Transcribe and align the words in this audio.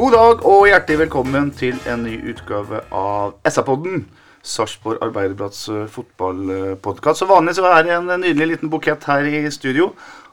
God 0.00 0.14
dag 0.16 0.44
og 0.48 0.62
hjertelig 0.64 0.96
velkommen 1.02 1.50
til 1.52 1.74
en 1.92 2.06
ny 2.06 2.14
utgave 2.30 2.78
av 2.88 3.34
SA-podden. 3.44 4.06
Sarpsborg 4.40 5.02
Arbeiderblads 5.04 5.58
eh, 5.68 5.82
fotballpodkast. 5.92 7.20
Som 7.20 7.28
vanlig 7.28 7.58
så 7.58 7.66
er 7.68 7.84
det 7.84 7.92
en 7.98 8.08
nydelig 8.08 8.46
liten 8.54 8.72
bukett 8.72 9.04
her 9.04 9.28
i 9.28 9.42
studio. 9.52 9.90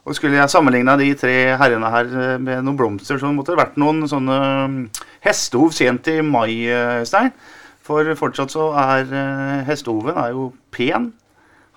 Og 0.08 0.16
skulle 0.16 0.40
jeg 0.40 0.54
sammenligna 0.54 0.96
de 0.96 1.10
tre 1.20 1.36
herrene 1.60 1.92
her 1.92 2.08
eh, 2.08 2.40
med 2.40 2.64
noen 2.64 2.80
blomster, 2.80 3.20
så 3.20 3.34
måtte 3.36 3.58
det 3.58 3.60
vært 3.60 3.76
noen 3.76 4.08
sånne 4.08 4.40
mm, 4.72 4.82
hestehov 5.28 5.76
sent 5.76 6.08
i 6.16 6.22
mai, 6.24 6.64
eh, 6.72 7.04
Stein. 7.04 7.36
For 7.84 8.16
fortsatt 8.24 8.56
så 8.56 8.70
er 8.72 9.04
eh, 9.12 9.68
hestehoven 9.68 10.16
er 10.16 10.32
jo 10.32 10.54
pen. 10.72 11.12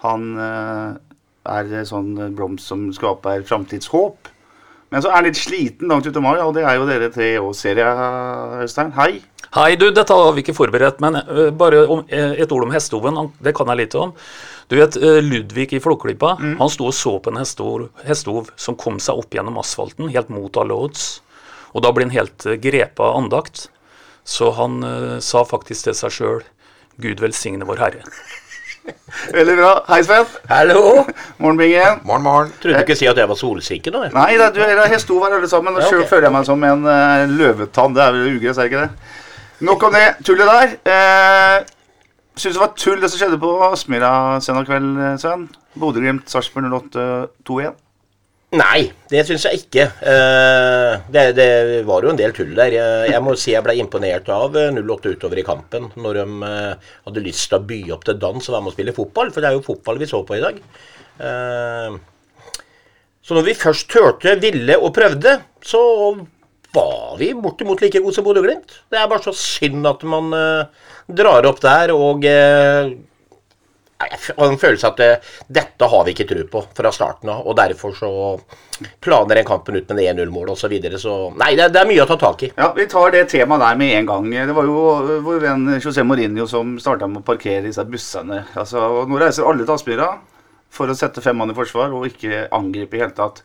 Han 0.07 0.31
eh, 0.39 0.91
er 1.59 1.91
sånn 1.91 2.15
blomst 2.39 2.71
som 2.71 2.93
skaper 2.95 3.43
framtidshåp. 3.51 4.37
Men 4.91 5.03
så 5.03 5.11
er 5.11 5.21
jeg 5.21 5.29
litt 5.29 5.39
sliten 5.39 5.91
langt 5.91 6.07
ute 6.07 6.19
i 6.19 6.25
mai, 6.25 6.37
og 6.43 6.55
det 6.57 6.65
er 6.67 6.79
jo 6.79 6.87
dere 6.89 7.11
tre 7.15 7.29
òg, 7.39 7.53
ser 7.55 7.79
jeg, 7.79 8.09
Øystein. 8.65 8.91
Hei. 8.97 9.11
Hei, 9.55 9.75
du, 9.79 9.89
dette 9.95 10.15
har 10.15 10.35
vi 10.35 10.43
ikke 10.45 10.55
forberedt, 10.55 10.99
men 11.03 11.19
bare 11.59 11.85
om, 11.91 12.03
et 12.11 12.51
ord 12.55 12.67
om 12.67 12.75
hestehoven. 12.75 13.21
Det 13.43 13.55
kan 13.55 13.71
jeg 13.71 13.81
litt 13.85 13.97
om. 13.99 14.13
Du 14.71 14.77
vet, 14.79 14.99
Ludvig 15.27 15.73
i 15.75 15.81
Flåklypa, 15.83 16.37
han 16.39 16.71
sto 16.71 16.87
og 16.91 16.95
så 16.95 17.17
på 17.23 17.33
en 17.33 17.41
hestehov, 17.43 18.51
som 18.59 18.79
kom 18.79 18.99
seg 19.03 19.19
opp 19.23 19.35
gjennom 19.35 19.59
asfalten, 19.63 20.11
helt 20.15 20.31
mot 20.31 20.59
alle 20.59 20.75
odds. 20.75 21.09
Og 21.75 21.87
da 21.87 21.95
ble 21.95 22.09
han 22.09 22.15
helt 22.15 22.47
grepet 22.63 23.03
av 23.03 23.19
andakt. 23.19 23.69
Så 24.27 24.51
han 24.59 24.83
uh, 24.85 25.19
sa 25.23 25.43
faktisk 25.49 25.89
til 25.89 25.97
seg 25.97 26.15
sjøl 26.15 26.43
Gud 27.01 27.23
velsigne 27.23 27.67
vår 27.67 27.81
Herre. 27.81 28.03
Veldig 29.37 29.57
bra. 29.59 29.73
Hei, 29.89 30.01
Sven. 30.07 30.29
Hallo! 30.51 30.83
Morgenbingen. 31.39 32.01
Morgen, 32.09 32.23
morgen. 32.25 32.53
Trodde 32.63 32.79
du 32.79 32.85
ikke 32.85 32.99
si 32.99 33.09
at 33.11 33.19
jeg 33.21 33.31
var 33.31 33.39
solsikke 33.39 33.93
nå? 33.95 34.05
jeg. 34.07 34.15
Nei, 34.17 34.31
det 34.39 34.47
er, 34.47 34.55
du 34.55 34.95
jeg 34.95 35.03
sto 35.03 35.19
her 35.25 35.37
alle 35.39 35.51
sammen. 35.51 35.77
Og 35.77 35.85
Ja, 35.85 35.91
sjøl 35.91 36.07
føler 36.09 36.29
jeg 36.29 36.37
meg 36.39 36.49
som 36.49 36.65
en 36.69 36.87
uh, 36.87 37.27
løvetann. 37.29 37.97
Det 37.97 38.07
er 38.07 38.17
vel 38.17 38.39
ugress, 38.39 38.59
er 38.59 38.69
det 38.69 38.73
ikke 38.73 38.87
det? 38.87 39.13
Nok 39.69 39.85
om 39.89 39.99
det 39.99 40.07
tullet 40.25 40.51
der. 40.55 40.75
Uh, 40.89 41.77
Syns 42.41 42.57
det 42.57 42.63
var 42.63 42.71
tull 42.79 43.01
det 43.03 43.11
som 43.13 43.21
skjedde 43.21 43.37
på 43.43 43.49
Aspmyra 43.67 44.11
søndag 44.41 44.69
kveld, 44.69 44.95
eh, 44.97 45.17
Sven? 45.21 45.43
Bodø-Glimt, 45.77 46.31
Sarpsborg 46.31 46.71
08-2-1. 46.73 47.75
Nei, 48.51 48.89
det 49.07 49.21
syns 49.29 49.45
jeg 49.47 49.61
ikke. 49.61 49.85
Eh, 50.11 50.95
det, 51.15 51.23
det 51.39 51.51
var 51.87 52.03
jo 52.03 52.11
en 52.11 52.19
del 52.19 52.33
tull 52.35 52.51
der. 52.57 52.75
Jeg, 53.07 53.21
må 53.23 53.37
si 53.39 53.53
jeg 53.53 53.63
ble 53.63 53.77
imponert 53.79 54.27
av 54.35 54.57
eh, 54.59 54.73
08 54.75 55.13
utover 55.15 55.39
i 55.39 55.45
kampen. 55.47 55.87
Når 55.95 56.19
de 56.19 56.25
eh, 56.49 56.89
hadde 57.07 57.23
lyst 57.23 57.47
til 57.53 57.61
å 57.61 57.69
by 57.69 57.79
opp 57.95 58.09
til 58.09 58.19
dans 58.19 58.49
og 58.49 58.57
være 58.57 58.65
med 58.67 58.73
og 58.73 58.75
spille 58.75 58.97
fotball. 58.97 59.31
For 59.31 59.39
det 59.39 59.53
er 59.53 59.55
jo 59.55 59.69
fotball 59.69 60.01
vi 60.03 60.09
så 60.11 60.25
på 60.27 60.35
i 60.35 60.43
dag. 60.43 60.59
Eh, 61.23 61.95
så 63.23 63.39
når 63.39 63.47
vi 63.47 63.55
først 63.61 63.87
turte, 63.93 64.35
ville 64.43 64.79
og 64.83 64.91
prøvde, 64.99 65.37
så 65.63 65.83
var 66.75 67.15
vi 67.23 67.31
bortimot 67.39 67.87
like 67.87 68.03
gode 68.03 68.17
som 68.19 68.27
Bodø-Glimt. 68.27 68.81
Det 68.91 68.99
er 68.99 69.07
bare 69.13 69.29
så 69.29 69.37
synd 69.37 69.87
at 69.87 70.03
man 70.11 70.35
eh, 70.35 70.91
drar 71.23 71.47
opp 71.47 71.63
der 71.63 71.95
og 71.95 72.27
eh, 74.01 74.17
Jeg 74.31 74.47
en 74.47 74.59
følelse 74.61 74.89
at 74.91 75.01
det, 75.01 75.09
dette 75.61 75.89
har 75.93 76.05
vi 76.07 76.15
ikke 76.15 76.27
tro 76.31 76.45
på 76.53 76.63
fra 76.77 76.93
starten 76.95 77.31
av. 77.33 77.47
Og 77.47 77.57
derfor 77.59 77.95
så 77.97 78.11
planer 79.05 79.41
den 79.41 79.49
kampen 79.49 79.77
ut 79.77 79.93
med 79.93 80.03
1-0-mål 80.05 80.53
osv. 80.55 80.65
Så, 80.65 80.71
videre, 80.73 80.99
så 81.01 81.15
Nei, 81.41 81.53
det, 81.59 81.71
det 81.75 81.83
er 81.83 81.89
mye 81.91 82.05
å 82.05 82.09
ta 82.09 82.17
tak 82.21 82.45
i. 82.47 82.53
Ja, 82.57 82.71
Vi 82.77 82.89
tar 82.91 83.13
det 83.15 83.27
temaet 83.33 83.65
der 83.65 83.81
med 83.81 83.95
en 83.99 84.11
gang. 84.11 84.29
Det 84.33 84.57
var 84.57 84.69
jo 84.69 84.83
eh, 84.99 85.23
vår 85.27 85.41
venn 85.45 85.71
José 85.79 86.05
Mourinho 86.07 86.49
som 86.51 86.77
starta 86.83 87.09
med 87.11 87.23
å 87.23 87.27
parkere 87.27 87.65
disse 87.69 87.85
bussene. 87.89 88.45
Altså, 88.55 88.83
og 89.03 89.11
Nå 89.11 89.21
reiser 89.21 89.49
alle 89.49 89.67
til 89.67 89.77
Aspmyra 89.77 90.11
for 90.71 90.91
å 90.91 90.95
sette 90.97 91.23
fem 91.25 91.37
mann 91.39 91.51
i 91.51 91.57
forsvar 91.57 91.93
og 91.97 92.07
ikke 92.07 92.47
angripe 92.55 92.97
i 92.97 93.03
hele 93.03 93.17
tatt. 93.17 93.43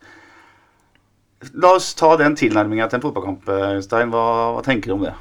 La 1.61 1.75
oss 1.77 1.91
ta 1.97 2.15
den 2.17 2.35
tilnærminga 2.37 2.87
til 2.89 2.99
en 2.99 3.03
fotballkamp, 3.03 3.49
Stein. 3.85 4.11
Hva, 4.13 4.25
hva 4.55 4.61
tenker 4.65 4.89
du 4.89 4.95
om 4.95 5.07
det? 5.07 5.13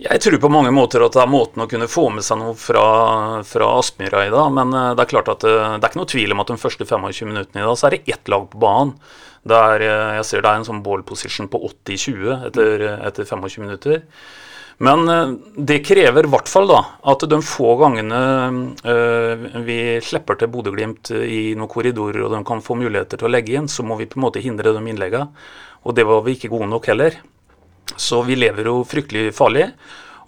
Jeg 0.00 0.20
tror 0.24 0.38
på 0.40 0.48
mange 0.48 0.70
måter 0.72 1.02
at 1.04 1.12
det 1.12 1.20
er 1.20 1.28
måten 1.28 1.60
å 1.60 1.68
kunne 1.68 1.88
få 1.90 2.06
med 2.14 2.24
seg 2.24 2.38
noe 2.40 2.54
fra, 2.56 2.84
fra 3.44 3.66
Aspmyra 3.76 4.22
i 4.24 4.32
dag. 4.32 4.52
Men 4.56 4.72
eh, 4.72 4.92
det 4.96 5.04
er 5.04 5.10
klart 5.10 5.28
at 5.28 5.44
det, 5.44 5.52
det 5.52 5.84
er 5.84 5.90
ikke 5.90 6.00
noe 6.00 6.12
tvil 6.14 6.32
om 6.32 6.40
at 6.40 6.52
de 6.52 6.60
første 6.62 6.86
25 6.88 7.28
minuttene 7.28 7.60
i 7.60 7.66
dag, 7.66 7.76
så 7.76 7.88
er 7.88 7.96
det 7.96 8.14
ett 8.16 8.30
lag 8.32 8.46
på 8.48 8.62
banen. 8.62 8.94
Der 9.50 9.84
eh, 9.84 10.14
jeg 10.18 10.28
ser 10.28 10.44
det 10.44 10.52
er 10.52 10.60
en 10.62 10.68
sånn 10.68 10.84
ball 10.84 11.04
position 11.04 11.50
på 11.52 11.60
80-20 11.68 12.46
etter, 12.48 12.86
etter 13.10 13.28
25 13.28 13.66
minutter. 13.66 14.00
Men 14.80 15.04
eh, 15.12 15.34
det 15.68 15.82
krever 15.84 16.24
i 16.24 16.30
hvert 16.32 16.48
fall 16.48 16.70
da 16.70 16.80
at 17.12 17.26
de 17.28 17.40
få 17.44 17.74
gangene 17.82 18.20
øh, 18.88 19.42
vi 19.66 19.80
slipper 20.04 20.40
til 20.40 20.48
Bodø-Glimt 20.52 21.12
i 21.12 21.50
noen 21.52 21.68
korridorer 21.68 22.24
og 22.24 22.32
de 22.32 22.40
kan 22.48 22.64
få 22.64 22.78
muligheter 22.80 23.20
til 23.20 23.28
å 23.28 23.32
legge 23.36 23.58
inn, 23.60 23.68
så 23.68 23.84
må 23.84 24.00
vi 24.00 24.08
på 24.08 24.16
en 24.16 24.24
måte 24.24 24.40
hindre 24.44 24.72
de 24.72 24.80
innleggene. 24.80 25.28
Og 25.84 25.96
det 25.96 26.08
var 26.08 26.24
vi 26.24 26.36
ikke 26.36 26.52
gode 26.52 26.68
nok 26.72 26.88
heller. 26.88 27.20
Så 27.96 28.22
vi 28.26 28.38
lever 28.38 28.70
jo 28.70 28.80
fryktelig 28.86 29.32
farlig. 29.36 29.70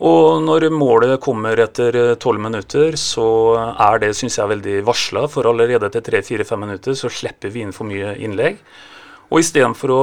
Og 0.02 0.40
når 0.42 0.66
målet 0.74 1.20
kommer 1.22 1.60
etter 1.62 1.94
eh, 1.98 2.14
tolv 2.18 2.42
minutter, 2.42 2.96
så 2.98 3.26
er 3.70 4.00
det 4.02 4.14
synes 4.18 4.38
jeg, 4.40 4.50
veldig 4.50 4.80
varsla. 4.88 5.28
For 5.30 5.46
allerede 5.46 5.86
etter 5.86 6.02
tre-fire-fem 6.02 6.64
minutter 6.64 6.96
så 6.98 7.10
slipper 7.12 7.52
vi 7.54 7.62
inn 7.62 7.74
for 7.76 7.86
mye 7.86 8.16
innlegg. 8.18 8.58
Og 9.30 9.44
istedenfor 9.44 9.94
å, 9.94 10.02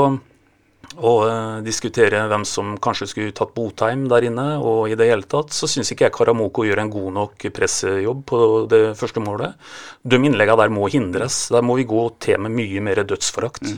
å 0.98 1.12
uh, 1.22 1.60
diskutere 1.62 2.24
hvem 2.32 2.46
som 2.48 2.74
kanskje 2.82 3.08
skulle 3.12 3.36
tatt 3.36 3.54
Botheim 3.54 4.08
der 4.10 4.26
inne, 4.26 4.48
og 4.58 4.90
i 4.90 4.98
det 4.98 5.10
hele 5.12 5.28
tatt, 5.30 5.54
så 5.54 5.70
syns 5.70 5.92
ikke 5.94 6.08
jeg 6.08 6.16
Karamoko 6.16 6.66
gjør 6.66 6.82
en 6.82 6.92
god 6.94 7.12
nok 7.18 7.46
pressejobb 7.54 8.24
på 8.30 8.40
det 8.72 8.82
første 8.98 9.22
målet. 9.22 9.60
De 10.02 10.18
innleggene 10.18 10.58
der 10.64 10.74
må 10.74 10.88
hindres. 10.90 11.48
Der 11.54 11.66
må 11.66 11.78
vi 11.78 11.86
gå 11.90 12.08
til 12.24 12.42
med 12.42 12.56
mye 12.58 12.82
mer 12.84 13.04
dødsforakt. 13.06 13.70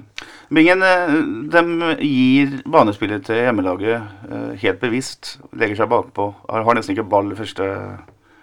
Bingen 0.52 0.84
eh, 0.84 1.14
de 1.52 1.62
gir 2.00 2.58
banespillet 2.72 3.24
til 3.28 3.40
hjemmelaget 3.40 3.96
eh, 4.32 4.50
helt 4.64 4.82
bevisst. 4.82 5.38
Legger 5.56 5.84
seg 5.84 5.92
bakpå. 5.92 6.32
Har 6.50 6.76
nesten 6.76 6.96
ikke 6.96 7.08
ball 7.12 7.32
første 7.38 7.68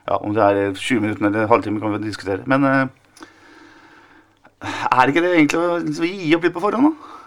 ja, 0.08 0.16
Om 0.16 0.32
det 0.32 0.44
er 0.44 0.72
20 0.72 1.04
minutter 1.04 1.26
eller 1.26 1.44
en 1.44 1.52
halvtime, 1.52 1.80
kan 1.80 1.92
vi 1.96 2.06
diskutere. 2.06 2.44
Men 2.48 2.64
eh, 2.64 2.86
er 4.64 5.02
det 5.04 5.12
ikke 5.12 5.24
det 5.26 5.34
egentlig 5.36 5.60
å 5.60 5.78
liksom 5.84 6.08
gi 6.08 6.34
opp 6.36 6.48
litt 6.48 6.56
på 6.56 6.64
forhånd, 6.64 6.88
da? 6.88 7.17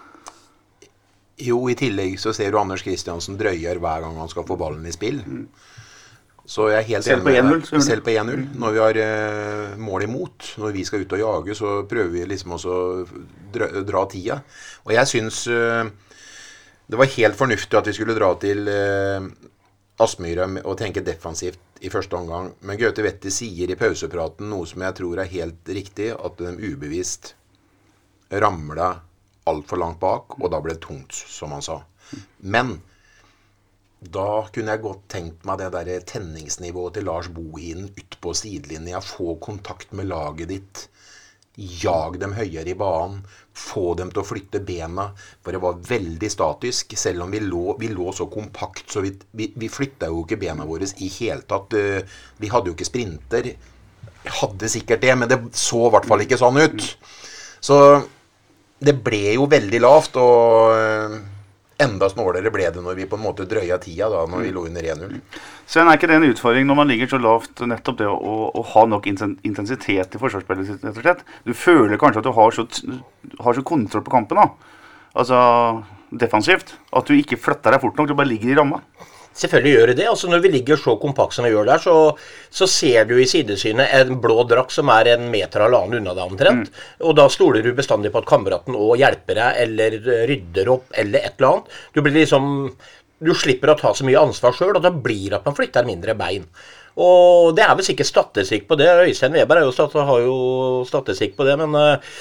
Jo, 1.42 1.58
i 1.70 1.76
tillegg 1.78 2.18
så 2.22 2.34
ser 2.36 2.52
du 2.52 2.58
Anders 2.60 2.84
Kristiansen 2.86 3.38
drøyer 3.40 3.80
hver 3.82 4.04
gang 4.04 4.18
han 4.20 4.30
skal 4.30 4.46
få 4.48 4.58
ballen 4.60 4.86
i 4.86 4.94
spill. 4.94 5.22
Så 6.52 6.66
jeg 6.72 6.80
er 6.80 6.88
helt 6.88 7.06
Selv 7.06 7.28
enig 7.28 7.42
med 7.44 7.52
1-0, 7.54 7.60
deg. 7.70 7.82
Selv 7.86 8.04
på 8.06 8.14
1-0. 8.18 8.46
Når 8.58 8.74
vi 8.74 8.80
har 8.82 8.98
eh, 9.04 9.74
mål 9.78 10.06
imot, 10.08 10.48
når 10.58 10.74
vi 10.74 10.84
skal 10.86 11.04
ut 11.04 11.14
og 11.14 11.22
jage, 11.22 11.54
så 11.58 11.74
prøver 11.88 12.10
vi 12.16 12.24
liksom 12.32 12.56
også 12.56 12.72
å 12.78 12.86
dra, 13.54 13.68
dra 13.86 14.02
tida. 14.10 14.40
Og 14.82 14.94
jeg 14.96 15.10
syns 15.10 15.44
eh, 15.46 15.84
det 16.90 16.98
var 16.98 17.12
helt 17.14 17.38
fornuftig 17.38 17.78
at 17.78 17.88
vi 17.88 17.94
skulle 17.96 18.16
dra 18.18 18.32
til 18.42 18.66
eh, 18.68 19.28
Aspmyra 20.02 20.48
og 20.64 20.74
tenke 20.80 21.04
defensivt 21.06 21.78
i 21.82 21.90
første 21.92 22.18
omgang. 22.18 22.50
Men 22.66 22.80
Gaute 22.80 23.06
Wetti 23.06 23.30
sier 23.34 23.70
i 23.70 23.78
pausepraten 23.78 24.50
noe 24.50 24.66
som 24.68 24.82
jeg 24.82 24.98
tror 24.98 25.22
er 25.22 25.30
helt 25.30 25.70
riktig, 25.70 26.10
at 26.12 26.42
de 26.42 26.52
ubevisst 26.58 27.36
ramla 28.42 28.96
altfor 29.50 29.80
langt 29.82 30.00
bak, 30.02 30.38
og 30.40 30.50
da 30.52 30.60
ble 30.62 30.76
det 30.76 30.84
tungt, 30.86 31.14
som 31.14 31.54
han 31.54 31.64
sa. 31.64 31.80
Men 32.38 32.76
da 34.02 34.44
kunne 34.50 34.74
jeg 34.74 34.82
godt 34.82 35.02
tenkt 35.12 35.44
meg 35.46 35.60
det 35.60 35.70
der 35.74 36.06
tenningsnivået 36.10 36.96
til 36.96 37.06
Lars 37.06 37.28
Bohinen 37.30 37.90
ut 37.94 38.16
på 38.20 38.34
sidelinja. 38.34 39.00
Få 39.00 39.36
kontakt 39.42 39.92
med 39.92 40.10
laget 40.10 40.50
ditt. 40.50 40.88
Jag 41.54 42.18
dem 42.18 42.32
høyere 42.34 42.72
i 42.72 42.78
banen. 42.78 43.20
Få 43.54 43.92
dem 43.94 44.10
til 44.10 44.22
å 44.22 44.26
flytte 44.26 44.62
bena. 44.66 45.10
For 45.44 45.54
det 45.54 45.60
var 45.62 45.78
veldig 45.86 46.30
statisk. 46.32 46.96
Selv 46.98 47.26
om 47.26 47.30
vi 47.34 47.42
lå, 47.44 47.76
vi 47.78 47.92
lå 47.92 48.08
så 48.16 48.26
kompakt, 48.32 48.88
så 48.90 49.04
vi, 49.04 49.12
vi, 49.38 49.52
vi 49.54 49.70
flytta 49.70 50.08
jo 50.10 50.24
ikke 50.24 50.40
bena 50.40 50.66
våre 50.66 50.88
i 50.98 51.10
hele 51.20 51.46
tatt. 51.46 51.76
Eh, 51.78 52.16
Vi 52.42 52.50
hadde 52.50 52.72
jo 52.72 52.74
ikke 52.74 52.88
sprinter. 52.88 53.52
Hadde 54.40 54.72
sikkert 54.72 55.04
det, 55.04 55.14
men 55.18 55.30
det 55.30 55.38
så 55.58 55.86
i 55.86 55.94
hvert 55.94 56.10
fall 56.10 56.26
ikke 56.26 56.40
sånn 56.40 56.58
ut. 56.58 56.88
Så 57.62 57.78
det 58.82 58.96
ble 59.04 59.36
jo 59.36 59.46
veldig 59.50 59.80
lavt, 59.82 60.18
og 60.20 60.74
eh, 60.76 61.16
enda 61.82 62.08
snålere 62.10 62.52
ble 62.54 62.68
det 62.74 62.82
når 62.82 62.98
vi 62.98 63.06
på 63.10 63.18
en 63.18 63.24
måte 63.24 63.46
drøya 63.48 63.78
tida 63.82 64.08
da 64.12 64.24
når 64.30 64.44
vi 64.46 64.52
lå 64.54 64.66
under 64.68 64.88
1-0. 64.94 65.16
Sven, 65.66 65.88
er 65.88 65.98
ikke 65.98 66.10
det 66.10 66.18
en 66.18 66.28
utfordring 66.28 66.68
når 66.68 66.78
man 66.78 66.90
ligger 66.90 67.10
så 67.12 67.22
lavt, 67.22 67.64
nettopp 67.68 68.02
det 68.02 68.10
å, 68.10 68.18
å, 68.18 68.36
å 68.58 68.66
ha 68.74 68.84
nok 68.90 69.08
intensitet 69.08 70.18
i 70.18 70.20
forsvarsspillet 70.20 70.68
sitt, 70.68 70.84
rett 70.84 71.00
og 71.00 71.06
slett? 71.06 71.24
Du 71.46 71.54
føler 71.56 72.00
kanskje 72.00 72.22
at 72.22 72.28
du 72.28 72.34
har 72.36 72.54
så, 72.58 72.66
har 73.46 73.58
så 73.58 73.66
kontroll 73.66 74.04
på 74.06 74.14
kampen, 74.14 74.42
da. 74.42 74.78
Altså 75.18 75.38
defensivt. 76.12 76.76
At 76.92 77.08
du 77.08 77.16
ikke 77.16 77.40
flytter 77.40 77.74
deg 77.74 77.82
fort 77.82 77.98
nok, 77.98 78.10
du 78.10 78.16
bare 78.18 78.30
ligger 78.30 78.52
i 78.52 78.58
ramma. 78.58 78.82
Selvfølgelig 79.32 79.72
gjør 79.72 79.90
det 79.90 79.96
det. 79.96 80.08
altså 80.10 80.28
Når 80.28 80.42
vi 80.44 80.50
ligger 80.52 80.80
så 80.80 80.94
kompakt 81.00 81.36
som 81.36 81.46
vi 81.46 81.52
gjør 81.52 81.68
der, 81.70 81.80
så, 81.82 81.96
så 82.52 82.68
ser 82.68 83.06
du 83.08 83.14
i 83.16 83.28
sidesynet 83.28 83.94
en 83.98 84.18
blå 84.20 84.42
drakt 84.48 84.74
som 84.74 84.90
er 84.92 85.14
en 85.14 85.28
meter 85.32 85.64
eller 85.64 85.86
annen 85.86 86.02
unna 86.02 86.16
deg 86.18 86.34
omtrent. 86.34 86.72
Og 87.00 87.16
da 87.16 87.28
stoler 87.32 87.64
du 87.64 87.72
bestandig 87.76 88.12
på 88.12 88.20
at 88.22 88.28
kameraten 88.28 88.76
òg 88.76 88.98
hjelper 89.00 89.40
deg, 89.40 89.62
eller 89.64 89.98
rydder 90.30 90.72
opp, 90.74 90.90
eller 90.92 91.24
et 91.24 91.38
eller 91.38 91.50
annet. 91.52 91.80
Du 91.94 92.02
blir 92.02 92.18
liksom 92.20 92.50
Du 93.22 93.30
slipper 93.38 93.70
å 93.70 93.76
ta 93.78 93.92
så 93.94 94.02
mye 94.02 94.18
ansvar 94.18 94.56
sjøl, 94.56 94.72
og 94.74 94.82
da 94.82 94.90
blir 94.90 95.28
det 95.30 95.36
at 95.36 95.44
man 95.46 95.54
flytter 95.54 95.86
mindre 95.86 96.16
bein. 96.18 96.42
Og 96.98 97.52
det 97.54 97.62
er 97.62 97.76
vel 97.78 97.86
sikkert 97.86 98.08
statistikk 98.08 98.66
på 98.66 98.74
det. 98.80 98.88
Øystein 99.04 99.36
Weber 99.36 99.60
er 99.60 99.68
jo 99.68 99.70
stat, 99.72 99.94
har 99.94 100.24
jo 100.24 100.34
statistikk 100.88 101.36
på 101.38 101.46
det, 101.46 101.54
men 101.60 101.76
uh, 101.78 102.18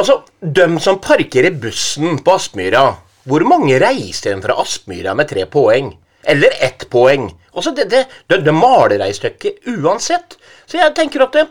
Altså, 0.00 0.22
dem 0.40 0.78
som 0.80 0.96
parkerer 1.04 1.52
bussen 1.60 2.16
på 2.24 2.32
Aspmyra 2.32 2.86
hvor 3.28 3.44
mange 3.46 3.78
reiser 3.78 4.32
igjen 4.32 4.44
fra 4.44 4.58
Aspmyra 4.62 5.14
med 5.18 5.30
tre 5.30 5.46
poeng? 5.50 5.92
Eller 6.22 6.54
ett 6.62 6.88
poeng? 6.90 7.28
Også 7.52 7.74
det, 7.76 7.88
det, 7.92 8.06
det, 8.30 8.40
det 8.46 8.54
maler 8.54 9.02
uansett. 9.02 10.38
Så 10.66 10.78
jeg 10.78 10.94
tenker 10.96 11.26
at 11.26 11.36
det, 11.36 11.44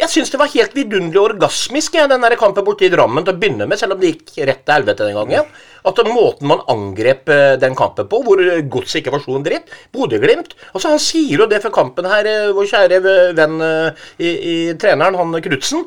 jeg 0.00 0.08
syns 0.08 0.30
det 0.32 0.38
var 0.40 0.50
helt 0.54 0.72
vidunderlig 0.76 1.20
orgasmisk, 1.20 1.98
jeg, 1.98 2.08
den 2.08 2.24
der 2.24 2.34
kampen 2.40 2.64
borte 2.64 2.86
i 2.86 2.90
Drammen 2.92 3.26
til 3.26 3.34
å 3.34 3.40
begynne 3.40 3.66
med, 3.68 3.78
selv 3.80 3.96
om 3.96 4.00
det 4.00 4.14
gikk 4.14 4.38
rett 4.48 4.62
til 4.64 4.74
helvete 4.74 5.08
den 5.08 5.18
gangen. 5.18 5.50
At 5.84 6.00
måten 6.08 6.48
man 6.48 6.64
angrep 6.72 7.28
eh, 7.32 7.58
den 7.60 7.76
kampen 7.76 8.08
på, 8.08 8.22
hvor 8.24 8.40
godset 8.72 9.02
ikke 9.02 9.12
var 9.12 9.24
så 9.24 9.36
en 9.36 9.44
dritt 9.44 9.70
Bodø-Glimt 9.92 10.52
altså 10.70 10.92
Han 10.92 11.00
sier 11.02 11.42
jo 11.42 11.48
det 11.50 11.58
før 11.64 11.74
kampen 11.74 12.06
her, 12.08 12.28
eh, 12.30 12.52
vår 12.54 12.68
kjære 12.70 13.00
venn 13.36 13.56
eh, 13.66 14.04
i, 14.22 14.30
i 14.32 14.56
treneren, 14.80 15.18
han 15.18 15.42
Knutsen. 15.42 15.84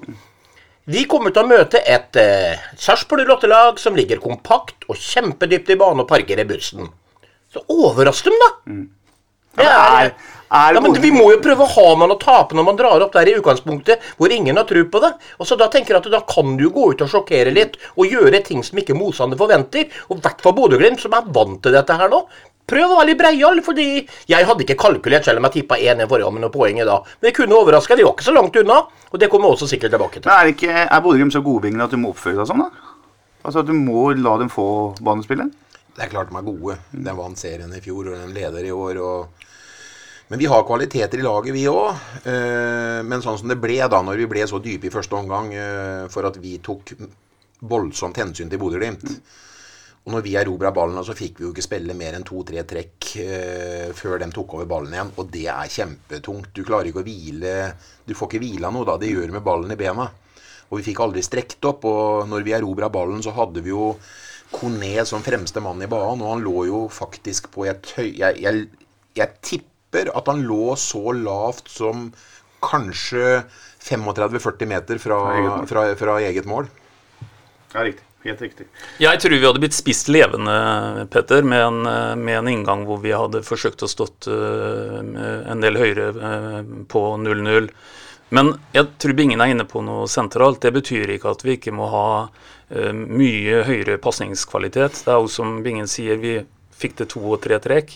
Vi 0.85 1.05
kommer 1.09 1.33
til 1.33 1.41
å 1.41 1.49
møte 1.49 1.79
et 1.81 2.17
eh, 2.21 2.59
Sarpsborg 2.77 3.25
08-lag 3.25 3.79
som 3.81 3.95
ligger 3.97 4.19
kompakt 4.21 4.85
og 4.91 4.99
kjempedypt 5.01 5.71
i 5.73 5.77
bane 5.81 6.03
og 6.03 6.09
parker 6.11 6.41
i 6.43 6.45
bussen. 6.45 6.85
Så 7.53 7.63
overrask 7.73 8.27
dem, 8.27 8.37
da! 8.43 8.51
Det 9.55 9.63
Ja, 9.65 9.71
er, 9.71 10.09
er- 10.11 10.33
er 10.55 10.75
ja, 10.75 10.81
men 10.83 10.93
Vi 11.01 11.09
må 11.15 11.29
jo 11.31 11.39
prøve 11.41 11.63
å 11.65 11.71
ha 11.71 11.95
man 11.97 12.11
å 12.13 12.17
tape 12.21 12.53
når 12.57 12.65
man 12.67 12.77
drar 12.77 13.01
opp 13.01 13.13
der 13.15 13.31
i 13.31 13.35
utgangspunktet 13.39 14.03
hvor 14.19 14.29
ingen 14.35 14.59
har 14.59 14.67
tro 14.69 14.83
på 14.91 14.99
det. 15.01 15.13
Og 15.39 15.47
så 15.49 15.57
Da 15.57 15.69
tenker 15.73 15.95
jeg 15.95 16.03
at 16.03 16.11
da 16.11 16.19
kan 16.27 16.53
du 16.59 16.67
gå 16.69 16.91
ut 16.91 17.01
og 17.01 17.09
sjokkere 17.09 17.53
litt 17.55 17.79
og 17.95 18.11
gjøre 18.11 18.43
ting 18.45 18.61
som 18.67 18.77
ikke 18.77 18.97
motstander 18.99 19.39
forventer. 19.39 19.87
Og 20.11 20.19
i 20.19 20.25
hvert 20.27 20.43
fall 20.43 20.53
Bodø-Glimt, 20.59 21.01
som 21.01 21.15
er 21.17 21.25
vant 21.33 21.61
til 21.65 21.73
dette 21.73 21.97
her 21.97 22.11
nå. 22.13 22.21
Prøv 22.65 22.91
å 22.91 22.97
være 22.97 23.11
litt 23.11 23.19
breial, 23.19 23.59
fordi 23.65 23.87
jeg 24.29 24.47
hadde 24.49 24.65
ikke 24.65 24.77
kalkulert, 24.81 25.27
selv 25.27 25.41
om 25.41 25.45
jeg 25.49 25.59
tippa 25.59 25.77
1-1 25.77 26.09
forrige 26.09 26.29
gang 26.29 26.39
noen 26.41 26.53
poeng 26.53 26.79
i 26.81 26.87
dag. 26.87 27.11
Men 27.19 27.29
jeg 27.29 27.37
kunne 27.37 27.59
overraska. 27.59 27.97
de 27.97 28.07
var 28.07 28.15
ikke 28.15 28.25
så 28.25 28.33
langt 28.33 28.57
unna, 28.61 28.79
og 29.11 29.21
det 29.21 29.29
kommer 29.29 29.53
også 29.53 29.69
sikkert 29.69 29.93
tilbake 29.93 30.19
til. 30.19 30.31
Men 30.31 30.39
er, 30.39 30.53
ikke, 30.55 30.71
er 30.85 31.03
Bodø-Glimt 31.05 31.35
så 31.35 31.43
godvingende 31.45 31.85
at 31.85 31.93
du 31.93 32.01
må 32.01 32.15
oppføre 32.15 32.41
deg 32.41 32.49
sånn, 32.49 32.65
da? 32.65 32.95
Altså 33.45 33.61
at 33.61 33.69
du 33.69 33.75
må 33.77 34.07
la 34.17 34.33
dem 34.41 34.49
få 34.49 34.67
banespillet? 35.05 35.53
Det 35.95 36.03
er 36.03 36.11
klart 36.11 36.31
de 36.31 36.39
er 36.39 36.47
gode. 36.47 36.79
De 36.91 37.15
vant 37.21 37.39
serien 37.39 37.71
i 37.77 37.83
fjor, 37.83 38.09
og 38.09 38.17
de 38.17 38.33
leder 38.33 38.65
i 38.65 38.73
år. 38.73 38.99
Og... 39.05 39.45
Men 40.33 40.41
vi 40.41 40.49
har 40.49 40.65
kvaliteter 40.65 41.21
i 41.21 41.23
laget, 41.23 41.53
vi 41.53 41.67
òg. 41.69 42.01
Men 42.25 43.21
sånn 43.23 43.37
som 43.39 43.53
det 43.53 43.61
ble 43.61 43.77
da 43.85 44.01
når 44.01 44.23
vi 44.23 44.31
ble 44.33 44.49
så 44.49 44.59
dype 44.63 44.89
i 44.89 44.93
første 44.93 45.15
omgang 45.15 45.53
eh, 45.53 46.07
for 46.11 46.25
at 46.25 46.41
vi 46.41 46.57
tok 46.65 46.95
voldsomt 47.69 48.17
hensyn 48.19 48.49
til 48.49 48.59
Bodø-Glimt. 48.59 49.05
Og 50.05 50.13
når 50.13 50.21
vi 50.21 50.35
erobra 50.37 50.69
ballen, 50.69 51.01
så 51.01 51.15
fikk 51.17 51.39
vi 51.39 51.47
jo 51.47 51.51
ikke 51.53 51.65
spille 51.65 51.95
mer 51.97 52.13
enn 52.13 52.25
to-tre 52.25 52.61
trekk 52.69 53.07
eh, 53.23 53.87
før 53.97 54.19
de 54.21 54.27
tok 54.33 54.53
over 54.59 54.67
ballen 54.69 54.93
igjen. 54.93 55.13
Og 55.17 55.31
det 55.33 55.47
er 55.49 55.71
kjempetungt. 55.71 56.51
Du 56.53 56.61
klarer 56.67 56.91
ikke 56.91 57.01
å 57.01 57.07
hvile 57.07 57.55
Du 58.05 58.13
får 58.13 58.29
ikke 58.29 58.43
hvila 58.43 58.69
noe 58.73 58.85
da. 58.85 58.99
Det 59.01 59.09
gjør 59.09 59.33
med 59.33 59.45
ballen 59.45 59.73
i 59.73 59.79
bena. 59.79 60.05
Og 60.69 60.77
vi 60.77 60.85
fikk 60.91 61.01
aldri 61.01 61.25
strekt 61.25 61.65
opp. 61.65 61.87
Og 61.89 62.29
når 62.29 62.45
vi 62.45 62.53
erobra 62.53 62.91
ballen, 62.93 63.25
så 63.25 63.33
hadde 63.33 63.65
vi 63.65 63.73
jo 63.73 63.95
Kone 64.53 65.01
som 65.09 65.23
fremste 65.25 65.59
mann 65.59 65.81
i 65.81 65.89
banen, 65.89 66.21
og 66.21 66.35
han 66.35 66.43
lå 66.45 66.65
jo 66.69 66.81
faktisk 66.93 67.49
på 67.55 67.65
et 67.67 67.89
høy... 67.97 68.11
Jeg, 68.21 68.37
jeg, 68.43 68.67
jeg 69.17 69.39
tipper 69.41 70.11
at 70.15 70.29
han 70.29 70.45
lå 70.45 70.75
så 70.79 71.15
lavt 71.17 71.71
som 71.73 72.11
kanskje 72.63 73.41
35-40 73.83 74.69
meter 74.69 75.01
fra, 75.01 75.17
Fra 75.33 75.63
fra, 75.69 75.85
fra 75.97 76.19
eget 76.23 76.47
mål. 76.49 76.69
Ja, 77.73 77.83
riktig. 77.83 78.05
Helt 78.25 78.41
riktig. 78.41 78.65
Jeg 78.97 79.19
tror 79.21 79.35
vi 79.35 79.45
hadde 79.45 79.61
blitt 79.61 79.75
spist 79.77 80.07
levende, 80.09 81.05
Petter, 81.13 81.45
med 81.45 81.61
en, 81.61 81.81
med 82.17 82.39
en 82.39 82.47
inngang 82.49 82.81
hvor 82.87 82.97
vi 83.03 83.11
hadde 83.13 83.43
forsøkt 83.45 83.83
å 83.85 83.89
stått 83.89 84.25
uh, 84.31 84.97
en 84.97 85.61
del 85.61 85.77
høyere 85.77 86.07
uh, 86.17 86.55
på 86.89 87.03
0-0. 87.21 87.69
Men 88.33 88.55
jeg 88.73 88.89
tror 88.97 89.13
Bingen 89.19 89.43
er 89.45 89.53
inne 89.53 89.67
på 89.69 89.83
noe 89.85 90.07
sentralt. 90.09 90.57
Det 90.63 90.73
betyr 90.73 91.13
ikke 91.13 91.35
at 91.35 91.45
vi 91.45 91.59
ikke 91.59 91.75
må 91.77 91.91
ha 91.93 92.07
uh, 92.25 92.93
mye 92.95 93.61
høyere 93.67 93.99
pasningskvalitet. 94.01 95.03
Det 95.05 95.13
er 95.13 95.21
jo 95.21 95.29
som 95.29 95.59
Bingen 95.65 95.91
sier, 95.91 96.17
vi 96.17 96.39
fikk 96.73 96.97
til 97.03 97.11
to 97.13 97.21
og 97.29 97.43
tre 97.45 97.61
trekk. 97.61 97.93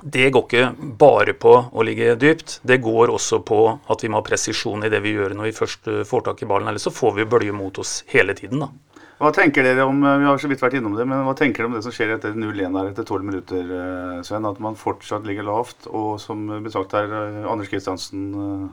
Det 0.00 0.30
går 0.32 0.48
ikke 0.48 0.96
bare 1.00 1.36
på 1.36 1.52
å 1.68 1.84
ligge 1.84 2.16
dypt, 2.20 2.58
det 2.64 2.80
går 2.84 3.12
også 3.12 3.42
på 3.46 3.60
at 3.92 4.02
vi 4.04 4.08
må 4.12 4.20
ha 4.20 4.26
presisjon 4.26 4.84
i 4.84 4.90
det 4.92 5.00
vi 5.04 5.14
gjør 5.14 5.36
når 5.36 5.48
vi 5.48 5.54
først 5.60 5.92
får 6.08 6.26
tak 6.26 6.42
i 6.44 6.48
ballen. 6.48 6.72
Ellers 6.72 6.88
så 6.88 6.92
får 6.92 7.14
vi 7.20 7.28
bølge 7.28 7.54
mot 7.56 7.78
oss 7.80 8.02
hele 8.12 8.36
tiden, 8.36 8.64
da. 8.66 8.72
Hva 9.20 9.30
tenker 9.34 9.62
dere 9.62 9.86
om 9.86 10.00
vi 10.02 10.26
har 10.26 10.40
så 10.42 10.48
vidt 10.50 10.62
vært 10.64 10.74
innom 10.80 10.96
det, 10.98 11.04
men 11.06 11.22
hva 11.26 11.36
tenker 11.38 11.62
dere 11.62 11.70
om 11.70 11.76
det 11.76 11.84
som 11.86 11.94
skjer 11.94 12.16
etter 12.16 12.34
0-1 12.34 12.74
der 12.74 12.90
etter 12.90 13.06
12 13.06 13.28
minutter, 13.28 13.62
eh, 13.62 14.22
Sven? 14.26 14.48
At 14.48 14.58
man 14.62 14.78
fortsatt 14.78 15.26
ligger 15.28 15.46
lavt, 15.46 15.86
og 15.86 16.16
som 16.22 16.48
besagt 16.64 16.96
her, 16.98 17.06
eh, 17.06 17.44
Anders 17.50 17.70
Kristiansen 17.70 18.24
eh, 18.34 18.64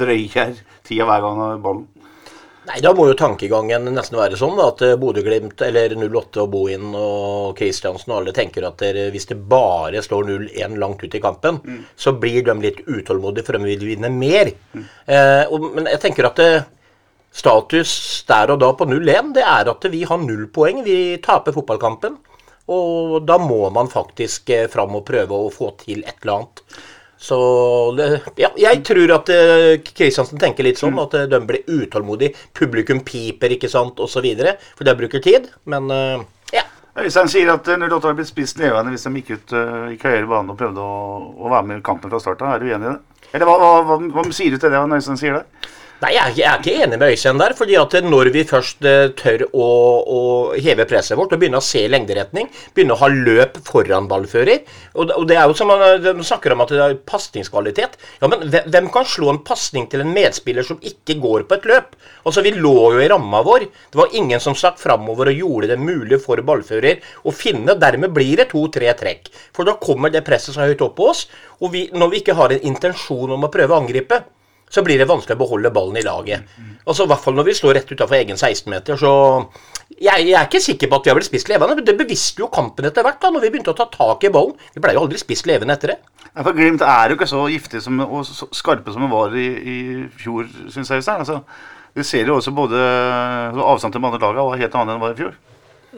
drøyer 0.00 0.56
tida 0.88 1.08
hver 1.08 1.26
gang 1.26 1.42
har 1.44 1.60
ballen. 1.64 1.88
Nei, 2.68 2.76
Da 2.84 2.92
må 2.92 3.06
jo 3.08 3.16
tankegangen 3.16 3.88
nesten 3.88 4.18
være 4.20 4.36
sånn 4.38 4.56
da, 4.58 4.68
at 4.70 4.82
eh, 4.84 4.96
Bodø-Glimt 5.00 5.62
eller 5.64 5.94
08 5.96 6.42
og 6.44 6.50
Bohin 6.52 6.90
og 6.96 7.54
Kristiansen 7.58 8.12
og 8.12 8.20
alle 8.20 8.34
tenker 8.36 8.66
at 8.68 8.80
der, 8.82 8.98
hvis 9.14 9.26
det 9.30 9.38
bare 9.48 10.02
står 10.04 10.28
0-1 10.28 10.76
langt 10.80 11.04
ut 11.04 11.16
i 11.16 11.22
kampen, 11.24 11.60
så 11.96 12.12
blir 12.20 12.44
de 12.46 12.56
litt 12.60 12.82
utålmodige 12.86 13.46
for 13.46 13.56
de 13.56 13.64
vil 13.64 13.86
vinne 13.94 14.12
mer. 14.12 14.52
Eh, 14.76 15.44
og, 15.48 15.70
men 15.74 15.88
jeg 15.92 16.02
tenker 16.04 16.28
at 16.28 16.44
eh, 16.44 16.68
status 17.32 17.92
der 18.28 18.52
og 18.54 18.60
da 18.62 18.72
på 18.76 18.86
0-1, 18.90 19.34
det 19.36 19.44
er 19.46 19.70
at 19.70 19.86
vi 19.92 20.04
har 20.08 20.22
null 20.22 20.46
poeng. 20.52 20.84
Vi 20.86 21.18
taper 21.22 21.54
fotballkampen. 21.56 22.18
Og 22.70 23.20
da 23.26 23.36
må 23.42 23.64
man 23.74 23.90
faktisk 23.90 24.50
eh, 24.54 24.68
fram 24.70 24.94
og 24.98 25.06
prøve 25.08 25.34
å 25.34 25.50
få 25.50 25.72
til 25.80 26.04
et 26.04 26.20
eller 26.22 26.36
annet. 26.36 26.64
Så 27.20 27.36
det, 27.96 28.06
ja, 28.40 28.48
jeg 28.56 28.80
tror 28.88 29.10
at 29.18 29.28
eh, 29.34 29.82
Kristiansen 29.84 30.40
tenker 30.40 30.64
litt 30.64 30.78
sånn, 30.80 30.96
at 31.02 31.12
eh, 31.18 31.26
de 31.28 31.40
blir 31.44 31.66
utålmodige. 31.68 32.32
Publikum 32.56 33.02
piper, 33.04 33.52
ikke 33.58 33.68
sant, 33.68 34.00
osv. 34.00 34.28
For 34.78 34.88
det 34.88 34.94
bruker 34.96 35.20
tid. 35.24 35.50
Men 35.68 35.92
ja. 35.92 36.22
ja. 36.54 36.64
Øystein 36.96 37.28
sier 37.28 37.52
at 37.52 37.68
eh, 37.68 37.76
08 37.82 38.00
har 38.08 38.16
blitt 38.16 38.30
spist 38.30 38.62
levende 38.62 38.94
hvis 38.94 39.04
de 39.04 39.12
gikk 39.18 39.34
ut 39.34 39.52
i 39.92 39.98
høyere 40.00 40.30
bane 40.30 40.54
og 40.54 40.62
prøvde 40.62 40.80
å, 40.80 41.18
å 41.36 41.52
være 41.52 41.68
med 41.68 41.82
i 41.82 41.86
kampen 41.90 42.12
fra 42.12 42.22
starten. 42.24 42.48
Er 42.48 42.64
du 42.64 42.70
enig 42.70 42.88
i 42.88 42.94
det? 42.94 43.26
Eller 43.34 43.50
hva, 43.50 43.58
hva, 43.60 43.74
hva, 43.84 44.00
hva 44.16 44.24
sier 44.32 44.56
du 44.56 44.62
til 44.62 44.72
det 44.72 44.80
når 44.80 45.02
Øystein 45.02 45.20
sier 45.20 45.42
det? 45.42 45.68
Nei, 46.00 46.14
jeg 46.14 46.38
jeg 46.38 46.46
er 46.48 46.60
ikke 46.62 46.80
enig 46.80 46.96
med 46.96 47.10
Øystein 47.12 47.40
der. 47.40 47.52
fordi 47.52 47.74
at 47.76 47.92
når 48.00 48.30
vi 48.32 48.42
først 48.48 48.86
eh, 48.88 49.10
tør 49.12 49.42
å, 49.52 49.66
å 50.00 50.20
heve 50.56 50.86
presset 50.88 51.18
vårt 51.18 51.34
og 51.36 51.42
begynne 51.42 51.60
å 51.60 51.64
se 51.64 51.82
lengderetning, 51.92 52.48
begynne 52.72 52.94
å 52.96 53.00
ha 53.02 53.10
løp 53.12 53.58
foran 53.66 54.08
ballfører 54.08 54.62
Og, 54.94 55.12
og 55.12 55.26
det 55.28 55.36
er 55.36 55.44
jo 55.50 55.58
som 55.58 55.68
man 55.68 55.84
eh, 55.84 55.98
de 56.00 56.24
snakker 56.24 56.54
om 56.54 56.64
at 56.64 56.72
det 56.72 56.80
er 56.86 56.96
pasningskvalitet. 57.04 57.98
Ja, 58.22 58.30
men 58.32 58.48
hvem 58.48 58.88
kan 58.94 59.04
slå 59.04 59.28
en 59.34 59.42
pasning 59.44 59.90
til 59.92 60.00
en 60.00 60.14
medspiller 60.16 60.64
som 60.64 60.80
ikke 60.80 61.18
går 61.20 61.44
på 61.44 61.60
et 61.60 61.68
løp? 61.68 61.92
Altså, 62.24 62.46
Vi 62.48 62.56
lå 62.56 62.74
jo 62.96 63.04
i 63.04 63.12
ramma 63.12 63.44
vår. 63.44 63.68
Det 63.92 64.00
var 64.00 64.16
ingen 64.16 64.40
som 64.40 64.56
stakk 64.56 64.80
framover 64.80 65.34
og 65.34 65.44
gjorde 65.44 65.74
det 65.74 65.80
mulig 65.84 66.22
for 66.24 66.40
ballfører 66.40 67.04
å 67.28 67.36
finne. 67.36 67.76
Dermed 67.76 68.16
blir 68.16 68.40
det 68.40 68.48
to-tre 68.54 68.88
trekk. 68.96 69.28
For 69.52 69.68
da 69.68 69.76
kommer 69.76 70.08
det 70.08 70.24
presset 70.24 70.56
så 70.56 70.64
høyt 70.64 70.80
opp 70.80 70.96
på 70.96 71.12
oss. 71.12 71.26
Og 71.60 71.76
vi, 71.76 71.90
når 71.92 72.14
vi 72.14 72.24
ikke 72.24 72.40
har 72.40 72.56
en 72.56 72.68
intensjon 72.72 73.36
om 73.36 73.44
å 73.44 73.52
prøve 73.52 73.76
å 73.76 73.84
angripe, 73.84 74.24
så 74.70 74.84
blir 74.86 75.00
det 75.00 75.08
vanskelig 75.10 75.34
å 75.34 75.40
beholde 75.40 75.72
ballen 75.74 75.98
i 75.98 76.06
laget. 76.06 76.46
Altså, 76.86 77.04
I 77.04 77.10
hvert 77.10 77.24
fall 77.24 77.36
når 77.36 77.48
vi 77.48 77.56
står 77.58 77.74
rett 77.76 77.90
utafor 77.90 78.16
egen 78.20 78.38
16-meter. 78.38 78.98
Så 79.00 79.10
jeg, 79.98 80.28
jeg 80.28 80.36
er 80.38 80.46
ikke 80.46 80.62
sikker 80.62 80.90
på 80.90 81.00
at 81.00 81.06
vi 81.06 81.12
har 81.12 81.18
blitt 81.18 81.28
spist 81.28 81.50
levende. 81.50 81.76
men 81.76 81.88
Det 81.88 81.96
beviste 81.98 82.44
jo 82.44 82.48
kampen 82.54 82.86
etter 82.86 83.04
hvert, 83.06 83.18
da 83.22 83.32
når 83.34 83.44
vi 83.44 83.50
begynte 83.50 83.74
å 83.74 83.78
ta 83.80 83.88
tak 83.90 84.24
i 84.24 84.32
ballen. 84.32 84.54
Vi 84.76 84.82
ble 84.84 84.94
jo 84.94 85.02
aldri 85.02 85.18
spist 85.20 85.50
levende 85.50 85.74
etter 85.74 85.94
det. 85.94 85.98
Ja, 86.30 86.44
for 86.44 86.54
Glimt 86.54 86.84
er 86.86 87.10
jo 87.10 87.18
ikke 87.18 87.28
så 87.28 87.42
giftig 87.50 87.82
som, 87.82 87.98
og 88.06 88.22
så 88.28 88.46
skarpe 88.54 88.94
som 88.94 89.02
de 89.02 89.10
var 89.10 89.34
i, 89.34 89.48
i 89.50 89.78
fjor, 90.22 90.46
syns 90.70 90.94
jeg. 90.94 91.02
Altså, 91.10 91.40
vi 91.98 92.06
ser 92.06 92.30
jo 92.30 92.38
også 92.38 92.54
både 92.54 92.78
så 92.78 93.70
avstand 93.74 93.92
til 93.94 94.02
de 94.02 94.06
andre 94.06 94.22
lagene 94.22 94.46
var 94.46 94.62
helt 94.62 94.76
annet 94.78 94.94
enn 94.94 95.00
det 95.00 95.08
var 95.08 95.16
i 95.16 95.22
fjor. 95.24 95.38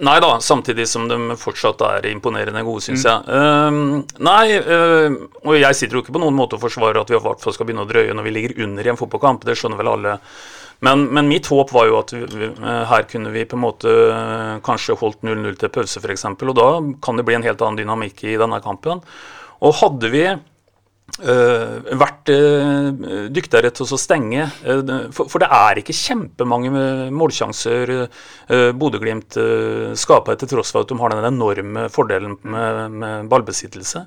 Nei 0.00 0.16
da, 0.25 0.38
samtidig 0.40 0.87
som 0.88 1.04
de 1.08 1.37
fortsatt 1.37 1.82
er 1.84 2.06
imponerende 2.08 2.62
gode, 2.64 2.80
syns 2.87 3.04
jeg. 3.04 3.26
Um, 3.28 4.00
nei, 4.25 4.56
um, 4.56 5.18
og 5.44 5.58
jeg 5.58 5.76
sitter 5.76 5.99
jo 5.99 6.02
ikke 6.04 6.14
på 6.16 6.22
noen 6.22 6.37
måte 6.37 6.56
og 6.56 6.62
forsvarer 6.64 7.02
at 7.02 7.12
vi 7.12 7.18
i 7.18 7.20
hvert 7.20 7.42
fall 7.42 7.52
skal 7.52 7.68
begynne 7.68 7.84
å 7.84 7.90
drøye 7.90 8.16
når 8.16 8.25
vi 8.25 8.32
ligger 8.32 8.62
under 8.64 8.88
i 8.88 8.92
en 8.94 9.00
fotballkamp, 9.00 9.44
det 9.44 9.58
skjønner 9.61 9.82
vel 9.82 9.92
alle. 9.92 10.16
Men, 10.82 11.04
men 11.14 11.28
mitt 11.30 11.46
håp 11.52 11.70
var 11.76 11.87
jo 11.87 11.99
at 12.00 12.14
vi, 12.16 12.49
eh, 12.49 12.80
her 12.90 13.04
kunne 13.11 13.30
vi 13.30 13.44
på 13.46 13.54
en 13.54 13.62
måte 13.62 13.90
eh, 13.92 14.56
kanskje 14.66 14.96
holdt 14.99 15.20
0-0 15.28 15.61
til 15.61 15.70
pause, 15.76 16.00
f.eks., 16.02 16.25
og 16.32 16.56
da 16.58 16.70
kan 17.04 17.20
det 17.20 17.26
bli 17.28 17.37
en 17.37 17.46
helt 17.46 17.62
annen 17.62 17.78
dynamikk 17.78 18.25
i 18.26 18.38
denne 18.40 18.58
kampen. 18.64 19.04
Og 19.62 19.76
hadde 19.78 20.11
vi 20.11 20.25
vært 21.21 22.31
uh, 22.33 23.28
dyktigere 23.31 23.71
til 23.75 23.85
å 23.85 23.99
stenge. 24.00 24.47
Uh, 24.64 25.11
for, 25.12 25.38
det 25.42 25.49
er 25.52 25.81
ikke 25.83 25.97
kjempemange 25.97 27.11
målsjanser 27.12 27.92
uh, 27.92 28.71
Bodø-Glimt 28.73 29.37
skaper, 29.99 30.38
til 30.40 30.52
tross 30.54 30.73
for 30.73 30.83
at 30.83 30.88
de 30.88 30.99
har 30.99 31.12
den 31.12 31.28
enorme 31.28 31.88
fordelen 31.92 32.38
med 32.42 33.28
ballbesittelse. 33.31 34.07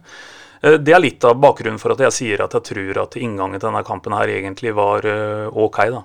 det 0.81 0.93
er 0.93 1.01
litt 1.01 1.23
av 1.27 1.37
bakgrunnen 1.37 1.79
for 1.79 1.93
at 1.93 2.01
jeg 2.07 2.15
sier 2.15 2.41
at 2.41 2.53
jeg 2.57 2.65
tror 2.71 3.01
at 3.03 3.17
inngangen 3.21 3.59
til 3.59 3.69
denne 3.69 3.85
kampen 3.85 4.15
her 4.17 4.31
egentlig 4.33 4.73
var 4.73 5.05
ok. 5.51 5.81
da. 5.93 6.03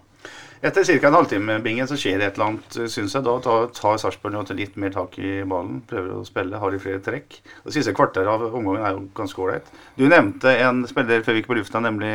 Etter 0.60 0.84
ca. 0.84 1.08
en 1.08 1.14
halvtime 1.14 1.54
bingen, 1.64 1.88
så 1.88 1.96
skjer 1.96 2.18
det 2.20 2.26
et 2.28 2.36
eller 2.36 2.50
annet, 2.50 2.74
syns 2.92 3.14
jeg. 3.16 3.24
Da 3.24 3.32
tar, 3.40 3.70
tar 3.72 4.00
Sarpsborg 4.02 4.50
litt 4.58 4.74
mer 4.76 4.92
tak 4.92 5.16
i 5.16 5.38
ballen, 5.48 5.78
prøver 5.88 6.18
å 6.18 6.24
spille, 6.28 6.60
har 6.60 6.74
de 6.74 6.80
flere 6.82 7.00
trekk. 7.00 7.38
Det 7.64 7.72
siste 7.72 7.94
kvarteret 7.96 8.28
av 8.28 8.44
omgangen 8.58 8.84
er 8.84 8.92
jo 8.92 9.06
ganske 9.16 9.40
ålreit. 9.40 9.70
Du 9.96 10.04
nevnte 10.04 10.52
en 10.60 10.82
spiller 10.90 11.24
før 11.24 11.38
vi 11.38 11.40
gikk 11.40 11.48
på 11.48 11.56
lufta, 11.56 11.80
nemlig 11.80 12.12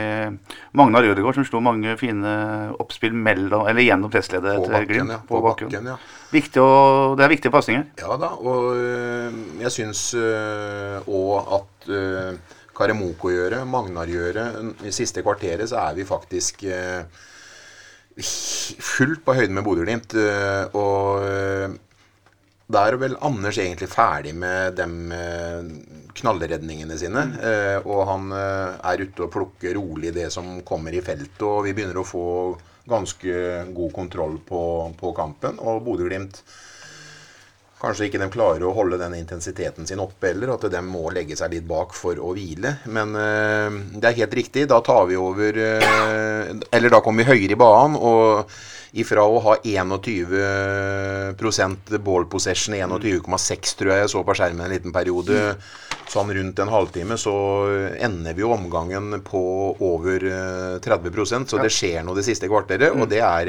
Magnar 0.78 1.08
Rødegård, 1.08 1.40
som 1.40 1.50
slo 1.50 1.64
mange 1.66 1.98
fine 1.98 2.36
oppspill 2.78 3.18
mellom, 3.18 3.66
eller 3.72 3.88
gjennom 3.88 4.14
pressledet 4.14 4.60
til 4.62 4.90
Glimt. 4.94 5.16
Ja, 5.16 5.22
på, 5.26 5.40
på 5.40 5.44
bakken. 5.48 5.74
bakken 5.74 5.94
ja. 5.96 6.00
Viktig 6.36 6.62
å, 6.62 6.72
det 7.18 7.26
er 7.26 7.34
viktige 7.34 7.54
pasninger. 7.54 7.90
Ja 7.98 8.14
da, 8.22 8.36
og 8.38 8.76
øh, 8.78 9.44
jeg 9.64 9.74
syns 9.74 10.12
òg 10.14 11.34
øh, 11.34 11.56
at 11.58 11.94
Karemoko 12.76 13.32
gjør 13.32 13.56
det, 13.56 13.68
Magnar 13.72 14.10
gjør 14.12 14.36
det. 14.38 14.50
I 14.86 14.94
siste 14.94 15.24
kvarteret 15.26 15.72
så 15.72 15.80
er 15.88 15.96
vi 15.98 16.06
faktisk 16.06 16.68
øh, 16.70 17.08
fullt 18.24 19.26
på 19.26 19.36
høyde 19.36 19.54
med 19.56 19.66
Bodø-Glimt. 19.66 20.16
Eh, 20.16 20.76
og 20.78 21.26
eh, 21.26 21.74
da 22.72 22.86
er 22.88 22.98
vel 22.98 23.18
Anders 23.22 23.60
egentlig 23.62 23.90
ferdig 23.92 24.34
med 24.38 24.78
de 24.80 24.88
eh, 25.14 25.68
knallredningene 26.18 26.98
sine. 26.98 27.26
Og 27.84 28.06
han 28.10 28.32
er 28.34 29.04
ute 29.04 29.28
og 29.28 29.34
plukker 29.34 29.76
rolig 29.78 30.14
det 30.16 30.32
som 30.34 30.62
kommer 30.66 30.96
i 30.96 31.04
feltet, 31.04 31.44
og 31.44 31.66
vi 31.68 31.76
begynner 31.76 32.00
å 32.00 32.08
få 32.08 32.28
ganske 32.90 33.36
god 33.76 33.92
kontroll 33.94 34.40
på, 34.48 34.62
på 34.98 35.12
kampen. 35.18 35.60
Og 35.60 35.84
Bodø-Glimt 35.86 36.40
Kanskje 37.86 38.08
ikke 38.10 38.18
de 38.18 38.26
klarer 38.34 38.64
å 38.66 38.74
holde 38.74 38.98
den 38.98 39.14
intensiteten 39.14 39.86
sin 39.86 40.00
oppe 40.02 40.32
heller, 40.32 40.56
at 40.56 40.64
de 40.74 40.80
må 40.82 41.06
legge 41.14 41.36
seg 41.38 41.54
litt 41.54 41.68
bak 41.70 41.94
for 41.94 42.18
å 42.18 42.34
hvile. 42.34 42.82
Men 42.90 43.14
øh, 43.14 43.78
det 43.94 44.10
er 44.10 44.18
helt 44.24 44.34
riktig. 44.40 44.66
Da 44.72 44.80
tar 44.82 45.06
vi 45.12 45.16
over 45.22 45.54
øh, 45.54 46.50
Eller 46.74 46.90
da 46.90 46.98
kommer 47.06 47.22
vi 47.22 47.30
høyere 47.30 47.54
i 47.54 47.62
banen. 47.62 47.94
Og 48.02 48.50
ifra 48.96 49.28
å 49.28 49.42
ha 49.44 49.58
21 49.62 52.00
ball 52.02 52.26
possession, 52.32 52.74
21,6 52.80 53.76
tror 53.78 53.92
jeg 53.92 54.00
jeg 54.02 54.10
så 54.16 54.24
på 54.26 54.34
skjermen 54.40 54.66
en 54.66 54.72
liten 54.72 54.94
periode, 54.96 55.60
sånn 56.10 56.32
rundt 56.38 56.60
en 56.64 56.72
halvtime, 56.72 57.18
så 57.20 57.34
ender 58.08 58.34
vi 58.38 58.42
jo 58.46 58.54
omgangen 58.56 59.20
på 59.26 59.42
over 59.84 60.20
30 60.82 61.10
eh, 61.12 61.44
Så 61.44 61.56
det 61.60 61.76
skjer 61.76 62.00
noe 62.08 62.18
det 62.18 62.28
siste 62.30 62.48
kvarteret, 62.50 62.96
og 62.96 63.06
det 63.12 63.22
er 63.26 63.46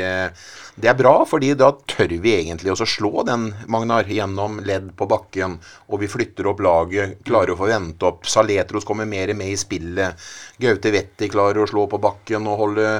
det 0.76 0.90
er 0.90 0.96
bra, 0.98 1.22
fordi 1.24 1.54
da 1.56 1.70
tør 1.88 2.10
vi 2.20 2.34
egentlig 2.34 2.68
også 2.74 2.84
slå 2.98 3.22
den, 3.24 3.46
Magnar, 3.72 4.04
gjennom 4.12 4.58
ledd 4.60 4.90
på 4.98 5.06
bakken. 5.08 5.54
Og 5.88 6.02
vi 6.02 6.10
flytter 6.12 6.50
opp 6.50 6.60
laget, 6.60 7.14
klarer 7.24 7.54
å 7.54 7.56
få 7.56 7.70
vente 7.70 8.04
opp. 8.04 8.28
Saletros 8.28 8.84
kommer 8.84 9.08
mer 9.08 9.32
med 9.38 9.54
i 9.54 9.56
spillet. 9.56 10.20
Gaute 10.60 10.92
Wetti 10.92 11.30
klarer 11.32 11.62
å 11.64 11.70
slå 11.70 11.86
på 11.88 12.02
bakken 12.02 12.44
og 12.52 12.60
holde, 12.60 12.90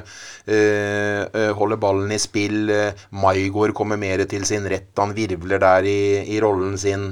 øh, 0.49 1.53
holde 1.61 1.81
ballen 1.83 2.17
i 2.17 2.21
spill. 2.23 2.73
Maigård 3.13 3.77
kommer 3.77 4.01
mer 4.01 4.25
til 4.25 4.49
sin 4.49 4.65
rett. 4.73 4.95
Han 4.97 5.13
virvler 5.13 5.61
der 5.61 5.93
i, 5.93 6.01
i 6.33 6.41
rollen 6.41 6.81
sin. 6.81 7.11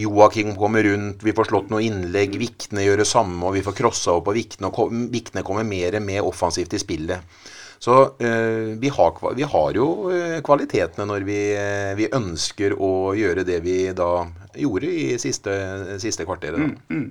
Joakim 0.00 0.56
kommer 0.56 0.86
rundt, 0.86 1.22
vi 1.26 1.36
får 1.36 1.50
slått 1.50 1.72
noen 1.74 1.84
innlegg. 1.84 2.40
Vikne 2.40 2.88
gjør 2.88 3.02
det 3.02 3.10
samme, 3.10 3.42
og 3.44 3.58
vi 3.58 3.66
får 3.68 3.76
crossa 3.76 4.16
opp 4.16 4.30
på 4.30 4.38
Vikne. 4.40 4.72
Og 4.72 5.00
Vikne 5.12 5.44
kommer 5.44 5.68
mer 5.68 6.00
med 6.00 6.24
offensivt 6.24 6.72
i 6.72 6.80
spillet. 6.80 7.40
Så 7.80 8.02
eh, 8.18 8.76
vi, 8.76 8.88
har, 8.88 9.34
vi, 9.34 9.42
har, 9.42 9.70
jo 9.72 9.86
eh, 10.12 10.40
kvalitetene 10.44 11.06
når 11.08 11.24
vi, 11.24 11.38
eh, 11.56 11.92
vi, 11.96 12.10
ønsker 12.12 12.74
å 12.76 13.14
gjøre 13.16 13.46
det 13.48 13.62
vi 13.64 13.76
da 13.96 14.26
gjorde 14.52 14.90
i 14.92 15.14
siste, 15.22 15.54
siste 16.02 16.26
kvarteret. 16.28 16.60
Mm, 16.60 16.74
mm. 16.92 17.06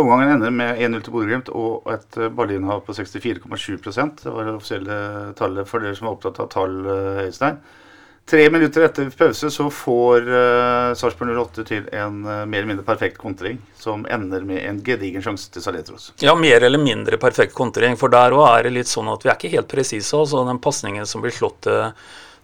Omgangen 0.00 0.38
ender 0.38 0.54
med 0.54 0.80
1-0 0.80 1.04
til 1.04 1.12
Bodø-Glimt 1.12 1.50
og 1.52 1.90
et 1.92 2.16
ballinnhav 2.32 2.80
på 2.86 2.94
64,7% 2.96 4.22
Det 4.22 4.32
var 4.32 4.46
det 4.46 4.54
offisielle 4.54 4.98
tallet 5.36 5.68
for 5.68 5.84
dere 5.84 5.98
som 5.98 6.08
er 6.08 6.16
opptatt 6.16 6.40
av 6.40 6.48
tall, 6.54 6.78
Øystein. 7.26 7.60
Tre 8.30 8.50
minutter 8.50 8.82
etter 8.82 9.10
pause 9.10 9.50
så 9.50 9.64
får 9.70 10.28
uh, 10.28 10.94
Sarpsborg 10.94 11.34
08 11.34 11.64
til 11.66 11.86
en 11.90 12.20
uh, 12.22 12.44
mer 12.46 12.60
eller 12.60 12.68
mindre 12.68 12.84
perfekt 12.86 13.18
kontring, 13.18 13.56
som 13.74 14.04
ender 14.06 14.44
med 14.46 14.60
en 14.68 14.76
gedigen 14.86 15.24
sjanse 15.24 15.48
til 15.50 15.64
Saletros. 15.64 16.12
Ja, 16.22 16.36
mer 16.38 16.62
eller 16.62 16.78
mindre 16.78 17.18
perfekt 17.18 17.56
kontring, 17.58 17.96
for 17.98 18.12
der 18.12 18.36
òg 18.36 18.44
er 18.52 18.68
det 18.68 18.74
litt 18.76 18.90
sånn 18.90 19.10
at 19.10 19.24
vi 19.26 19.32
er 19.32 19.38
ikke 19.38 19.50
helt 19.56 19.70
presise. 19.72 20.14
Altså, 20.14 20.44
den 20.46 20.60
pasningen 20.62 21.08
som 21.10 21.24
blir 21.24 21.34
slått 21.34 21.64
til, 21.66 21.90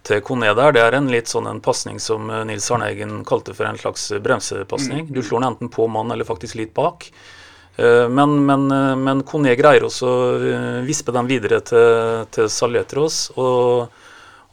til 0.09 0.19
Kone 0.27 0.51
der, 0.59 0.75
det 0.75 0.83
er 0.83 0.97
en 0.97 1.07
litt 1.13 1.31
sånn 1.31 1.47
en 1.47 1.63
pasning 1.63 2.01
som 2.03 2.27
eh, 2.35 2.43
Nils 2.49 2.67
Arne 2.71 2.89
Eggen 2.91 3.21
kalte 3.27 3.55
for 3.55 3.69
en 3.69 3.79
slags 3.79 4.09
bremsepasning. 4.23 5.05
Mm. 5.07 5.13
Du 5.15 5.21
slår 5.23 5.39
den 5.39 5.53
enten 5.53 5.71
på 5.71 5.87
mann 5.87 6.11
eller 6.11 6.27
faktisk 6.27 6.59
litt 6.59 6.75
bak. 6.75 7.07
Men, 7.77 8.31
men, 8.41 8.63
men 9.05 9.19
Kone 9.21 9.51
greier 9.53 9.83
også 9.85 10.07
å 10.09 10.21
vispe 10.81 11.13
den 11.13 11.27
videre 11.29 11.59
til, 11.61 12.23
til 12.33 12.47
Saletros. 12.49 13.27
og 13.37 13.93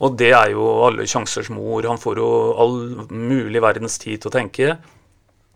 og 0.03 0.17
det 0.19 0.33
er 0.35 0.51
jo 0.55 0.65
alle 0.87 1.07
sjansers 1.07 1.53
mor. 1.55 1.87
Han 1.87 2.01
får 2.01 2.19
jo 2.19 2.29
all 2.59 2.77
mulig 3.11 3.63
verdens 3.63 4.01
tid 4.03 4.23
til 4.23 4.33
å 4.33 4.35
tenke. 4.35 4.75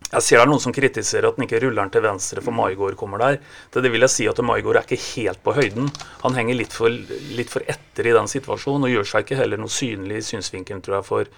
Jeg 0.09 0.25
ser 0.25 0.39
det 0.39 0.41
er 0.41 0.49
noen 0.49 0.61
som 0.63 0.73
kritiserer 0.73 1.27
at 1.27 1.37
han 1.37 1.45
ikke 1.45 1.59
ruller 1.61 1.83
den 1.83 1.91
til 1.93 2.01
venstre 2.01 2.41
for 2.41 2.55
Maigård 2.55 2.95
kommer 2.97 3.21
der. 3.21 3.35
Det, 3.69 3.83
det 3.85 3.91
vil 3.93 4.05
jeg 4.07 4.13
si 4.15 4.27
at 4.31 4.39
Maigård 4.41 4.79
er 4.79 4.87
ikke 4.87 4.97
helt 5.19 5.41
på 5.45 5.53
høyden. 5.53 5.91
Han 6.23 6.37
henger 6.37 6.57
litt 6.57 6.73
for, 6.73 6.89
litt 6.89 7.51
for, 7.51 7.65
etter 7.69 8.09
i 8.09 8.15
den 8.15 8.29
situasjonen 8.31 8.87
og 8.87 8.93
gjør 8.95 9.09
seg 9.11 9.27
ikke 9.27 9.37
heller 9.37 9.61
noe 9.61 9.73
synlig 9.73 10.23
i 10.23 10.25
synsvinkelen, 10.31 10.81
tror 10.81 10.97
jeg, 10.97 11.07
for, 11.11 11.29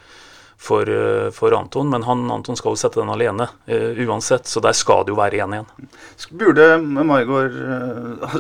for, 0.70 0.94
eh, 0.94 1.28
for, 1.36 1.58
Anton. 1.58 1.92
Men 1.92 2.08
han, 2.08 2.24
Anton 2.32 2.60
skal 2.60 2.78
jo 2.78 2.80
sette 2.80 3.02
den 3.02 3.12
alene 3.12 3.50
uh, 3.50 4.06
uansett, 4.06 4.48
så 4.48 4.64
der 4.64 4.78
skal 4.78 5.04
det 5.04 5.12
jo 5.12 5.20
være 5.20 5.42
1-1. 5.44 5.92
Burde 6.40 6.70
Maigård 6.80 7.60
uh, 7.60 8.40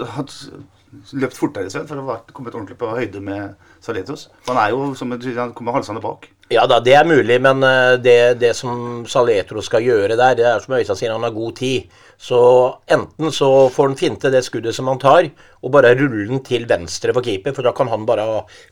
løpt 1.11 1.43
fortere 1.43 1.73
Sven, 1.73 1.89
for 1.91 1.99
å 1.99 2.07
ha 2.07 2.21
kommet 2.31 2.55
ordentlig 2.55 2.79
på 2.79 2.93
høyde 2.95 3.19
med 3.25 3.67
Saletos? 3.81 4.29
Han 4.47 4.59
er 4.61 4.75
jo 4.75 4.93
som 4.97 5.11
han 5.11 5.53
kommer 5.57 5.75
halsende 5.79 6.03
bak. 6.03 6.29
Ja 6.51 6.65
da, 6.67 6.81
det 6.83 6.93
er 6.99 7.07
mulig, 7.07 7.37
men 7.41 7.63
eh, 7.63 7.95
det, 8.03 8.19
det 8.41 8.51
som 8.57 9.05
Saletro 9.07 9.63
skal 9.63 9.85
gjøre 9.85 10.17
der, 10.19 10.35
det 10.35 10.47
er 10.49 10.63
som 10.63 10.75
Øystein 10.75 10.99
sier, 10.99 11.13
han 11.15 11.23
har 11.23 11.33
god 11.35 11.55
tid. 11.61 11.93
Så 12.21 12.37
enten 12.91 13.31
så 13.33 13.47
får 13.73 13.87
han 13.87 13.97
finte 13.97 14.29
det 14.29 14.43
skuddet 14.45 14.75
som 14.77 14.91
han 14.91 14.99
tar, 15.01 15.29
og 15.63 15.73
bare 15.73 15.95
rulle 15.95 16.27
den 16.29 16.43
til 16.45 16.67
venstre 16.69 17.15
for 17.15 17.25
keeper, 17.25 17.55
for 17.55 17.65
da 17.65 17.71
kan 17.73 17.89
han 17.89 18.03
bare 18.05 18.27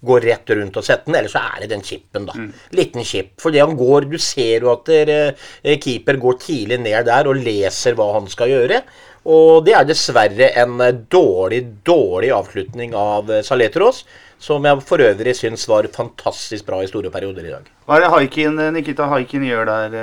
gå 0.06 0.20
rett 0.22 0.52
rundt 0.54 0.78
og 0.78 0.86
sette 0.86 1.08
den. 1.08 1.18
Eller 1.18 1.32
så 1.32 1.42
er 1.56 1.64
det 1.64 1.72
den 1.72 1.86
chipen, 1.88 2.28
da. 2.28 2.36
Mm. 2.38 2.52
Liten 2.78 3.08
chip. 3.08 3.34
Fordi 3.42 3.64
han 3.64 3.78
går 3.80 4.10
Du 4.12 4.18
ser 4.22 4.68
jo 4.68 4.74
at 4.76 4.86
der, 4.86 5.34
keeper 5.82 6.20
går 6.22 6.38
tidlig 6.44 6.82
ned 6.84 7.08
der 7.08 7.32
og 7.32 7.40
leser 7.40 7.98
hva 7.98 8.12
han 8.20 8.30
skal 8.30 8.52
gjøre. 8.54 8.84
Og 9.30 9.66
det 9.66 9.76
er 9.76 9.88
dessverre 9.88 10.54
en 10.62 10.80
eh, 10.84 10.96
dårlig, 11.12 11.64
dårlig 11.86 12.32
avslutning 12.36 12.96
av 12.98 13.32
eh, 13.32 13.44
Saletros. 13.46 14.04
Som 14.40 14.64
jeg 14.64 14.82
for 14.88 15.04
øvrig 15.04 15.36
syns 15.36 15.66
var 15.68 15.88
fantastisk 15.96 16.66
bra 16.68 16.80
i 16.84 16.88
store 16.88 17.12
perioder 17.12 17.44
i 17.44 17.52
dag. 17.52 17.66
Hva 17.86 17.98
er 17.98 18.06
det 18.06 18.12
Haikin, 18.14 18.60
eh, 18.60 18.72
Nikita 18.72 19.10
Haikin 19.12 19.44
gjør 19.44 19.68
der, 19.68 19.98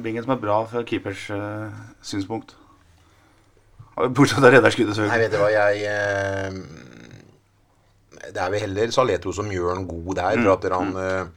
Bingen, 0.00 0.24
som 0.24 0.32
er 0.32 0.40
bra 0.40 0.62
fra 0.70 0.82
keepers 0.88 1.26
uh, 1.30 1.68
synspunkt? 2.00 2.56
Bortsett 3.96 4.40
fra 4.40 4.48
redderskuddet, 4.54 4.96
selvfølgelig. 4.96 5.12
Nei, 5.12 5.20
vet 5.20 5.32
du 5.32 5.38
hva, 5.42 5.50
jeg 5.52 5.74
uh, 5.84 6.50
Det 8.32 8.40
er 8.40 8.54
vel 8.54 8.64
heller 8.64 8.96
Saletro 8.96 9.36
som 9.36 9.52
gjør 9.52 9.76
den 9.76 9.86
god 9.90 10.14
der. 10.16 10.40
Mm. 10.40 10.46
For 10.46 10.52
at 10.56 10.62
han 10.78 10.96
uh, 10.96 11.28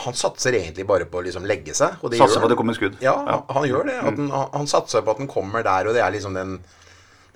han 0.00 0.16
satser 0.16 0.54
egentlig 0.56 0.86
bare 0.88 1.06
på 1.10 1.18
å 1.20 1.24
liksom 1.24 1.46
legge 1.48 1.74
seg. 1.76 1.98
Satser 2.14 2.40
på 2.40 2.46
at 2.46 2.52
det 2.52 2.58
kommer 2.60 2.76
skudd. 2.76 3.00
Ja, 3.02 3.16
ja. 3.26 3.38
Han, 3.56 3.66
gjør 3.68 3.88
det. 3.88 3.96
Han, 4.06 4.30
han, 4.30 4.68
satser 4.70 5.02
på 5.04 5.14
at 5.14 5.20
den 5.22 5.30
kommer 5.30 5.64
der, 5.66 5.88
og 5.90 5.96
det 5.96 6.04
er 6.04 6.14
liksom 6.14 6.36
den, 6.38 6.58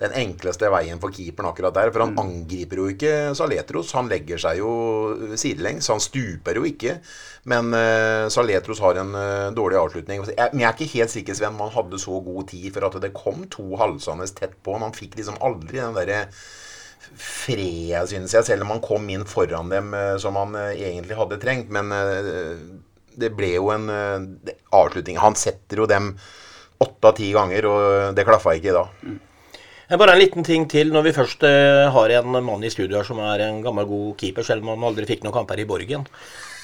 den 0.01 0.15
enkleste 0.19 0.69
veien 0.73 0.99
for 1.01 1.13
keeperen 1.15 1.49
akkurat 1.49 1.75
der. 1.75 1.91
For 1.93 2.03
han 2.03 2.13
mm. 2.15 2.21
angriper 2.23 2.81
jo 2.81 2.89
ikke 2.91 3.13
Saletros. 3.37 3.93
Han 3.95 4.09
legger 4.11 4.41
seg 4.41 4.59
jo 4.59 4.73
sidelengs. 5.39 5.89
Han 5.91 6.03
stuper 6.03 6.59
jo 6.59 6.65
ikke. 6.67 6.97
Men 7.51 7.71
uh, 7.75 8.27
Saletros 8.33 8.81
har 8.83 8.99
en 9.01 9.15
uh, 9.15 9.53
dårlig 9.55 9.79
avslutning. 9.79 10.25
Jeg, 10.33 10.51
men 10.51 10.65
jeg 10.65 10.69
er 10.69 10.77
ikke 10.77 10.93
helt 10.97 11.15
sikker, 11.15 11.37
Sven, 11.37 11.55
om 11.55 11.67
han 11.67 11.75
hadde 11.77 12.01
så 12.01 12.19
god 12.25 12.49
tid 12.51 12.71
for 12.75 12.87
at 12.89 12.99
det 13.03 13.15
kom 13.15 13.45
to 13.53 13.67
halsende 13.79 14.27
tett 14.35 14.57
på. 14.65 14.77
Han 14.81 14.95
fikk 14.95 15.19
liksom 15.19 15.39
aldri 15.45 15.79
den 15.79 15.97
derre 15.97 16.25
fred, 17.21 18.09
synes 18.09 18.33
jeg, 18.33 18.47
selv 18.47 18.65
om 18.65 18.73
han 18.73 18.81
kom 18.83 19.05
inn 19.13 19.23
foran 19.29 19.69
dem 19.71 19.93
uh, 19.95 20.15
som 20.21 20.35
han 20.41 20.57
egentlig 20.73 21.19
hadde 21.19 21.39
trengt. 21.39 21.71
Men 21.71 21.93
det 23.15 23.29
ble 23.31 23.53
jo 23.53 23.69
en 23.71 23.87
avslutning. 24.75 25.21
Han 25.23 25.37
setter 25.39 25.79
jo 25.79 25.87
dem 25.87 26.17
åtte 26.83 27.07
av 27.07 27.15
ti 27.15 27.29
ganger, 27.31 27.69
og 27.69 28.17
det 28.17 28.25
klaffa 28.27 28.57
ikke 28.57 28.73
da. 28.75 28.83
Mm. 29.05 29.21
Bare 29.89 30.15
en 30.15 30.21
liten 30.21 30.45
ting 30.45 30.65
til 30.69 30.89
når 30.93 31.03
vi 31.05 31.13
først 31.13 31.45
har 31.93 32.15
en 32.17 32.39
mann 32.41 32.63
i 32.65 32.71
studio 32.73 32.97
her 32.97 33.05
som 33.05 33.19
er 33.21 33.43
en 33.45 33.61
gammel, 33.61 33.85
god 33.85 34.15
keeper, 34.17 34.45
selv 34.47 34.65
om 34.65 34.73
han 34.73 34.87
aldri 34.89 35.05
fikk 35.05 35.21
noen 35.25 35.35
kamper 35.35 35.61
i 35.61 35.67
Borgen. 35.69 36.07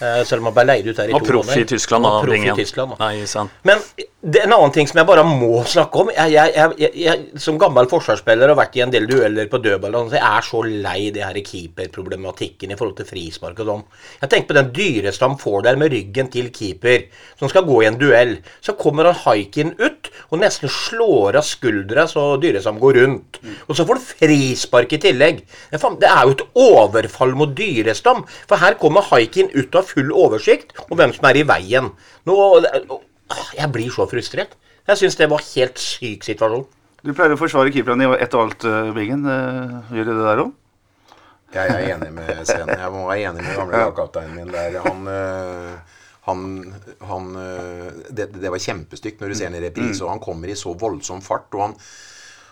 Eh, 0.02 0.24
selv 0.26 0.42
om 0.42 0.50
han 0.50 0.56
ble 0.56 0.64
leid 0.66 0.88
ut 0.90 0.98
der 0.98 1.12
i 1.12 1.14
to 1.14 1.26
proff 1.28 1.52
i. 1.54 1.64
Tyskland, 1.70 2.08
da. 2.08 2.16
Og 2.18 2.26
proff 2.26 2.48
i. 2.48 2.54
Tyskland, 2.58 2.96
da. 2.96 3.10
Nei, 3.12 3.28
sant. 3.30 3.54
Men 3.68 3.84
det 4.22 4.38
er 4.38 4.46
en 4.46 4.54
annen 4.54 4.70
ting 4.70 4.86
som 4.86 5.00
jeg 5.00 5.08
bare 5.10 5.24
må 5.26 5.64
snakke 5.66 5.98
om. 6.04 6.10
Jeg, 6.14 6.30
jeg, 6.36 6.74
jeg, 6.78 6.90
jeg, 7.02 7.40
Som 7.42 7.58
gammel 7.62 7.88
forsvarsspiller 7.90 8.52
og 8.54 8.60
vært 8.60 8.76
i 8.78 8.84
en 8.86 8.94
del 8.94 9.08
dueller 9.10 9.50
på 9.50 9.58
dødball, 9.64 9.96
og 9.98 10.04
sånn, 10.04 10.12
så 10.12 10.20
jeg 10.20 10.38
er 10.38 10.46
så 10.46 10.62
lei 10.86 11.00
det 11.16 11.24
her 11.26 11.40
keeperproblematikken 11.48 12.76
i 12.76 12.78
forhold 12.78 13.00
til 13.00 13.10
frispark 13.10 13.64
og 13.64 13.72
sånn. 13.72 13.84
Jeg 14.22 14.34
tenker 14.34 14.52
på 14.52 14.60
den 14.60 14.72
dyreste 14.78 15.26
han 15.26 15.40
får 15.42 15.66
der 15.66 15.82
med 15.82 15.96
ryggen 15.96 16.30
til 16.38 16.52
keeper, 16.54 17.10
som 17.42 17.50
skal 17.50 17.66
gå 17.66 17.82
i 17.82 17.90
en 17.90 17.98
duell. 17.98 18.38
Så 18.62 18.78
kommer 18.78 19.10
han 19.10 19.22
haiken 19.26 19.74
ut 19.82 20.14
og 20.30 20.40
nesten 20.46 20.70
slår 20.70 21.42
av 21.42 21.48
skuldra 21.48 22.06
så 22.10 22.30
Dyrestam 22.42 22.78
går 22.82 23.02
rundt. 23.02 23.42
Og 23.66 23.74
så 23.74 23.90
får 23.90 23.98
du 23.98 24.10
frispark 24.22 24.94
i 24.94 25.02
tillegg. 25.02 25.46
Det 25.74 25.82
er, 25.82 26.26
jo 26.28 26.38
et 26.38 26.46
overfall 26.62 27.34
mot 27.42 27.58
Dyrestam. 27.58 28.28
For 28.46 28.62
her 28.62 28.78
kommer 28.82 29.10
haiken 29.10 29.50
ut 29.58 29.74
av 29.74 29.90
full 29.90 30.14
oversikt 30.14 30.78
om 30.92 31.00
hvem 31.00 31.18
som 31.18 31.26
er 31.32 31.42
i 31.42 31.48
veien. 31.50 31.90
Nå, 32.30 32.38
Jeg 33.58 33.72
blir 33.74 33.92
så 33.94 34.08
frustrert. 34.10 34.56
Jeg 34.88 34.98
syns 34.98 35.18
det 35.20 35.28
var 35.30 35.44
helt 35.54 35.80
syk 35.82 36.26
situasjon. 36.26 36.66
Du 37.02 37.14
pleier 37.18 37.34
å 37.34 37.40
forsvare 37.40 37.72
keeperne 37.74 38.06
i 38.06 38.18
ett 38.22 38.34
og 38.38 38.44
alt, 38.48 38.66
eh, 38.66 38.92
Bingen. 38.94 39.26
Eh, 39.26 39.96
Gjør 39.98 40.10
du 40.10 40.12
det 40.14 40.26
der 40.28 40.44
òg? 40.44 40.52
Jeg 41.52 41.68
er 41.74 41.96
enig 41.96 42.12
med 42.16 42.46
Sven. 42.48 42.70
Jeg 42.70 42.92
må 42.94 43.08
være 43.10 43.32
enig 43.32 43.44
med 43.44 43.58
gamle 43.58 43.82
lagkapteinen 43.82 44.36
min 44.38 44.54
der. 44.54 44.78
Han, 44.86 45.08
øh, 45.12 45.98
han, 46.30 46.46
han 47.10 47.34
det, 48.10 48.30
det 48.38 48.52
var 48.54 48.62
kjempestygt 48.62 49.20
når 49.20 49.34
du 49.34 49.36
ser 49.36 49.50
den 49.52 49.60
i 49.60 49.66
reprise, 49.66 50.04
og 50.06 50.14
han 50.14 50.24
kommer 50.24 50.48
i 50.54 50.56
så 50.56 50.72
voldsom 50.80 51.22
fart. 51.26 51.50
og 51.58 51.66
han 51.66 51.76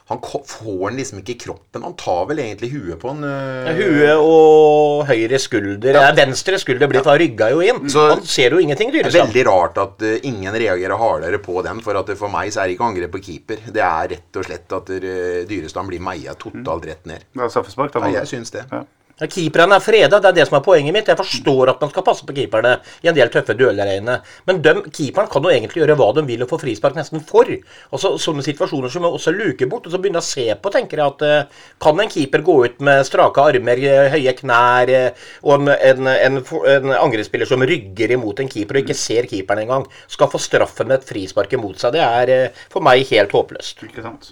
han 0.09 0.19
får 0.25 0.89
den 0.89 0.95
liksom 0.97 1.19
ikke 1.21 1.35
i 1.35 1.39
kroppen. 1.43 1.83
Han 1.85 1.93
tar 1.93 2.23
vel 2.31 2.39
egentlig 2.41 2.71
huet 2.73 2.97
på 2.97 3.11
en 3.13 3.21
øh, 3.29 3.67
Huet 3.77 4.23
og 4.23 5.03
høyre 5.05 5.37
skulder 5.37 5.99
ja. 5.99 6.07
Venstre 6.17 6.57
skulder 6.57 6.89
blir 6.89 7.05
ja. 7.05 7.13
rygga 7.21 7.51
jo 7.53 7.61
inn. 7.61 7.83
Så- 7.93 8.07
han 8.15 8.23
ser 8.25 8.55
jo 8.57 8.61
ingenting, 8.63 8.89
Det 8.91 9.05
er 9.05 9.11
veldig 9.13 9.45
rart 9.45 9.77
at 9.77 10.01
uh, 10.01 10.15
ingen 10.25 10.49
reagerer 10.53 10.97
hardere 10.97 11.37
på 11.37 11.61
den. 11.61 11.81
For 11.85 11.93
at 11.99 12.09
det, 12.09 12.17
for 12.17 12.33
meg 12.33 12.49
så 12.49 12.63
er 12.63 12.71
det 12.71 12.79
ikke 12.79 12.89
angrep 12.89 13.13
på 13.13 13.21
keeper. 13.21 13.61
Det 13.69 13.85
er 13.85 14.09
rett 14.15 14.39
og 14.41 14.49
slett 14.49 14.77
at 14.79 14.89
uh, 14.89 15.45
Dyrestam 15.49 15.91
blir 15.93 16.01
meia 16.01 16.33
totalt 16.33 16.89
rett 16.89 17.05
ned. 17.05 17.29
Det 17.29 17.45
er 17.45 17.53
straffespark. 17.53 17.93
da. 17.93 18.09
Ja, 18.09 18.23
jeg 18.23 18.33
syns 18.33 18.49
det. 18.55 18.65
Ja. 18.71 18.81
Ja, 19.19 19.27
Keeperne 19.27 19.75
er 19.75 19.83
freda, 19.83 20.19
det 20.21 20.29
er 20.29 20.35
det 20.37 20.45
som 20.47 20.57
er 20.59 20.63
poenget 20.63 20.95
mitt. 20.95 21.09
Jeg 21.11 21.19
forstår 21.19 21.73
at 21.73 21.81
man 21.83 21.91
skal 21.91 22.05
passe 22.07 22.25
på 22.27 22.35
keeperne 22.37 22.77
i 23.03 23.09
en 23.11 23.17
del 23.17 23.31
tøffe 23.33 23.55
duellereine. 23.59 24.19
Men 24.47 24.61
de, 24.63 24.73
keeperen 24.95 25.27
kan 25.31 25.43
jo 25.43 25.51
egentlig 25.51 25.81
gjøre 25.81 25.97
hva 25.99 26.09
de 26.15 26.23
vil 26.29 26.45
og 26.45 26.51
få 26.53 26.61
frispark 26.61 26.95
nesten 26.95 27.23
for. 27.27 27.51
Altså, 27.91 28.13
Sånne 28.19 28.45
situasjoner 28.45 28.91
som 28.93 29.07
også 29.09 29.33
luker 29.35 29.67
bort, 29.71 29.87
og 29.87 29.93
så 29.93 29.99
begynner 29.99 30.23
jeg 30.23 30.27
å 30.27 30.29
se 30.29 30.57
på, 30.63 30.73
tenker 30.73 31.01
jeg 31.01 31.15
at 31.15 31.25
eh, 31.27 31.61
kan 31.83 31.99
en 31.99 32.11
keeper 32.11 32.43
gå 32.47 32.57
ut 32.67 32.81
med 32.85 33.03
strake 33.07 33.43
armer, 33.51 33.83
eh, 33.83 34.09
høye 34.15 34.35
knær, 34.39 34.93
eh, 34.95 35.29
og 35.43 35.67
en, 35.67 35.73
en, 36.09 36.39
en, 36.39 36.91
angrepsspiller 36.99 37.49
som 37.49 37.63
rygger 37.67 38.15
imot 38.15 38.39
en 38.39 38.51
keeper 38.51 38.79
og 38.79 38.85
ikke 38.85 38.97
ser 38.97 39.27
keeperen 39.29 39.65
engang, 39.65 39.87
skal 40.11 40.31
få 40.31 40.41
straffen 40.41 40.89
med 40.89 41.01
et 41.01 41.09
frispark 41.11 41.55
imot 41.57 41.81
seg, 41.81 41.97
det 41.97 42.05
er 42.05 42.63
for 42.71 42.85
meg 42.85 43.07
helt 43.11 43.35
håpløst. 43.35 43.83
Ikke 43.89 44.05
sant. 44.05 44.31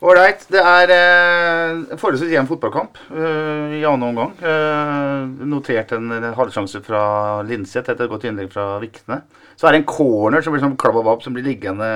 Ålreit. 0.00 0.46
Det 0.48 0.60
er 0.64 0.90
eh, 0.94 1.96
forholdsvis 2.00 2.32
jevn 2.32 2.48
fotballkamp 2.48 2.96
eh, 3.12 3.74
i 3.76 3.82
annen 3.84 4.06
omgang. 4.06 4.30
Eh, 4.40 5.44
notert 5.44 5.92
en, 5.92 6.08
halvsjanse 6.38 6.80
fra 6.86 7.02
Linseth 7.44 7.92
etter 7.92 8.06
et 8.06 8.12
godt 8.12 8.24
innlegg 8.24 8.48
fra 8.54 8.78
Vikne. 8.80 9.20
Så 9.60 9.68
er 9.68 9.76
det 9.76 9.82
en 9.82 9.90
corner 9.90 10.40
som 10.40 10.56
blir 10.56 10.64
sånn 10.64 10.78
klabbabab 10.80 11.20
som 11.20 11.36
blir 11.36 11.44
liggende 11.44 11.90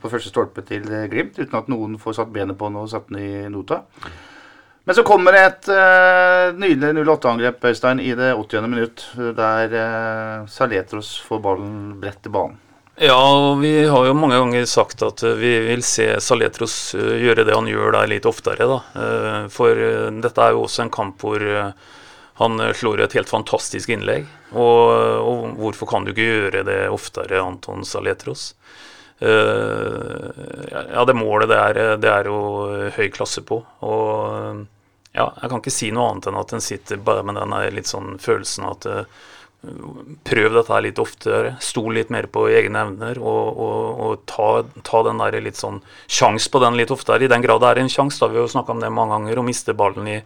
på 0.00 0.08
første 0.08 0.32
stolpe 0.32 0.64
til 0.64 0.88
eh, 0.88 1.04
Glimt, 1.12 1.36
uten 1.36 1.60
at 1.60 1.68
noen 1.68 2.00
får 2.00 2.16
satt 2.22 2.32
benet 2.32 2.56
på 2.56 2.70
den 2.70 2.80
og 2.80 2.88
satt 2.94 3.12
den 3.12 3.20
i 3.20 3.30
nota. 3.52 3.82
Men 4.88 4.96
så 4.96 5.04
kommer 5.04 5.36
et 5.36 5.68
eh, 5.68 6.56
nydelig 6.56 7.04
08-angrep 7.04 7.68
Øystein, 7.68 8.00
i 8.00 8.16
det 8.16 8.32
80. 8.40 8.72
minutt, 8.72 9.04
der 9.36 9.76
uh, 9.76 10.48
Saletros 10.48 11.12
får 11.28 11.44
ballen 11.44 11.76
bredt 12.00 12.24
i 12.24 12.32
banen. 12.32 12.56
Ja, 13.02 13.54
vi 13.54 13.86
har 13.88 14.06
jo 14.06 14.12
mange 14.12 14.36
ganger 14.36 14.66
sagt 14.68 15.00
at 15.00 15.22
eh, 15.24 15.38
vi 15.40 15.54
vil 15.70 15.80
se 15.88 16.04
Saletros 16.20 16.92
eh, 16.92 17.14
gjøre 17.24 17.46
det 17.48 17.54
han 17.56 17.64
gjør 17.70 17.94
der 17.96 18.10
litt 18.12 18.26
oftere. 18.28 18.66
da. 18.68 18.76
Eh, 18.92 19.46
For 19.48 19.72
dette 20.20 20.42
er 20.44 20.52
jo 20.52 20.66
også 20.66 20.82
en 20.84 20.92
kamp 20.92 21.24
hvor 21.24 21.40
han 22.40 22.60
slår 22.76 23.00
et 23.06 23.16
helt 23.16 23.32
fantastisk 23.32 23.88
innlegg. 23.96 24.28
Og, 24.52 24.92
og 25.24 25.56
hvorfor 25.62 25.88
kan 25.88 26.04
du 26.04 26.12
ikke 26.12 26.28
gjøre 26.28 26.60
det 26.68 26.76
oftere, 26.92 27.40
Anton 27.40 27.88
Saletros? 27.88 28.50
Ja, 29.20 31.02
det 31.04 31.16
målet 31.16 31.48
det 31.52 31.58
er, 31.60 31.80
det 32.00 32.08
er 32.08 32.28
jo 32.28 32.38
høy 32.96 33.08
klasse 33.12 33.40
på. 33.44 33.62
Og 33.84 34.62
ja, 35.16 35.26
jeg 35.26 35.48
kan 35.48 35.60
ikke 35.60 35.72
si 35.72 35.88
noe 35.92 36.12
annet 36.12 36.28
enn 36.28 36.40
at 36.40 36.52
en 36.56 36.64
sitter 36.64 37.00
bare 37.04 37.24
med 37.24 37.36
den 37.40 37.52
litt 37.76 37.88
sånn 37.88 38.16
følelsen 38.20 38.68
at 38.72 38.88
Prøv 39.60 40.54
dette 40.54 40.72
her 40.72 40.84
litt 40.86 41.00
oftere. 41.02 41.54
Stol 41.60 41.92
litt 41.98 42.12
mer 42.12 42.30
på 42.32 42.46
egne 42.48 42.84
evner. 42.86 43.20
Og, 43.20 43.58
og, 43.66 44.00
og 44.06 44.22
ta, 44.30 44.48
ta 44.86 45.02
den 45.04 45.20
der 45.20 45.36
litt 45.44 45.60
sånn 45.60 45.82
sjans 46.08 46.48
på 46.48 46.62
den 46.64 46.78
litt 46.80 46.92
oftere. 46.94 47.26
I 47.26 47.32
den 47.32 47.44
grad 47.44 47.60
det 47.64 47.74
er 47.74 47.82
en 47.82 47.92
sjanse, 47.92 48.30
vi 48.30 48.40
har 48.40 48.48
jo 48.48 48.54
snakka 48.54 48.72
om 48.76 48.80
det 48.80 48.92
mange 48.94 49.18
ganger. 49.18 49.42
Å 49.42 49.46
miste 49.46 49.76
ballen 49.76 50.08
i, 50.08 50.18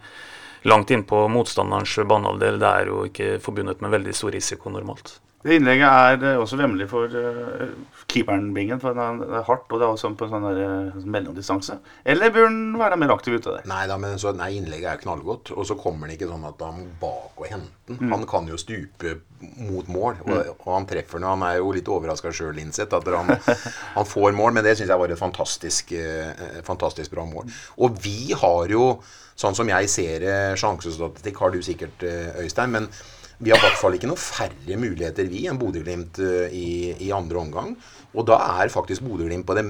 langt 0.71 0.93
innpå 0.95 1.27
motstanderens 1.29 1.97
banehalvdel, 2.07 2.61
det 2.63 2.71
er 2.71 2.91
jo 2.93 3.03
ikke 3.09 3.35
forbundet 3.43 3.83
med 3.83 3.93
veldig 3.97 4.15
stor 4.17 4.33
risiko 4.33 4.71
normalt. 4.73 5.17
Det 5.45 5.59
innlegget 5.59 5.85
er 5.85 6.23
eh, 6.25 6.39
også 6.41 6.57
vemmelig 6.57 6.87
for 6.89 7.11
uh, 7.13 7.67
keeperen 8.09 8.47
Bingen, 8.55 8.79
for 8.81 8.97
det 8.97 9.03
er, 9.05 9.43
hardt, 9.45 9.67
og 9.69 9.77
det 9.77 9.85
er 9.85 9.91
også 9.91 10.09
på 10.17 10.25
en 10.25 10.31
sånn 10.31 10.47
der, 10.47 10.61
uh, 10.89 11.03
mellomdistanse. 11.13 11.77
Eller 12.01 12.33
bør 12.33 12.47
han 12.47 12.73
være 12.79 12.97
mer 12.97 13.13
aktiv 13.13 13.37
ute 13.37 13.53
der? 13.53 13.67
Nei 13.69 13.83
da, 13.91 13.99
men 14.01 14.17
så, 14.21 14.33
nei, 14.33 14.55
innlegget 14.57 14.89
er 14.89 15.03
knallgodt. 15.03 15.53
Og 15.53 15.67
så 15.69 15.77
kommer 15.77 16.07
han 16.07 16.15
ikke 16.15 16.31
sånn 16.31 16.47
at 16.49 16.65
han 16.65 16.81
bak 17.01 17.37
og 17.37 17.45
hente 17.51 17.93
den. 17.93 18.09
Han 18.09 18.25
kan 18.29 18.49
jo 18.49 18.57
stupe 18.57 19.19
mot 19.61 19.85
mål, 19.91 20.17
og, 20.25 20.53
og 20.55 20.71
han 20.71 20.87
treffer 20.89 21.21
den. 21.21 21.29
Han 21.29 21.45
er 21.45 21.59
jo 21.59 21.73
litt 21.75 21.91
overraska 21.93 22.33
sjøl, 22.33 22.57
innsett, 22.63 22.95
at 22.97 23.09
han, 23.13 23.35
han 23.99 24.09
får 24.09 24.33
mål. 24.33 24.55
Men 24.57 24.65
det 24.65 24.73
syns 24.79 24.89
jeg 24.89 25.01
var 25.03 25.13
et 25.13 25.21
fantastisk, 25.21 25.93
eh, 25.93 26.63
fantastisk 26.65 27.13
bra 27.13 27.27
mål. 27.29 27.53
Og 27.85 28.01
vi 28.01 28.33
har 28.33 28.73
jo, 28.73 28.95
sånn 29.37 29.57
som 29.57 29.69
jeg 29.69 29.93
ser 29.93 30.25
det, 30.25 30.39
sjansestatistikk 30.57 31.43
har 31.43 31.53
du 31.53 31.61
sikkert, 31.61 32.07
eh, 32.07 32.33
Øystein. 32.41 32.73
men 32.73 32.89
vi 33.37 33.51
har 33.51 33.59
i 33.59 33.65
hvert 33.65 33.79
fall 33.79 33.95
ikke 33.97 34.09
noen 34.09 34.21
færre 34.21 34.77
muligheter 34.79 35.27
vi 35.27 35.45
enn 35.49 35.59
Bodø-Glimt 35.59 36.21
eh, 36.23 36.53
i, 36.55 36.69
i 37.07 37.11
andre 37.15 37.41
omgang. 37.41 37.73
Og 38.15 38.27
da 38.29 38.39
er 38.61 38.71
faktisk 38.71 39.03
Bodø-Glimt 39.03 39.47
på 39.47 39.57
det, 39.57 39.65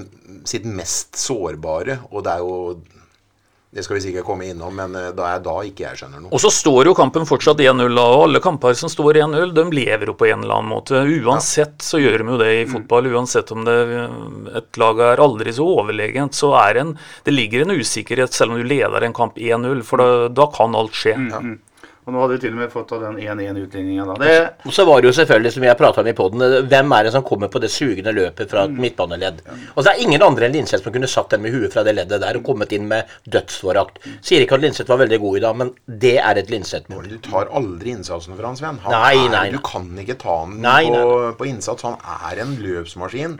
sitt 0.45 0.67
mest 0.69 1.17
sårbare. 1.17 2.03
Og 2.11 2.25
det 2.25 2.35
er 2.35 2.45
jo 2.45 2.59
Det 3.75 3.83
skal 3.83 3.97
vi 3.97 4.03
sikkert 4.05 4.23
komme 4.23 4.45
innom, 4.47 4.71
men 4.71 4.93
eh, 4.95 5.09
da 5.17 5.33
er 5.33 5.41
da 5.43 5.55
ikke 5.67 5.83
jeg 5.83 5.99
skjønner 5.99 6.21
noe. 6.21 6.29
Og 6.31 6.39
så 6.39 6.51
står 6.53 6.87
jo 6.87 6.93
kampen 6.95 7.25
fortsatt 7.27 7.59
1-0, 7.59 7.89
og 7.99 8.21
alle 8.21 8.39
kamper 8.39 8.77
som 8.79 8.87
står 8.93 9.19
1-0, 9.25 9.51
de 9.57 9.65
lever 9.73 10.07
jo 10.07 10.15
på 10.15 10.29
en 10.29 10.45
eller 10.45 10.61
annen 10.61 10.71
måte. 10.71 11.01
Uansett 11.25 11.83
så 11.83 11.99
gjør 11.99 12.21
de 12.21 12.29
jo 12.35 12.39
det 12.39 12.51
i 12.61 12.63
fotball. 12.69 13.09
Uansett 13.11 13.51
om 13.51 13.65
det, 13.67 13.75
et 14.61 14.79
lag 14.79 15.01
er 15.09 15.25
aldri 15.25 15.57
så 15.57 15.67
overlegent, 15.81 16.37
så 16.37 16.53
er 16.61 16.85
en, 16.85 16.95
det 17.25 17.35
ligger 17.35 17.65
en 17.65 17.75
usikkerhet 17.75 18.37
selv 18.37 18.53
om 18.55 18.61
du 18.61 18.69
leder 18.69 19.09
en 19.09 19.17
kamp 19.17 19.41
1-0, 19.41 19.83
for 19.89 19.99
da, 19.99 20.11
da 20.31 20.47
kan 20.55 20.77
alt 20.77 20.95
skje. 20.95 21.17
Og 22.05 22.13
nå 22.13 22.19
hadde 22.21 22.35
vi 22.35 22.41
til 22.43 22.53
og 22.53 22.59
med 22.59 22.69
fått 22.69 22.91
av 22.93 23.01
den 23.01 23.15
1-1-utligninga 23.17 24.03
da. 24.11 24.15
Det, 24.21 24.33
Og 24.69 24.73
så 24.77 24.83
var 24.85 25.01
det 25.01 25.09
jo 25.09 25.13
selvfølgelig, 25.17 25.51
som 25.55 25.63
jeg 25.65 25.77
prata 25.79 26.03
om 26.03 26.09
i 26.11 26.13
poden, 26.17 26.43
hvem 26.69 26.93
er 26.93 27.07
det 27.07 27.13
som 27.15 27.23
kommer 27.25 27.49
på 27.49 27.61
det 27.63 27.71
sugende 27.73 28.13
løpet 28.13 28.51
fra 28.51 28.67
et 28.67 28.75
midtbaneledd? 28.83 29.39
Og 29.73 29.79
så 29.81 29.89
er 29.89 30.03
ingen 30.03 30.21
andre 30.21 30.45
enn 30.45 30.53
Linseth 30.53 30.85
som 30.85 30.93
kunne 30.93 31.09
satt 31.09 31.33
den 31.33 31.41
med 31.41 31.55
huet 31.55 31.73
fra 31.73 31.81
det 31.87 31.95
leddet 31.97 32.21
der 32.21 32.37
og 32.37 32.45
kommet 32.45 32.75
inn 32.77 32.85
med 32.91 33.09
dødsforakt. 33.25 33.97
Sier 34.21 34.45
ikke 34.45 34.59
at 34.59 34.65
Linseth 34.67 34.91
var 34.93 35.01
veldig 35.01 35.19
god 35.25 35.39
i 35.39 35.43
dag, 35.47 35.57
men 35.63 35.73
det 36.05 36.15
er 36.21 36.41
et 36.43 36.53
Linseth-mål. 36.53 37.09
Du 37.09 37.17
tar 37.25 37.49
aldri 37.57 37.95
innsatsen 37.95 38.37
fra 38.37 38.51
han, 38.53 38.59
Sven. 38.61 38.81
Han 38.85 38.97
Nei, 38.99 39.15
er, 39.15 39.25
nei, 39.25 39.43
nei. 39.49 39.57
Du 39.57 39.65
kan 39.65 39.89
ikke 40.05 40.19
ta 40.21 40.37
han 40.43 40.61
på, 40.61 41.33
på 41.41 41.49
innsats. 41.49 41.89
Han 41.89 41.97
er 42.29 42.45
en 42.45 42.53
løpsmaskin. 42.61 43.39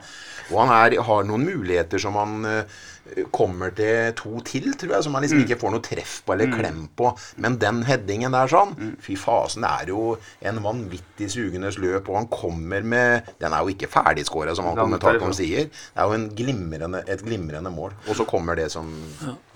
Og 0.49 0.59
han 0.61 0.73
er, 0.73 0.99
har 1.05 1.23
noen 1.25 1.45
muligheter 1.45 2.01
som 2.01 2.17
han 2.19 2.45
eh, 2.49 2.83
kommer 3.31 3.71
til 3.75 4.13
to 4.17 4.39
til, 4.45 4.71
tror 4.73 4.95
jeg, 4.95 5.05
som 5.05 5.13
man 5.15 5.23
liksom 5.25 5.43
ikke 5.43 5.59
får 5.61 5.73
noe 5.75 5.83
treff 5.85 6.15
på 6.25 6.33
eller 6.33 6.51
klem 6.51 6.85
på. 6.97 7.11
Men 7.43 7.57
den 7.61 7.83
headingen 7.87 8.33
der 8.35 8.49
sånn, 8.51 8.73
fy 9.03 9.17
fasen, 9.19 9.65
det 9.65 9.71
er 9.85 9.93
jo 9.93 10.15
en 10.49 10.61
vanvittig 10.65 11.29
sugendes 11.31 11.79
løp. 11.81 12.09
Og 12.09 12.19
han 12.21 12.29
kommer 12.31 12.85
med 12.85 13.33
Den 13.39 13.53
er 13.53 13.63
jo 13.63 13.73
ikke 13.73 13.91
ferdigskåra, 13.91 14.55
som 14.57 14.69
han 14.69 14.79
kommentatoren 14.79 15.35
sier. 15.37 15.69
Det 15.69 16.01
er 16.01 16.09
jo 16.09 16.17
en 16.17 16.29
glimrende, 16.35 17.03
et 17.07 17.21
glimrende 17.25 17.71
mål. 17.73 17.93
Og 18.09 18.17
så 18.17 18.25
kommer 18.27 18.57
det 18.57 18.71
som 18.73 18.89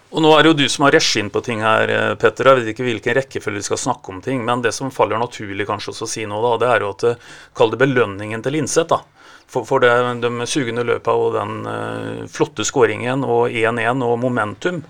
Og 0.09 0.23
nå 0.25 0.29
er 0.33 0.41
det 0.41 0.49
jo 0.49 0.57
du 0.57 0.69
som 0.73 0.87
har 0.87 0.95
regien 0.97 1.27
på 1.29 1.41
ting 1.45 1.59
her, 1.61 1.89
eh, 1.93 2.15
Petter. 2.17 2.47
Jeg 2.49 2.57
vet 2.57 2.71
ikke 2.71 2.87
hvilken 2.87 3.13
rekkefølge 3.13 3.61
vi 3.61 3.67
skal 3.67 3.77
snakke 3.77 4.09
om 4.09 4.21
ting, 4.25 4.41
men 4.45 4.63
det 4.65 4.71
som 4.73 4.89
faller 4.89 5.21
naturlig 5.21 5.67
kanskje 5.69 5.91
også 5.93 6.07
å 6.07 6.09
si 6.09 6.25
nå, 6.25 6.39
da, 6.41 6.55
det 6.57 6.69
er 6.73 6.85
jo 6.85 6.89
at 6.95 7.05
eh, 7.11 7.27
Kall 7.53 7.69
det 7.69 7.77
belønningen 7.77 8.41
til 8.41 8.57
Linseth, 8.57 8.89
da. 8.89 9.03
For, 9.49 9.65
for 9.65 9.81
det, 9.81 9.91
de 10.21 10.47
sugende 10.49 10.85
løpa 10.85 11.15
og 11.17 11.33
den 11.33 11.63
uh, 11.65 12.25
flotte 12.29 12.65
skåringen 12.67 13.25
og 13.25 13.49
1-1 13.49 14.05
og 14.05 14.19
momentum, 14.21 14.83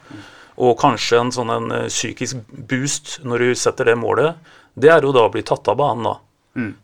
og 0.60 0.76
kanskje 0.82 1.22
en 1.22 1.30
sånn 1.32 1.52
en 1.54 1.70
eh, 1.72 1.86
psykisk 1.88 2.42
boost 2.68 3.22
når 3.24 3.46
du 3.46 3.52
setter 3.56 3.88
det 3.88 3.96
målet, 3.96 4.36
det 4.76 4.90
er 4.92 5.06
jo 5.08 5.14
da 5.16 5.24
å 5.24 5.32
bli 5.32 5.44
tatt 5.48 5.70
av 5.72 5.78
banen, 5.80 6.10
da. 6.10 6.18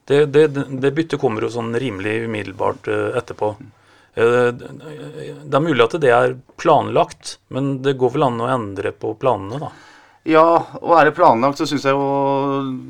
Det, 0.08 0.22
det, 0.32 0.46
det 0.80 0.92
byttet 0.96 1.20
kommer 1.20 1.44
jo 1.44 1.50
sånn 1.52 1.76
rimelig 1.76 2.22
umiddelbart 2.30 2.88
uh, 2.88 3.18
etterpå. 3.20 3.52
Eh, 4.16 4.52
Det 4.56 5.58
er 5.60 5.64
mulig 5.64 5.84
at 5.84 5.98
det 6.02 6.12
er 6.16 6.38
planlagt, 6.62 7.38
men 7.52 7.82
det 7.84 7.98
går 8.00 8.16
vel 8.16 8.30
an 8.30 8.42
å 8.46 8.52
endre 8.54 8.94
på 8.96 9.12
planene, 9.20 9.60
da. 9.68 9.74
Ja, 10.26 10.42
og 10.82 10.94
er 10.98 11.06
det 11.06 11.14
planlagt, 11.20 11.60
så 11.62 11.68
syns 11.70 11.84
jeg 11.86 11.94
jo 11.94 12.06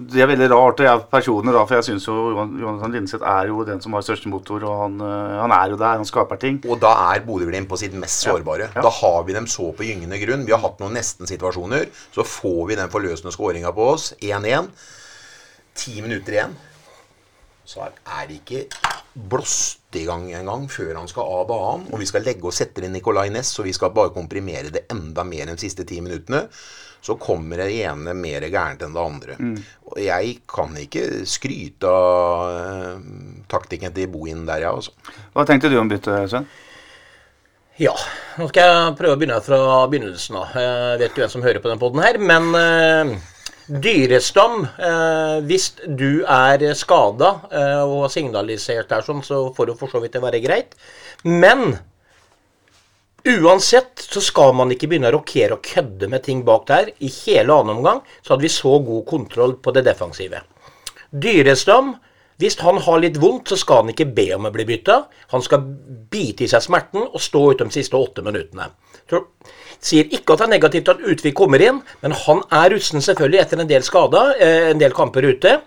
det 0.07 0.21
er 0.23 0.29
veldig 0.29 0.47
rart. 0.53 0.79
Og 0.79 0.85
jeg 0.87 1.01
personlig, 1.11 1.51
da, 1.51 1.65
for 1.67 1.75
jeg 1.75 1.83
syns 1.89 2.05
jo 2.07 2.13
Johan- 2.31 2.53
Jonathan 2.61 2.93
Linseth 2.95 3.25
er 3.27 3.49
jo 3.51 3.65
den 3.67 3.81
som 3.83 3.91
har 3.97 4.05
største 4.07 4.29
motor, 4.31 4.63
og 4.63 4.77
han, 4.85 4.95
øh, 5.03 5.33
han 5.41 5.51
er 5.51 5.73
jo 5.73 5.75
der, 5.81 5.97
han 5.99 6.07
skaper 6.07 6.39
ting. 6.39 6.61
Og 6.69 6.79
da 6.79 6.93
er 7.11 7.25
Bodø-Glimt 7.27 7.67
på 7.67 7.77
sitt 7.81 7.91
mest 7.99 8.23
sårbare. 8.23 8.69
Ja. 8.75 8.81
Da 8.85 8.89
har 9.01 9.23
vi 9.27 9.33
dem 9.35 9.47
så 9.51 9.67
på 9.75 9.83
gyngende 9.83 10.19
grunn. 10.23 10.45
Vi 10.47 10.55
har 10.55 10.63
hatt 10.63 10.79
noen 10.79 10.95
nesten-situasjoner. 10.95 11.89
Så 12.15 12.23
får 12.23 12.61
vi 12.69 12.75
den 12.79 12.89
forløsende 12.93 13.35
skåringa 13.35 13.73
på 13.75 13.89
oss. 13.97 14.13
1-1. 14.21 14.69
Ti 15.75 15.99
minutter 16.01 16.31
igjen. 16.39 16.55
Så 17.65 17.81
er- 17.83 17.99
er 18.21 18.27
det 18.27 18.39
ikke 18.45 18.67
blåst 19.27 19.79
i 19.95 20.05
gang 20.05 20.29
engang 20.31 20.69
før 20.69 20.95
han 20.99 21.07
skal 21.07 21.23
av 21.23 21.47
banen. 21.47 21.87
Og 21.91 21.99
vi 21.99 22.05
skal 22.05 22.21
legge 22.23 22.43
og 22.45 22.53
sette 22.53 22.83
inn 22.83 22.93
Nicolay 22.93 23.27
Næss, 23.29 23.51
så 23.57 23.63
vi 23.63 23.73
skal 23.73 23.89
bare 23.89 24.09
komprimere 24.15 24.71
det 24.71 24.85
enda 24.89 25.23
mer 25.23 25.47
enn 25.47 25.55
de 25.55 25.67
siste 25.67 25.83
ti 25.85 25.99
minuttene. 25.99 26.47
Så 27.05 27.17
kommer 27.21 27.61
det 27.61 27.69
ene 27.85 28.15
mer 28.17 28.47
gærent 28.49 28.81
enn 28.81 28.95
det 28.95 29.01
andre. 29.01 29.35
Og 29.91 29.99
jeg 30.01 30.39
kan 30.49 30.73
ikke 30.81 31.03
skryte 31.29 31.91
av 31.91 32.45
eh, 32.49 33.09
taktikken 33.51 33.93
til 33.93 34.09
Bohin 34.09 34.45
der, 34.47 34.65
jeg, 34.65 34.73
altså. 34.73 35.21
Hva 35.35 35.45
tenkte 35.45 35.69
du 35.69 35.77
om 35.77 35.91
byttet, 35.91 36.31
Sven? 36.31 36.49
Ja, 37.77 37.91
nå 38.39 38.47
skal 38.49 38.69
jeg 38.71 38.97
prøve 38.97 39.17
å 39.17 39.19
begynne 39.19 39.37
fra 39.43 39.61
begynnelsen 39.91 40.37
av. 40.39 40.53
Jeg 40.55 40.99
vet 41.01 41.09
ikke 41.11 41.25
hvem 41.25 41.31
som 41.33 41.43
hører 41.43 41.61
på 41.61 41.71
den 41.71 41.81
poden 41.81 42.03
her, 42.05 42.19
men 42.23 42.53
eh, 42.55 43.15
Dyrestam, 43.65 44.61
eh, 44.77 45.39
hvis 45.49 45.71
du 45.83 46.21
er 46.29 46.61
skada 46.77 47.31
eh, 47.49 47.81
og 47.81 48.05
signalisert 48.13 48.91
der 48.93 49.03
sånn, 49.03 49.23
så 49.25 49.47
får 49.57 49.71
det 49.71 49.75
for 49.79 49.91
så 49.91 49.99
vidt 50.03 50.13
det 50.15 50.21
være 50.23 50.41
greit. 50.43 50.77
Men 51.25 51.79
uansett 53.25 54.01
så 54.01 54.21
skal 54.21 54.53
man 54.57 54.71
ikke 54.73 54.89
begynne 54.91 55.09
å 55.11 55.17
rokere 55.17 55.57
og 55.57 55.65
kødde 55.65 56.09
med 56.11 56.25
ting 56.25 56.43
bak 56.47 56.67
der. 56.69 56.91
I 56.99 57.09
hele 57.25 57.53
annen 57.53 57.79
omgang 57.79 58.01
så 58.21 58.33
hadde 58.33 58.45
vi 58.45 58.53
så 58.53 58.77
god 58.85 59.05
kontroll 59.09 59.57
på 59.61 59.73
det 59.75 59.85
defensive. 59.87 60.41
Dyrestam, 61.09 61.95
hvis 62.41 62.57
han 62.59 62.81
har 62.83 62.99
litt 62.99 63.19
vondt, 63.21 63.51
så 63.51 63.57
skal 63.59 63.83
han 63.83 63.93
ikke 63.93 64.09
be 64.15 64.27
om 64.35 64.47
å 64.47 64.53
bli 64.53 64.65
bytta. 64.67 64.97
Han 65.31 65.43
skal 65.45 65.63
bite 66.11 66.45
i 66.45 66.49
seg 66.51 66.65
smerten 66.65 67.05
og 67.05 67.21
stå 67.23 67.43
ut 67.51 67.63
de 67.63 67.69
siste 67.73 67.97
åtte 67.97 68.25
minuttene. 68.25 68.67
Sier 69.79 70.09
ikke 70.09 70.33
at 70.33 70.41
det 70.41 70.47
er 70.47 70.55
negativt 70.55 70.91
at 70.91 71.03
Utvik 71.05 71.37
kommer 71.37 71.61
inn, 71.61 71.81
men 72.01 72.15
han 72.25 72.41
er 72.53 72.73
rusten 72.73 73.03
selvfølgelig 73.03 73.41
etter 73.43 73.61
en 73.61 73.69
del 73.69 73.85
skader, 73.85 74.35
eh, 74.41 74.69
en 74.71 74.81
del 74.81 74.95
kamper 74.95 75.27
ute. 75.29 75.59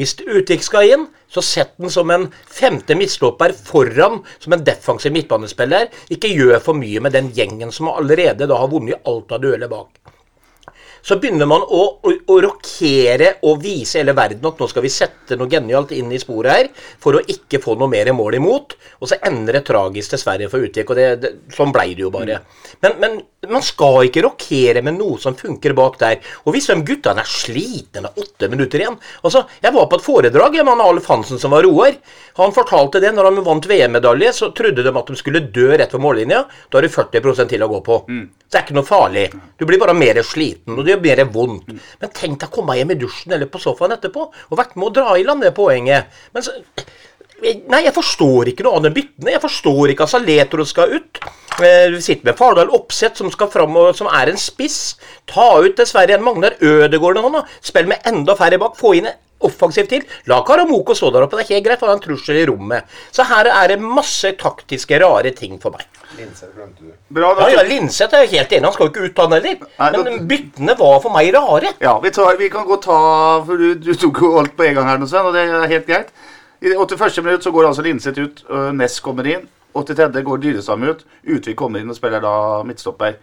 Hvis 0.00 0.16
Utvik 0.24 0.64
skal 0.64 0.94
inn, 0.94 1.08
så 1.28 1.44
sett 1.44 1.74
den 1.76 1.92
som 1.92 2.10
en 2.10 2.30
femte 2.48 2.96
midtstopper 2.96 3.52
foran 3.52 4.22
som 4.40 4.56
en 4.56 4.64
defensiv 4.64 5.12
midtbanespiller. 5.12 5.90
Ikke 6.08 6.32
gjør 6.32 6.56
for 6.64 6.78
mye 6.78 7.04
med 7.04 7.12
den 7.14 7.28
gjengen 7.36 7.74
som 7.74 7.92
allerede 7.92 8.48
da 8.48 8.62
har 8.62 8.72
vunnet 8.72 9.04
alt 9.04 9.36
av 9.36 9.44
dueller 9.44 9.68
bak 9.68 10.00
så 11.02 11.16
begynner 11.20 11.48
man 11.48 11.62
å, 11.64 11.82
å, 12.04 12.12
å 12.32 12.36
rokere 12.44 13.32
og 13.48 13.62
vise 13.64 14.00
hele 14.00 14.14
verden 14.16 14.46
at 14.50 14.60
nå 14.60 14.68
skal 14.70 14.84
vi 14.84 14.92
sette 14.92 15.38
noe 15.38 15.50
genialt 15.50 15.94
inn 15.96 16.12
i 16.12 16.20
sporet 16.20 16.52
her 16.52 16.70
for 17.00 17.16
å 17.16 17.24
ikke 17.24 17.60
få 17.62 17.76
noe 17.80 17.90
mer 17.90 18.12
mål 18.16 18.36
imot. 18.40 18.76
Og 19.00 19.10
så 19.10 19.20
ender 19.26 19.58
det 19.58 19.64
tragisk 19.68 20.16
dessverre 20.16 20.50
for 20.52 20.66
Utvik, 20.66 20.92
og 20.92 21.00
det, 21.00 21.08
det, 21.22 21.32
sånn 21.56 21.72
ble 21.74 21.86
det 21.94 22.04
jo 22.04 22.12
bare. 22.14 22.40
Men, 22.84 22.98
men 23.00 23.18
man 23.48 23.62
skal 23.64 24.04
ikke 24.04 24.20
rokere 24.26 24.82
med 24.84 24.98
noe 24.98 25.16
som 25.20 25.32
funker 25.36 25.72
bak 25.76 25.96
der. 26.00 26.18
Og 26.44 26.52
hvis 26.52 26.66
de 26.68 26.76
guttene 26.84 27.22
er 27.22 27.30
slitne 27.30 28.02
med 28.04 28.18
åtte 28.20 28.50
minutter 28.52 28.82
igjen 28.82 28.98
Altså, 29.24 29.46
Jeg 29.62 29.72
var 29.72 29.86
på 29.88 29.96
et 29.96 30.04
foredrag 30.04 30.58
med 30.58 30.68
han 30.68 30.82
Alf 30.84 31.08
Hansen 31.08 31.40
som 31.40 31.54
var 31.56 31.64
roer. 31.64 31.96
Han 32.36 32.52
fortalte 32.52 33.00
det 33.00 33.14
når 33.16 33.30
han 33.30 33.40
vant 33.46 33.68
VM-medalje, 33.70 34.34
så 34.36 34.50
trodde 34.52 34.84
de 34.84 34.92
at 34.92 35.08
de 35.08 35.16
skulle 35.16 35.40
dø 35.54 35.70
rett 35.72 35.92
ved 35.96 36.04
mållinja. 36.04 36.44
Da 36.68 36.78
har 36.78 36.84
du 36.84 36.92
40% 36.92 37.48
til 37.54 37.64
å 37.64 37.70
gå 37.72 37.80
på. 37.86 37.98
Så 38.04 38.52
det 38.52 38.60
er 38.60 38.66
ikke 38.66 38.76
noe 38.76 38.88
farlig. 38.88 39.26
Du 39.56 39.64
blir 39.68 39.80
bare 39.80 39.96
mer 39.96 40.20
sliten, 40.26 40.76
og 40.76 40.84
det 40.84 40.98
gjør 40.98 41.04
mer 41.08 41.24
vondt. 41.32 41.72
Men 42.00 42.12
tenk 42.12 42.40
deg 42.42 42.48
å 42.50 42.56
komme 42.60 42.76
hjem 42.76 42.92
i 42.92 43.00
dusjen 43.00 43.32
eller 43.32 43.48
på 43.48 43.62
sofaen 43.62 43.96
etterpå 43.96 44.28
og 44.28 44.58
vært 44.58 44.76
med 44.76 44.90
å 44.90 44.94
dra 45.00 45.16
i 45.16 45.24
land 45.24 45.46
det 45.46 45.54
poenget. 45.56 46.12
Men 46.34 46.44
så, 46.44 46.52
Nei, 47.42 47.82
jeg 47.86 47.94
forstår 47.96 48.50
ikke 48.52 48.64
noe 48.66 48.76
av 48.80 48.82
den 48.88 48.94
byttene. 48.96 49.32
Jeg 49.34 49.40
forstår 49.42 49.92
ikke 49.94 50.06
at 50.06 50.12
Saletro 50.14 50.64
skal 50.68 50.92
ut. 50.98 51.20
Eh, 51.60 51.88
Vi 51.94 52.00
sitter 52.04 52.24
med 52.30 52.36
Fardal 52.38 52.70
Oppsett 52.76 53.16
som 53.20 53.30
skal 53.32 53.48
fram, 53.52 53.74
og 53.76 53.94
som 53.96 54.06
er 54.08 54.28
en 54.32 54.36
spiss. 54.40 54.96
Ta 55.26 55.58
ut 55.60 55.76
dessverre 55.76 56.14
en 56.18 56.22
Magnar 56.24 56.56
Ødegaard 56.60 57.16
nå. 57.20 57.32
da. 57.32 57.44
Spill 57.60 57.86
med 57.90 58.00
enda 58.04 58.34
færre 58.36 58.58
bak. 58.58 58.76
Få 58.76 58.94
inn 58.96 59.06
en 59.10 59.18
offensiv 59.40 59.88
til. 59.88 60.02
La 60.28 60.42
Karamoko 60.44 60.92
stå 60.94 61.10
der 61.12 61.22
oppe. 61.24 61.36
Det 61.40 61.46
er 61.50 61.54
helt 61.56 61.64
greit. 61.66 61.80
Han 61.80 61.88
har 61.88 61.96
en 61.96 62.02
trussel 62.04 62.36
i 62.42 62.46
rommet. 62.46 62.84
Så 63.10 63.24
her 63.24 63.46
er 63.48 63.68
det 63.68 63.80
masse 63.80 64.32
taktiske, 64.36 65.00
rare 65.00 65.32
ting 65.36 65.58
for 65.60 65.70
meg. 65.72 65.86
Bra, 67.10 67.28
Ja, 67.30 67.34
da. 67.34 67.48
ja, 67.48 67.62
ja, 67.62 67.62
Linseth 67.68 68.14
er 68.14 68.26
jeg 68.26 68.30
helt 68.40 68.52
enig. 68.52 68.64
Han 68.64 68.72
skal 68.72 68.86
jo 68.88 68.92
ikke 68.92 69.04
ut, 69.08 69.18
han 69.18 69.32
heller. 69.32 69.56
Da- 69.78 70.02
Men 70.04 70.26
byttene 70.28 70.76
var 70.78 71.00
for 71.00 71.10
meg 71.10 71.32
rare. 71.34 71.72
Ja, 71.80 71.98
vi, 72.00 72.10
tar, 72.10 72.36
vi 72.36 72.48
kan 72.50 72.66
godt 72.66 72.82
ta 72.84 73.42
For 73.46 73.56
du, 73.56 73.74
du 73.76 73.94
tok 73.94 74.20
jo 74.20 74.38
alt 74.38 74.56
på 74.56 74.66
en 74.66 74.74
gang 74.74 74.86
her 74.86 74.98
nå, 74.98 75.06
Sven, 75.08 75.24
og 75.26 75.32
det 75.34 75.46
er 75.48 75.66
helt 75.68 75.86
greit. 75.86 76.08
I 76.60 76.74
81. 76.76 77.22
minutt 77.24 77.44
så 77.44 77.52
går 77.54 77.70
altså 77.70 77.82
Linseth 77.82 78.20
ut, 78.20 78.44
uh, 78.50 78.70
Ness 78.76 79.00
kommer 79.00 79.26
inn. 79.26 79.46
83. 79.72 80.22
går 80.26 80.42
Dyrestam 80.42 80.82
ut. 80.82 81.04
Utvik 81.24 81.56
kommer 81.56 81.80
inn 81.80 81.92
og 81.92 81.96
spiller 81.96 82.22
da 82.24 82.34
midtstopper. 82.66 83.16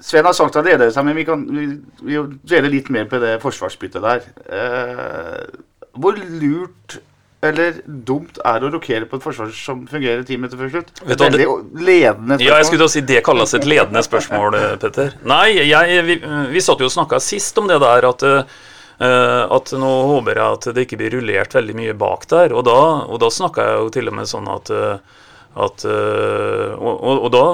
Sven 0.00 0.24
har 0.28 0.36
sagt 0.36 0.56
allerede, 0.56 1.02
men 1.02 1.16
vi 1.16 1.24
kan 1.26 1.42
vi, 1.50 1.66
vi 2.06 2.18
dveler 2.46 2.70
litt 2.70 2.90
mer 2.94 3.08
på 3.10 3.18
det 3.18 3.40
forsvarsbyttet 3.42 4.04
der. 4.04 4.28
Eh, 4.46 5.58
hvor 5.98 6.14
lurt 6.14 7.00
eller 7.42 7.76
dumt 7.86 8.38
er 8.42 8.58
det 8.58 8.66
å 8.66 8.72
rokere 8.74 9.06
på 9.06 9.18
et 9.18 9.22
forsvar 9.22 9.50
som 9.54 9.84
fungerer 9.86 10.24
ti 10.26 10.38
minutter 10.38 10.58
før 10.58 10.72
slutt? 10.72 10.88
Vet 11.06 11.20
du 11.20 11.24
det, 11.24 11.44
Veldig 11.46 11.84
ledende 11.86 12.38
Ja, 12.42 12.56
jeg 12.58 12.66
skulle 12.66 12.82
til 12.82 12.88
å 12.88 12.94
si 12.96 13.02
Det 13.06 13.20
kalles 13.26 13.54
et 13.54 13.66
ledende 13.68 14.02
spørsmål, 14.02 14.56
eh, 14.58 14.72
Petter. 14.82 15.14
Nei, 15.26 15.52
jeg, 15.68 16.02
vi, 16.06 16.18
vi 16.54 16.62
satt 16.64 16.82
jo 16.82 16.90
og 16.90 16.94
snakka 16.94 17.20
sist 17.22 17.58
om 17.62 17.70
det 17.70 17.78
der 17.82 18.08
at 18.10 18.26
eh, 18.26 18.58
at 18.98 19.70
nå 19.78 19.90
håper 20.10 20.40
jeg 20.40 20.56
at 20.58 20.68
det 20.74 20.82
ikke 20.86 20.98
blir 20.98 21.12
rullert 21.14 21.54
veldig 21.54 21.76
mye 21.78 21.94
bak 21.98 22.26
der. 22.30 22.54
Og 22.56 22.64
da, 22.66 22.78
og 23.06 23.20
da 23.22 23.30
snakka 23.30 23.66
jeg 23.66 23.80
jo 23.82 23.90
til 23.94 24.10
og 24.10 24.16
med 24.18 24.30
sånn 24.30 24.48
at, 24.50 24.72
eh, 24.74 25.18
at 25.58 25.84
eh, 25.86 26.72
og, 26.74 26.94
og, 26.96 27.26
og 27.26 27.30
da 27.34 27.44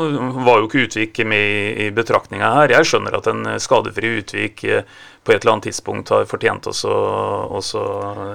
var 0.47 0.61
jo 0.61 0.69
ikke 0.69 0.87
Utvik 0.87 1.21
med 1.29 1.51
i, 1.51 1.67
i 1.87 1.91
betraktninga 1.95 2.55
her. 2.59 2.77
Jeg 2.79 2.89
skjønner 2.89 3.19
at 3.19 3.29
en 3.31 3.45
skadefri 3.61 4.15
Utvik 4.23 4.65
eh, 4.65 4.89
på 5.25 5.33
et 5.33 5.41
eller 5.41 5.55
annet 5.55 5.71
tidspunkt 5.71 6.13
har 6.13 6.27
fortjent 6.29 6.67
også, 6.69 6.93
også 7.59 7.85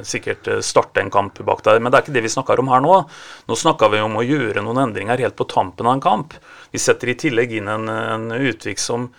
sikkert 0.08 0.48
eh, 0.50 0.64
starte 0.66 1.04
en 1.04 1.12
kamp 1.14 1.38
bak 1.46 1.62
der. 1.66 1.82
Men 1.82 1.92
det 1.92 2.00
er 2.00 2.08
ikke 2.08 2.16
det 2.18 2.26
vi 2.26 2.34
snakker 2.34 2.62
om 2.62 2.72
her 2.74 2.82
nå. 2.86 2.96
Nå 3.50 3.58
snakker 3.58 3.94
vi 3.94 4.02
om 4.02 4.18
å 4.18 4.26
gjøre 4.26 4.64
noen 4.66 4.88
endringer 4.88 5.22
helt 5.22 5.38
på 5.38 5.50
tampen 5.50 5.90
av 5.90 5.98
en 5.98 6.04
kamp. 6.04 6.38
Vi 6.72 6.82
setter 6.82 7.12
i 7.12 7.18
tillegg 7.18 7.56
inn 7.58 7.70
en, 7.72 7.90
en 7.90 8.32
Utvik 8.36 8.80
som 8.82 9.10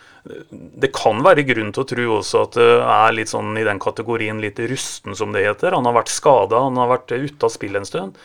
det 0.51 0.91
kan 0.93 1.23
være 1.25 1.47
grunn 1.49 1.73
til 1.73 1.83
å 1.83 1.89
tro 1.89 2.07
også 2.19 2.45
at 2.45 2.59
det 2.59 2.69
er 2.85 3.17
litt 3.17 3.31
sånn 3.33 3.57
i 3.57 3.65
den 3.65 3.81
kategorien 3.81 4.41
litt 4.43 4.61
rusten, 4.69 5.17
som 5.17 5.33
det 5.33 5.47
heter. 5.47 5.73
Han 5.73 5.89
har 5.89 5.97
vært 5.97 6.13
skada, 6.13 6.61
han 6.67 6.77
har 6.77 6.91
vært 6.93 7.15
ute 7.15 7.49
av 7.49 7.53
spill 7.55 7.81
en 7.81 7.89
stund. 7.89 8.19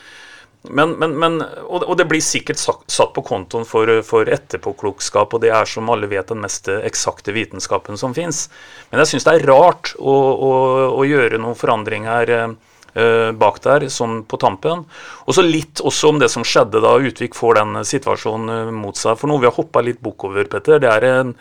Men, 0.66 0.96
men, 1.00 1.14
men, 1.22 1.40
og, 1.70 1.92
det 1.98 2.08
blir 2.10 2.24
sikkert 2.26 2.60
satt, 2.60 3.14
på 3.14 3.24
kontoen 3.26 3.68
for, 3.70 3.90
for 4.06 4.30
etterpåklokskap, 4.34 5.36
og 5.36 5.44
det 5.44 5.52
er 5.54 5.70
som 5.70 5.92
alle 5.94 6.10
vet 6.10 6.32
den 6.32 6.42
mest 6.42 6.70
eksakte 6.74 7.36
vitenskapen 7.36 8.00
som 8.02 8.16
fins. 8.18 8.48
Men 8.90 9.04
jeg 9.04 9.14
syns 9.14 9.28
det 9.28 9.36
er 9.38 9.48
rart 9.52 9.94
å, 10.00 10.16
å, 10.16 10.54
å 10.98 11.06
gjøre 11.06 11.40
noen 11.42 11.60
forandringer 11.60 12.34
eh, 12.96 13.32
bak 13.36 13.62
der, 13.64 13.88
sånn 13.92 14.24
på 14.28 14.40
tampen. 14.42 14.86
Og 15.26 15.38
så 15.38 15.46
litt 15.46 15.84
også 15.84 16.14
om 16.14 16.22
det 16.22 16.32
som 16.34 16.46
skjedde 16.48 16.82
da 16.84 16.96
Utvik 16.98 17.38
får 17.38 17.60
den 17.60 17.80
situasjonen 17.88 18.54
eh, 18.56 18.74
mot 18.76 18.98
seg. 18.98 19.20
For 19.20 19.32
noe 19.32 19.44
vi 19.44 19.50
har 19.50 19.58
hoppa 19.58 19.84
litt 19.86 20.02
bukk 20.04 20.28
over, 20.30 20.48
Petter, 20.52 20.82
det 20.84 20.92
er 20.92 21.10
en 21.12 21.36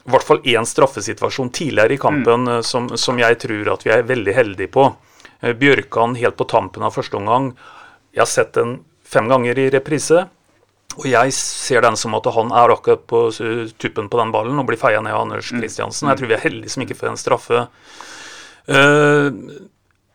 i 0.00 0.10
hvert 0.14 0.24
fall 0.24 0.40
én 0.48 0.64
straffesituasjon 0.66 1.52
tidligere 1.54 1.94
i 1.94 2.00
kampen 2.00 2.48
mm. 2.48 2.62
som, 2.64 2.86
som 2.98 3.18
jeg 3.20 3.36
tror 3.42 3.74
at 3.74 3.82
vi 3.84 3.92
er 3.94 4.06
veldig 4.08 4.34
heldige 4.34 4.72
på. 4.72 4.88
Eh, 5.44 5.54
Bjørkan 5.56 6.16
helt 6.18 6.38
på 6.40 6.48
tampen 6.50 6.86
av 6.86 6.96
første 6.96 7.20
omgang. 7.20 7.52
Jeg 8.16 8.24
har 8.24 8.30
sett 8.30 8.54
den 8.56 8.78
fem 9.06 9.28
ganger 9.30 9.58
i 9.58 9.70
reprise. 9.74 10.24
Og 10.98 11.06
jeg 11.06 11.32
ser 11.36 11.84
den 11.84 11.96
som 11.98 12.16
at 12.18 12.26
han 12.34 12.50
er 12.50 12.72
akkurat 12.74 13.04
på 13.06 13.20
tuppen 13.78 14.08
på 14.10 14.18
den 14.18 14.32
ballen 14.34 14.58
og 14.58 14.66
blir 14.66 14.80
feia 14.80 14.98
ned 15.04 15.14
av 15.14 15.22
Anders 15.22 15.52
Kristiansen. 15.54 16.10
Jeg 16.10 16.18
tror 16.18 16.30
vi 16.32 16.34
er 16.34 16.42
heldige 16.42 16.74
som 16.74 16.82
ikke 16.82 16.96
får 16.98 17.12
en 17.12 17.20
straffe. 17.20 17.60
Eh, 18.66 19.28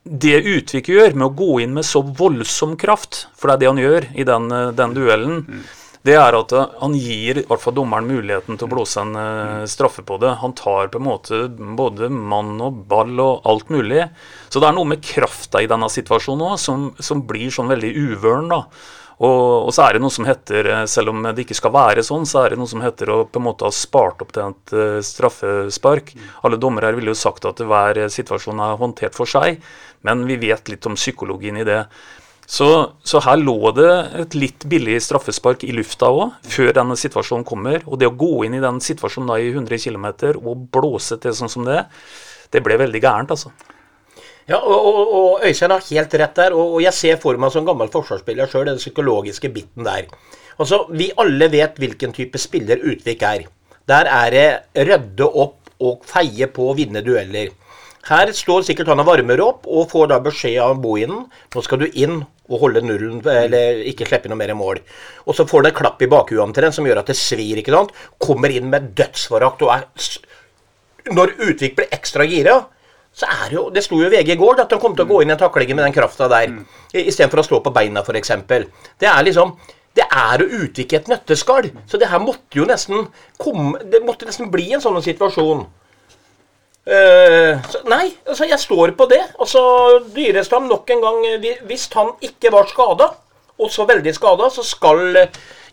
det 0.06 0.38
Utvik 0.46 0.92
gjør 0.94 1.16
med 1.18 1.26
å 1.26 1.34
gå 1.34 1.50
inn 1.64 1.74
med 1.74 1.86
så 1.86 2.04
voldsom 2.06 2.76
kraft, 2.78 3.26
for 3.34 3.50
det 3.50 3.56
er 3.56 3.62
det 3.64 3.72
han 3.72 3.82
gjør 3.82 4.08
i 4.14 4.28
den, 4.28 4.52
eh, 4.54 4.72
den 4.78 4.94
duellen, 4.94 5.40
det 6.06 6.14
er 6.22 6.36
at 6.38 6.54
eh, 6.54 6.74
han 6.82 6.94
gir 6.94 7.40
i 7.42 7.46
hvert 7.48 7.64
fall 7.64 7.74
dommeren 7.74 8.06
muligheten 8.06 8.60
til 8.60 8.68
å 8.68 8.74
blåse 8.76 9.02
en 9.02 9.16
eh, 9.18 9.64
straffe 9.70 10.04
på 10.06 10.20
det. 10.22 10.36
Han 10.44 10.54
tar 10.54 10.92
på 10.94 11.02
en 11.02 11.08
måte 11.08 11.40
både 11.50 12.12
mann 12.14 12.60
og 12.62 12.84
ball 12.92 13.18
og 13.24 13.50
alt 13.50 13.74
mulig. 13.74 14.06
Så 14.54 14.62
det 14.62 14.70
er 14.70 14.78
noe 14.78 14.92
med 14.94 15.02
krafta 15.06 15.64
i 15.64 15.70
denne 15.72 15.90
situasjonen 15.90 16.52
òg 16.52 16.62
som, 16.62 16.92
som 17.02 17.26
blir 17.26 17.50
sånn 17.54 17.74
veldig 17.74 17.92
uvøren. 17.98 18.54
da. 18.54 18.62
Og, 19.24 19.68
og 19.68 19.72
så 19.76 19.86
er 19.86 19.96
det 19.96 20.02
noe 20.04 20.12
som 20.12 20.28
heter, 20.28 20.68
eh, 20.72 20.82
selv 20.92 21.14
om 21.14 21.22
det 21.30 21.46
ikke 21.46 21.58
skal 21.58 21.72
være 21.76 22.04
sånn, 22.04 22.28
så 22.28 22.44
er 22.44 22.54
det 22.54 22.60
noe 22.60 22.72
som 22.72 22.84
heter 22.84 23.14
å 23.14 23.22
på 23.30 23.40
en 23.40 23.48
måte 23.48 23.68
ha 23.68 23.72
spart 23.72 24.26
opp 24.26 24.34
til 24.36 24.50
et 24.50 24.76
eh, 24.76 25.00
straffespark. 25.06 26.12
Alle 26.44 26.60
dommere 26.60 26.92
her 26.92 27.00
ville 27.00 27.14
jo 27.14 27.20
sagt 27.20 27.48
at 27.48 27.64
hver 27.64 28.06
situasjon 28.12 28.60
er 28.60 28.78
håndtert 28.82 29.16
for 29.16 29.30
seg, 29.30 29.62
men 30.06 30.26
vi 30.28 30.40
vet 30.44 30.72
litt 30.72 30.86
om 30.90 31.00
psykologien 31.00 31.62
i 31.62 31.68
det. 31.68 31.86
Så, 32.46 32.68
så, 33.02 33.20
her 33.26 33.40
lå 33.42 33.72
det 33.74 33.92
et 34.22 34.36
litt 34.38 34.66
billig 34.70 35.00
straffespark 35.02 35.64
i 35.66 35.74
lufta 35.74 36.12
òg, 36.14 36.36
før 36.46 36.76
denne 36.78 36.98
situasjonen 37.00 37.46
kommer. 37.48 37.80
Og 37.90 37.98
det 37.98 38.12
å 38.12 38.14
gå 38.14 38.44
inn 38.46 38.60
i 38.60 38.62
den 38.62 38.78
situasjonen 38.84 39.32
da 39.32 39.40
i 39.42 39.50
100 39.50 39.82
km 39.82 40.36
og 40.44 40.68
blåse 40.76 41.18
til 41.22 41.34
sånn 41.34 41.52
som 41.52 41.66
det, 41.66 41.88
det 42.54 42.62
ble 42.66 42.78
veldig 42.84 43.02
gærent, 43.02 43.34
altså. 43.34 43.50
Ja, 44.46 44.60
og, 44.62 44.86
og, 44.86 45.14
og 45.18 45.46
Øystein 45.48 45.74
har 45.74 45.86
helt 45.90 46.16
rett 46.22 46.38
der. 46.38 46.54
Og, 46.54 46.76
og, 46.76 46.80
jeg 46.84 46.94
ser 46.94 47.20
for 47.22 47.38
meg 47.42 47.54
som 47.54 47.66
gammel 47.66 47.90
forsvarsspiller 47.94 48.50
sjøl 48.50 48.68
den 48.70 48.82
psykologiske 48.82 49.50
biten 49.54 49.88
der. 49.88 50.10
Altså, 50.60 50.86
Vi 50.94 51.12
alle 51.18 51.50
vet 51.52 51.80
hvilken 51.82 52.14
type 52.14 52.40
spiller 52.42 52.84
Utvik 52.86 53.26
er. 53.26 53.48
Der 53.90 54.10
er 54.10 54.34
det 54.34 54.88
rydde 54.88 55.30
opp 55.30 55.72
og 55.82 56.06
feie 56.08 56.48
på 56.48 56.70
å 56.70 56.76
vinne 56.78 57.02
dueller. 57.06 57.50
Her 58.06 58.30
står 58.38 58.62
sikkert 58.68 58.92
han 58.92 59.02
og 59.02 59.08
varmer 59.10 59.42
opp 59.42 59.66
og 59.66 59.90
får 59.90 60.12
da 60.12 60.20
beskjed 60.22 60.60
av 60.62 60.78
boinen 60.78 61.24
nå 61.26 61.62
skal 61.66 61.82
du 61.82 61.88
inn 61.90 62.20
og 62.46 62.60
holde 62.62 62.84
nullen, 62.86 63.24
eller 63.26 63.80
ikke 63.90 64.06
slippe 64.06 64.30
noe 64.30 64.38
mer 64.38 64.54
mål. 64.54 64.78
Og 65.26 65.34
så 65.34 65.48
får 65.50 65.66
det 65.66 65.72
en 65.72 65.78
klapp 65.80 66.04
i 66.06 66.10
bakhuet 66.12 66.44
omtrent 66.44 66.78
som 66.78 66.86
gjør 66.86 67.02
at 67.02 67.10
det 67.10 67.18
svir. 67.18 67.58
ikke 67.58 67.74
sant? 67.74 67.90
Kommer 68.22 68.54
inn 68.54 68.70
med 68.70 68.92
dødsforakt 68.94 69.66
og 69.66 69.74
er 69.74 69.90
Når 71.10 71.34
Utvik 71.50 71.76
blir 71.78 71.90
ekstra 71.94 72.26
gira, 72.30 72.60
så 73.16 73.30
er 73.32 73.46
det 73.48 73.56
jo 73.56 73.70
Det 73.72 73.84
sto 73.84 73.96
jo 74.02 74.10
i 74.10 74.12
VG 74.12 74.34
i 74.34 74.40
går 74.40 74.60
at 74.66 74.74
han 74.76 74.82
kom 74.82 74.96
til 74.96 75.06
å 75.06 75.10
gå 75.14 75.22
inn 75.24 75.32
i 75.32 75.36
en 75.36 75.40
takling 75.40 75.72
med 75.72 75.86
den 75.86 75.96
krafta 75.96 76.28
der, 76.32 76.52
mm. 76.52 76.66
istedenfor 76.92 77.42
å 77.42 77.48
stå 77.48 77.62
på 77.64 77.74
beina, 77.76 78.04
f.eks. 78.04 78.34
Det 79.00 79.08
er 79.08 79.24
liksom 79.28 79.56
det 79.96 80.04
er 80.12 80.42
å 80.44 80.50
utvikle 80.60 81.00
et 81.00 81.08
nøtteskall. 81.08 81.70
Så 81.88 81.96
det 81.96 82.10
her 82.12 82.20
måtte 82.20 82.60
jo 82.60 82.68
nesten 82.68 83.08
komme 83.40 83.80
Det 83.92 84.04
måtte 84.04 84.28
nesten 84.28 84.52
bli 84.52 84.68
en 84.76 84.84
sånn 84.84 85.00
situasjon. 85.04 85.66
Uh, 86.86 87.58
så, 87.72 87.80
nei, 87.90 88.12
altså 88.28 88.46
jeg 88.50 88.62
står 88.62 88.92
på 89.00 89.08
det. 89.10 89.22
Altså 89.40 89.62
Dyrestam 90.14 90.68
nok 90.70 90.92
en 90.94 91.02
gang 91.02 91.24
Hvis 91.66 91.88
han 91.96 92.12
ikke 92.22 92.52
var 92.54 92.68
skada, 92.70 93.14
og 93.56 93.72
så 93.72 93.88
veldig 93.88 94.12
skada, 94.14 94.50
så 94.52 94.66
skal 94.68 95.16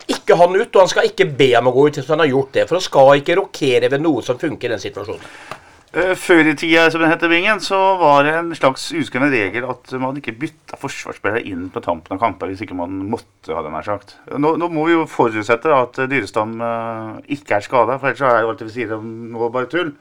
ikke 0.07 0.39
han 0.39 0.55
ut. 0.55 0.71
Og 0.71 0.79
han 0.79 0.93
skal 0.93 1.11
ikke 1.11 1.27
be 1.27 1.51
ham 1.51 1.67
å 1.67 1.75
gå 1.75 1.89
ut 1.89 1.99
hvis 1.99 2.09
han 2.15 2.23
har 2.23 2.31
gjort 2.31 2.55
det. 2.55 2.65
For 2.69 2.79
han 2.79 2.87
skal 2.87 3.19
ikke 3.19 3.37
rokere 3.41 3.91
ved 3.91 4.07
noe 4.07 4.23
som 4.23 4.39
funker 4.39 4.71
i 4.71 4.75
den 4.77 4.85
situasjonen. 4.87 5.52
Uh, 5.93 6.15
før 6.17 6.47
i 6.49 6.55
tida 6.57 6.87
som 6.89 7.03
det 7.03 7.11
heter 7.11 7.29
Vingen, 7.29 7.59
så 7.61 7.77
var 7.99 8.23
det 8.25 8.31
en 8.33 8.47
slags 8.57 8.87
uskreven 8.97 9.29
regel 9.29 9.67
at 9.69 9.91
man 10.01 10.17
ikke 10.17 10.33
bytta 10.41 10.79
forsvarsspillere 10.81 11.43
inn 11.45 11.67
på 11.69 11.83
tampen 11.85 12.15
av 12.15 12.21
kamper 12.23 12.49
hvis 12.49 12.63
ikke 12.65 12.77
man 12.79 12.95
måtte, 13.11 13.53
hadde 13.53 13.69
nær 13.69 13.85
sagt. 13.85 14.15
Nå, 14.33 14.55
nå, 14.57 14.71
må 14.73 14.87
vi 14.87 14.95
jo 14.95 15.05
forutsette 15.05 15.69
at 15.77 16.01
Dyrestam 16.09 16.57
uh, 16.57 17.21
ikke 17.29 17.59
er 17.59 17.67
skada, 17.67 17.99
for 18.01 18.09
ellers 18.09 18.25
er 18.25 18.41
jo 18.41 18.53
alt 18.53 18.63
det 18.63 18.71
vi 18.71 18.77
sier 18.79 18.97
om 18.97 19.05
noe 19.35 19.51
bare 19.53 19.69
tull. 19.69 19.93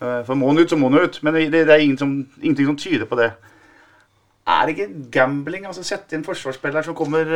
Eh, 0.00 0.20
for 0.24 0.36
må 0.36 0.48
han 0.48 0.60
ut, 0.60 0.70
så 0.70 0.78
må 0.80 0.88
han 0.88 1.04
ut. 1.04 1.20
Men 1.24 1.36
det, 1.36 1.46
det 1.52 1.68
er 1.68 1.84
ingen 1.84 1.98
som, 2.00 2.12
ingenting 2.40 2.70
som 2.70 2.78
tyder 2.80 3.08
på 3.08 3.18
det. 3.20 3.30
Er 4.48 4.66
det 4.66 4.76
ikke 4.76 5.10
gambling? 5.12 5.66
altså 5.68 5.84
Sette 5.86 6.16
inn 6.16 6.24
forsvarsspillere 6.26 6.84
som 6.86 6.96
kommer, 6.96 7.28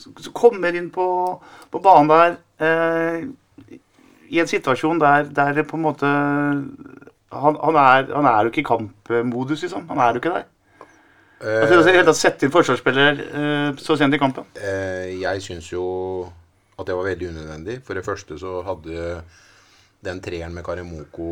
som 0.00 0.32
kommer 0.34 0.74
inn 0.76 0.88
på, 0.92 1.06
på 1.70 1.82
banen 1.84 2.10
der 2.10 2.38
i 4.32 4.40
en 4.40 4.48
situasjon 4.48 5.00
der, 5.02 5.28
der 5.36 5.52
det 5.58 5.66
på 5.68 5.76
en 5.76 5.84
måte 5.84 6.08
han, 6.08 7.56
han, 7.56 7.76
er, 7.76 8.08
han, 8.12 8.28
er, 8.28 8.38
jo 8.42 8.52
ikke 8.52 8.62
i 8.62 8.68
kampmodus, 8.68 9.62
liksom. 9.64 9.86
Han 9.88 10.00
er 10.00 10.12
jo 10.12 10.20
ikke 10.20 10.34
der. 10.34 10.48
Uh, 11.42 11.62
altså, 11.64 11.94
helt 11.94 12.10
Sette 12.16 12.46
inn 12.46 12.52
forsvarsspiller 12.54 13.22
uh, 13.32 13.68
så 13.80 13.96
sent 13.98 14.14
i 14.14 14.20
kampen. 14.20 14.46
jeg 14.56 15.42
syns 15.42 15.72
jo 15.72 15.86
at 16.78 16.88
det 16.88 16.96
var 16.96 17.08
veldig 17.08 17.30
unødvendig. 17.32 17.78
For 17.86 17.98
det 17.98 18.04
første 18.04 18.38
så 18.40 18.60
hadde 18.66 19.22
den 20.02 20.20
treeren 20.22 20.54
med 20.54 20.64
Karimoko 20.66 21.28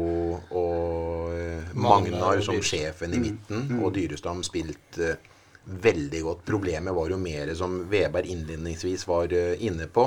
og 0.55 1.33
uh, 1.35 1.73
Magnar 1.75 2.43
som 2.45 2.61
sjefen 2.63 3.15
i 3.15 3.19
mm. 3.19 3.25
midten, 3.27 3.65
mm. 3.73 3.81
og 3.83 3.95
Dyrestam 3.97 4.45
spilt 4.47 5.01
uh, 5.03 5.17
veldig 5.65 6.23
godt. 6.27 6.45
Problemet 6.47 6.95
var 6.95 7.11
jo 7.11 7.19
mer, 7.21 7.51
som 7.59 7.81
Veberg 7.91 8.31
innledningsvis 8.31 9.07
var 9.11 9.35
uh, 9.35 9.57
inne 9.59 9.91
på, 9.91 10.07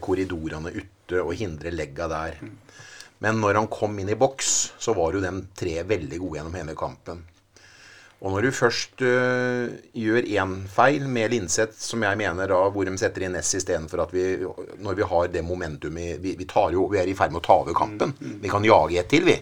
korridorene 0.00 0.72
ute 0.72 1.20
og 1.20 1.34
hindre 1.36 1.72
legga 1.74 2.06
der. 2.08 2.38
Mm. 2.40 2.54
Men 3.24 3.40
når 3.42 3.58
han 3.58 3.72
kom 3.72 3.98
inn 3.98 4.10
i 4.12 4.18
boks, 4.18 4.54
så 4.78 4.94
var 4.96 5.14
jo 5.14 5.22
de 5.22 5.32
tre 5.58 5.82
veldig 5.88 6.20
gode 6.22 6.38
gjennom 6.38 6.56
hele 6.58 6.76
kampen. 6.78 7.24
Og 8.18 8.32
når 8.34 8.48
du 8.48 8.54
først 8.54 9.02
uh, 9.06 9.68
gjør 9.94 10.26
én 10.26 10.54
feil 10.70 11.04
med 11.06 11.30
Linseth, 11.30 11.76
som 11.78 12.02
jeg 12.02 12.18
mener 12.18 12.50
da, 12.50 12.58
hvor 12.74 12.88
de 12.88 12.96
setter 12.98 13.26
inn 13.26 13.36
Ness 13.36 13.52
istedenfor 13.54 14.02
at 14.02 14.14
vi 14.14 14.24
Når 14.82 14.98
vi 14.98 15.06
har 15.06 15.28
det 15.30 15.44
momentumet 15.46 16.18
vi, 16.18 16.34
vi, 16.38 16.48
tar 16.50 16.74
jo, 16.74 16.88
vi 16.90 16.98
er 16.98 17.06
i 17.06 17.14
ferd 17.18 17.34
med 17.34 17.44
å 17.44 17.46
ta 17.46 17.60
over 17.62 17.78
kampen. 17.78 18.16
Mm, 18.18 18.32
mm. 18.32 18.40
Vi 18.42 18.50
kan 18.50 18.66
jage 18.66 18.98
ett 18.98 19.10
til, 19.12 19.28
vi. 19.28 19.38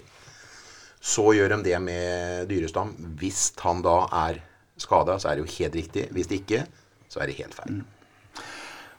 Så 1.00 1.32
gjør 1.38 1.54
de 1.54 1.62
det 1.70 1.80
med 1.80 2.50
Dyrestam. 2.50 2.92
Hvis 3.16 3.48
han 3.64 3.80
da 3.84 4.02
er 4.26 4.42
skada, 4.76 5.16
så 5.16 5.30
er 5.30 5.38
det 5.38 5.46
jo 5.46 5.54
helt 5.56 5.80
riktig. 5.80 6.08
Hvis 6.12 6.28
det 6.28 6.42
ikke, 6.42 6.64
så 7.08 7.22
er 7.22 7.30
det 7.30 7.38
helt 7.40 7.56
feil. 7.56 7.80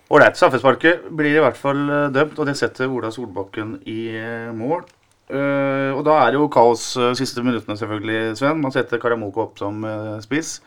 Ålreit. 0.08 0.38
Straffesparket 0.40 1.10
blir 1.20 1.36
i 1.36 1.42
hvert 1.44 1.58
fall 1.60 1.82
eh, 1.92 2.06
dømt, 2.16 2.38
og 2.40 2.48
det 2.48 2.56
setter 2.60 2.88
Ola 2.88 3.12
Solbakken 3.12 3.78
i 3.90 4.00
eh, 4.16 4.54
mål. 4.56 4.86
Uh, 5.28 5.92
og 5.92 6.06
da 6.08 6.14
er 6.22 6.30
det 6.32 6.38
jo 6.38 6.46
kaos 6.48 6.84
siste 7.20 7.42
minuttene, 7.44 7.76
selvfølgelig, 7.76 8.38
Sven. 8.40 8.62
Man 8.64 8.72
setter 8.72 9.02
Karamoko 9.02 9.42
opp 9.44 9.58
som 9.60 9.84
spiss. 10.24 10.62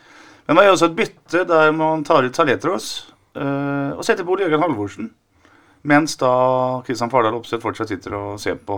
Men 0.45 0.59
man 0.59 0.67
gjør 0.67 0.75
også 0.75 0.89
et 0.91 0.99
bytte 0.99 1.41
der 1.49 1.71
man 1.73 2.03
tar 2.05 2.27
ut 2.27 2.37
Saletros 2.37 2.91
og 3.33 4.03
setter 4.05 4.27
på 4.27 4.35
Ole 4.35 4.45
Jørgen 4.45 4.61
Halvorsen. 4.61 5.09
Mens 5.89 6.13
da 6.21 6.29
Kristian 6.85 7.09
Fardal 7.09 7.39
Opseth 7.39 7.63
fortsatt 7.63 7.89
sitter 7.89 8.13
og 8.19 8.37
ser 8.43 8.61
på. 8.61 8.77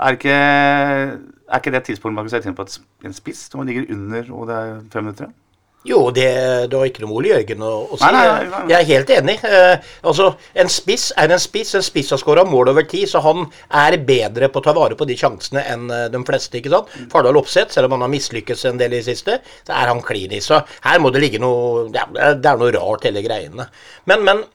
Er 0.00 0.16
ikke, 0.16 0.40
er 0.40 1.60
ikke 1.60 1.74
det 1.74 1.82
et 1.82 1.90
tidspunkt 1.92 2.16
man 2.16 2.24
kan 2.24 2.38
sette 2.38 2.48
inn 2.48 2.56
på 2.56 2.64
et, 2.64 2.80
en 3.04 3.16
spiss 3.20 3.50
når 3.52 3.60
man 3.60 3.68
ligger 3.74 3.92
under 3.92 4.32
og 4.32 4.48
det 4.48 4.60
er 4.62 4.78
fem 4.94 5.04
minutter 5.04 5.26
igjen? 5.26 5.40
Jo, 5.84 5.98
det, 6.16 6.28
det 6.72 6.78
var 6.78 6.88
ikke 6.88 7.02
noe 7.04 7.12
mulig 7.12 7.30
Jørgen 7.34 7.64
å, 7.64 7.72
å 7.92 7.98
si. 7.98 8.08
Nei, 8.08 8.22
nei, 8.24 8.44
nei, 8.48 8.62
jeg 8.72 8.78
er 8.78 8.88
helt 8.88 9.10
enig. 9.18 9.36
Eh, 9.44 9.88
altså, 10.08 10.30
En 10.62 10.70
spiss 10.72 11.10
er 11.20 11.34
en 11.34 11.42
spiss. 11.42 11.74
En 11.76 11.84
spiss 11.84 12.14
har 12.14 12.20
skåra 12.22 12.46
mål 12.48 12.72
over 12.72 12.86
tid, 12.88 13.04
så 13.10 13.20
han 13.24 13.44
er 13.68 13.98
bedre 14.08 14.48
på 14.48 14.62
å 14.62 14.64
ta 14.64 14.72
vare 14.76 14.96
på 14.96 15.08
de 15.08 15.18
sjansene 15.20 15.64
enn 15.74 15.84
eh, 15.92 16.06
de 16.12 16.22
fleste. 16.24 16.56
ikke 16.60 16.72
sant? 16.72 16.92
Fardal 17.12 17.36
Opseth, 17.40 17.74
selv 17.76 17.90
om 17.90 17.98
han 17.98 18.06
har 18.06 18.14
mislykkes 18.14 18.64
en 18.70 18.80
del 18.80 18.96
i 18.96 19.02
det 19.02 19.08
siste, 19.10 19.40
så 19.66 19.76
er 19.76 19.92
han 19.92 20.00
klinisk. 20.04 20.48
Så 20.48 20.62
her 20.88 21.02
må 21.04 21.12
det 21.12 21.20
ligge 21.26 21.42
noe 21.42 21.90
ja, 21.92 22.08
Det 22.32 22.48
er 22.48 22.60
noe 22.60 22.72
rart, 22.74 23.04
hele 23.04 23.24
greiene. 23.24 23.68
Men, 24.08 24.24
men 24.24 24.46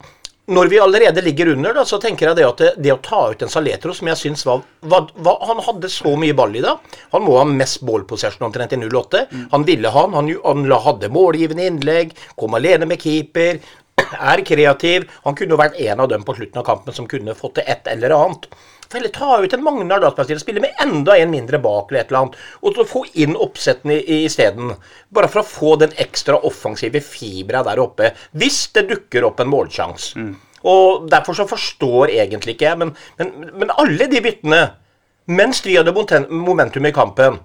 når 0.49 0.69
vi 0.71 0.79
allerede 0.81 1.21
ligger 1.21 1.51
under, 1.53 1.73
da, 1.77 1.83
så 1.85 1.99
tenker 2.01 2.29
jeg 2.29 2.39
det 2.39 2.45
at 2.47 2.61
det, 2.61 2.69
det 2.81 2.93
å 2.93 3.01
ta 3.05 3.21
ut 3.31 3.43
en 3.45 3.51
Saletro, 3.51 3.93
som 3.95 4.09
jeg 4.09 4.19
syns 4.19 4.45
var, 4.47 4.63
var, 4.81 5.09
var, 5.21 5.43
Han 5.49 5.61
hadde 5.65 5.91
så 5.93 6.15
mye 6.19 6.35
ball 6.37 6.55
i 6.57 6.63
det. 6.65 6.73
Han 7.13 7.25
må 7.25 7.37
ha 7.37 7.45
mest 7.49 7.83
ballpossession 7.85 8.47
omtrent 8.47 8.73
i 8.73 8.79
08. 8.81 9.25
Mm. 9.29 9.43
Han 9.53 9.67
ville 9.67 9.93
ha 9.93 10.05
han, 10.15 10.31
han 10.45 10.65
hadde 10.87 11.11
målgivende 11.13 11.67
innlegg, 11.69 12.15
kom 12.39 12.57
alene 12.57 12.89
med 12.89 13.01
keeper, 13.03 13.61
er 14.33 14.43
kreativ. 14.47 15.07
Han 15.27 15.37
kunne 15.37 15.59
vært 15.59 15.77
en 15.85 16.05
av 16.05 16.09
dem 16.11 16.25
på 16.25 16.37
slutten 16.39 16.61
av 16.63 16.67
kampen 16.67 16.97
som 16.97 17.09
kunne 17.09 17.37
fått 17.37 17.59
til 17.59 17.69
et 17.69 17.89
eller 17.93 18.17
annet. 18.17 18.49
For 18.89 18.97
heller 18.97 19.13
ta 19.13 19.37
ut 19.43 19.53
en 19.53 19.63
Magnar 19.63 20.01
Dagsplass 20.01 20.41
spille 20.41 20.63
med 20.63 20.77
enda 20.81 21.13
en 21.17 21.29
mindre 21.29 21.59
bak 21.61 21.91
eller 21.91 22.01
et 22.01 22.09
eller 22.09 22.23
annet. 22.23 22.37
Og 22.65 22.73
så 22.73 22.85
få 22.89 23.03
inn 23.21 23.37
oppsettene 23.37 23.99
isteden. 24.15 24.73
Bare 25.13 25.29
for 25.29 25.43
å 25.43 25.49
få 25.49 25.75
den 25.83 25.93
ekstra 26.01 26.39
offensive 26.49 27.01
fibra 27.05 27.61
der 27.67 27.81
oppe. 27.83 28.15
Hvis 28.33 28.63
det 28.73 28.87
dukker 28.89 29.27
opp 29.29 29.43
en 29.43 29.51
målsjanse. 29.51 30.17
Mm. 30.17 30.33
Og 30.69 31.05
derfor 31.11 31.37
så 31.37 31.45
forstår 31.47 32.15
egentlig 32.17 32.57
ikke 32.57 32.67
jeg, 32.67 32.79
men, 32.81 32.95
men, 33.21 33.51
men 33.61 33.77
alle 33.79 34.09
de 34.11 34.19
byttene 34.25 34.63
mens 35.29 35.61
vi 35.61 35.77
hadde 35.77 35.93
momentum 35.93 36.87
i 36.89 36.91
kampen 36.91 37.37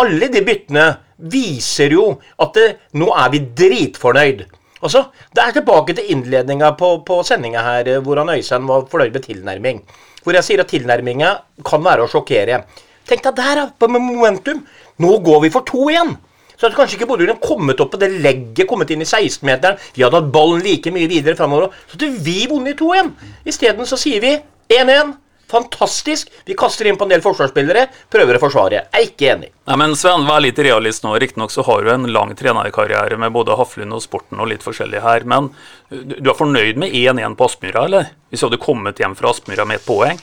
Alle 0.00 0.30
de 0.32 0.40
byttene 0.44 0.86
viser 1.18 1.92
jo 1.92 2.06
at 2.40 2.54
det, 2.56 2.66
nå 2.96 3.08
er 3.12 3.30
vi 3.32 3.40
dritfornøyd. 3.60 4.44
Altså, 4.82 5.08
Det 5.34 5.42
er 5.42 5.56
tilbake 5.56 5.94
til 5.94 6.12
innledninga 6.14 6.72
på, 6.78 6.92
på 7.06 7.22
sendinga 7.26 7.62
her, 7.62 8.00
hvor 8.00 8.20
han 8.20 8.30
Øystein 8.34 8.68
var 8.68 8.86
fornøyd 8.90 9.12
med 9.12 9.26
tilnærming. 9.26 9.82
Hvor 10.22 10.34
jeg 10.34 10.44
sier 10.44 10.62
at 10.62 10.70
tilnærminga 10.70 11.34
kan 11.66 11.84
være 11.84 12.04
å 12.04 12.10
sjokkere. 12.10 12.62
Tenk 13.08 13.22
deg 13.24 13.36
der, 13.38 13.62
på 13.78 13.88
momentum. 13.88 14.64
Nå 14.98 15.18
går 15.24 15.44
vi 15.46 15.52
for 15.54 15.66
to 15.66 15.88
igjen. 15.90 16.16
Så 16.58 16.66
hadde 16.66 16.76
kanskje 16.76 16.98
ikke 16.98 17.06
Bodø 17.06 17.34
kommet 17.38 17.78
opp 17.80 17.92
på 17.92 18.00
det 18.02 18.10
legget, 18.18 18.66
kommet 18.66 18.90
inn 18.90 19.04
i 19.04 19.06
16-meteren. 19.06 19.78
Vi 19.94 20.02
hadde 20.02 20.18
hatt 20.18 20.32
ballen 20.34 20.64
like 20.64 20.90
mye 20.90 21.06
videre 21.10 21.38
framover. 21.38 21.70
Så 21.86 21.94
hadde 21.94 22.18
vi 22.26 22.40
vunnet 22.50 22.78
to 22.80 22.90
igjen. 22.94 23.12
Isteden 23.46 23.86
så 23.86 23.98
sier 24.00 24.24
vi 24.24 24.32
1-1. 24.74 25.14
Fantastisk. 25.50 26.32
Vi 26.44 26.56
kaster 26.58 26.88
inn 26.88 26.98
på 27.00 27.06
en 27.06 27.12
del 27.14 27.24
forsvarsspillere, 27.24 27.86
prøver 28.12 28.36
å 28.36 28.42
forsvare. 28.42 28.82
Jeg 28.82 28.88
er 28.92 29.06
ikke 29.08 29.30
enig. 29.32 29.50
Nei, 29.68 29.76
men 29.80 29.96
Sven, 29.96 30.26
vær 30.28 30.42
litt 30.44 30.60
realist 30.60 31.04
nå. 31.04 31.14
Riktignok 31.20 31.52
så 31.54 31.64
har 31.68 31.84
du 31.84 31.92
en 31.92 32.08
lang 32.12 32.34
trenerkarriere 32.36 33.16
med 33.20 33.32
både 33.34 33.56
Haflund 33.58 33.96
og 33.96 34.04
Sporten 34.04 34.40
og 34.40 34.50
litt 34.52 34.64
forskjellig 34.66 35.04
her. 35.04 35.24
Men 35.28 35.50
du 35.88 36.28
er 36.28 36.36
fornøyd 36.36 36.80
med 36.80 36.92
1-1 36.92 37.38
på 37.38 37.48
Aspmyra, 37.48 37.86
eller? 37.88 38.10
Hvis 38.28 38.44
du 38.44 38.50
hadde 38.50 38.60
kommet 38.62 39.00
hjem 39.00 39.16
fra 39.16 39.32
Aspmyra 39.32 39.68
med 39.68 39.80
et 39.80 39.88
poeng? 39.88 40.20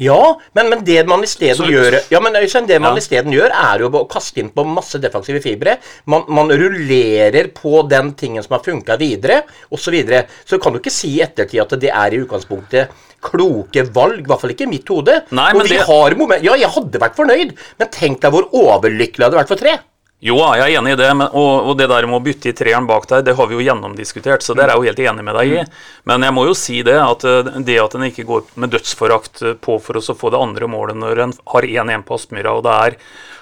Ja, 0.00 0.40
men, 0.56 0.70
men, 0.72 0.84
det 0.84 1.02
man 1.08 1.20
isteden 1.26 1.68
gjør 1.68 1.98
ja, 2.08 2.20
men 2.24 2.32
det 2.32 2.78
man 2.80 2.96
ja. 2.96 3.02
isteden 3.02 3.34
gjør, 3.34 3.52
er 3.52 3.84
jo 3.84 3.90
å 4.00 4.06
kaste 4.08 4.40
inn 4.40 4.48
på 4.54 4.64
masse 4.64 4.96
defensive 5.02 5.42
fibre. 5.44 5.76
Man, 6.08 6.24
man 6.32 6.48
rullerer 6.48 7.50
på 7.52 7.82
den 7.90 8.14
tingen 8.16 8.44
som 8.44 8.56
har 8.56 8.64
funka 8.64 8.96
videre, 9.00 9.42
osv. 9.68 9.90
Så, 9.90 9.92
videre. 9.92 10.24
så 10.46 10.60
kan 10.62 10.72
du 10.72 10.78
ikke 10.78 10.92
si 10.94 11.16
i 11.16 11.22
ettertid 11.24 11.60
at 11.64 11.72
det 11.82 11.90
er 11.90 12.14
i 12.14 12.20
utgangspunktet 12.22 12.92
kloke 13.20 13.84
valg. 13.92 14.22
I 14.22 14.30
hvert 14.30 14.44
fall 14.44 14.54
ikke 14.54 14.68
i 14.68 14.70
mitt 14.70 14.88
hode. 14.92 15.20
Nei, 15.36 15.50
og 15.52 15.64
vi 15.66 15.76
det... 15.76 15.84
har 15.88 16.16
moment 16.18 16.46
Ja, 16.46 16.56
jeg 16.58 16.70
hadde 16.76 17.02
vært 17.02 17.18
fornøyd, 17.18 17.54
men 17.80 17.92
tenk 17.92 18.22
deg 18.22 18.34
hvor 18.34 18.48
overlykkelig 18.54 19.24
jeg 19.24 19.28
hadde 19.28 19.42
vært 19.42 19.52
for 19.52 19.60
tre. 19.60 19.76
Jo, 20.20 20.34
jeg 20.36 20.74
er 20.74 20.74
enig 20.76 20.92
i 20.92 20.98
det, 21.00 21.08
men, 21.16 21.30
og, 21.32 21.70
og, 21.70 21.76
det 21.80 21.86
der 21.88 22.04
med 22.04 22.18
å 22.18 22.24
bytte 22.24 22.50
i 22.50 22.56
treeren 22.56 22.84
bak 22.88 23.06
der, 23.08 23.22
det 23.24 23.32
har 23.38 23.46
vi 23.48 23.56
jo 23.56 23.62
gjennomdiskutert, 23.64 24.44
så 24.44 24.52
det 24.52 24.66
er 24.66 24.74
jeg 24.74 24.76
jo 24.76 24.90
helt 24.90 25.00
enig 25.06 25.24
med 25.24 25.38
deg 25.38 25.52
i. 25.54 25.62
Men 26.10 26.26
jeg 26.26 26.36
må 26.36 26.44
jo 26.44 26.56
si 26.58 26.82
det 26.84 26.98
at 27.00 27.24
eh, 27.24 27.48
det 27.64 27.78
at 27.80 27.96
en 27.96 28.04
ikke 28.04 28.26
går 28.28 28.50
med 28.60 28.74
dødsforakt 28.74 29.40
på 29.64 29.78
for 29.80 29.96
å 29.96 30.16
få 30.20 30.32
det 30.34 30.42
andre 30.44 30.68
målet 30.68 31.00
når 31.00 31.24
en 31.24 31.32
har 31.54 31.68
1-1 31.70 32.04
på 32.04 32.20
Aspmyra 32.20 32.52
og 32.58 32.66
det 32.68 32.76
er 32.84 32.98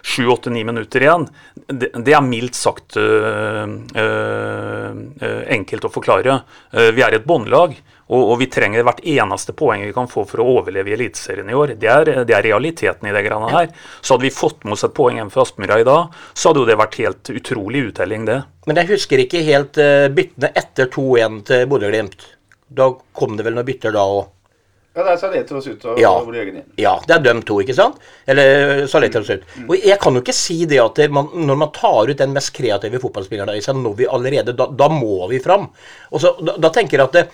7-8-9 0.07 0.63
minutter 0.69 1.03
igjen, 1.03 1.27
det, 1.67 1.91
det, 1.97 2.15
er 2.15 2.23
mildt 2.23 2.55
sagt 2.55 2.95
øh, 3.03 3.75
øh, 3.99 5.43
enkelt 5.59 5.89
å 5.89 5.91
forklare. 5.93 6.41
vi 6.95 7.03
er 7.03 7.19
et 7.19 7.27
båndlag. 7.27 7.75
Og, 8.09 8.23
og, 8.23 8.35
vi 8.41 8.49
trenger 8.49 8.87
hvert 8.87 9.03
eneste 9.05 9.53
poeng 9.57 9.85
vi 9.85 9.93
kan 9.97 10.09
få 10.09 10.25
for 10.29 10.41
å 10.41 10.47
overleve 10.59 10.93
i 10.93 10.97
Eliteserien 10.97 11.51
i 11.51 11.57
år. 11.57 11.75
Det 11.81 11.91
er, 11.93 12.13
det 12.25 12.35
er, 12.35 12.47
realiteten 12.49 13.09
i 13.09 13.13
det 13.13 13.25
greiene 13.27 13.51
her. 13.53 13.69
Så 14.01 14.15
hadde 14.15 14.29
vi 14.29 14.33
fått 14.33 14.65
med 14.65 14.79
oss 14.79 14.87
et 14.89 14.97
poeng 14.97 15.21
hjemme 15.21 15.35
fra 15.35 15.45
Aspmyra 15.45 15.81
i 15.83 15.87
dag, 15.89 16.17
så 16.33 16.51
hadde 16.51 16.65
jo 16.65 16.71
det 16.71 16.79
vært 16.81 16.99
helt 17.03 17.33
utrolig 17.35 17.85
uttelling, 17.91 18.25
det. 18.29 18.41
Men 18.69 18.81
jeg 18.81 18.93
husker 18.95 19.25
ikke 19.25 19.45
helt 19.45 19.81
uh, 19.81 20.09
byttene 20.13 20.53
etter 20.57 20.89
2-1 20.95 21.39
til 21.51 21.69
Bodø-Glimt. 21.69 22.27
Da 22.69 22.91
kom 23.17 23.37
det 23.37 23.47
vel 23.47 23.57
noen 23.57 23.69
bytter 23.69 23.95
da 23.97 24.05
òg? 24.09 24.27
Ja, 24.99 25.05
det 25.07 25.13
er 25.13 25.19
Saletros 25.21 25.67
ut 25.71 25.85
og 25.87 25.99
ja. 26.03 26.09
Ole 26.27 26.41
Jørgen 26.41 26.57
inn. 26.59 26.65
Ja, 26.81 26.97
det 27.07 27.13
er 27.15 27.21
dem 27.23 27.45
to, 27.47 27.61
ikke 27.63 27.77
sant? 27.77 28.01
Eller 28.27 28.81
Saletros 28.91 29.29
ut. 29.31 29.45
Mm. 29.55 29.69
Og 29.69 29.85
jeg 29.87 29.99
kan 30.03 30.19
jo 30.19 30.23
ikke 30.25 30.35
si 30.35 30.57
det 30.67 30.81
at 30.83 30.99
man, 31.15 31.29
når 31.47 31.61
man 31.61 31.71
tar 31.77 32.11
ut 32.11 32.19
den 32.19 32.35
mest 32.35 32.51
kreative 32.57 32.99
fotballspilleren 33.05 33.55
i 33.55 33.63
seg, 33.63 33.79
når 33.79 33.95
vi 34.01 34.09
allerede 34.11 34.57
da, 34.59 34.67
da, 34.75 34.89
må 34.91 35.29
vi 35.31 35.39
fram. 35.45 35.69
Og 36.11 36.25
så, 36.25 36.35
da, 36.43 36.57
da 36.59 36.73
tenker 36.75 36.99
jeg 36.99 37.07
at 37.07 37.15
det, 37.15 37.25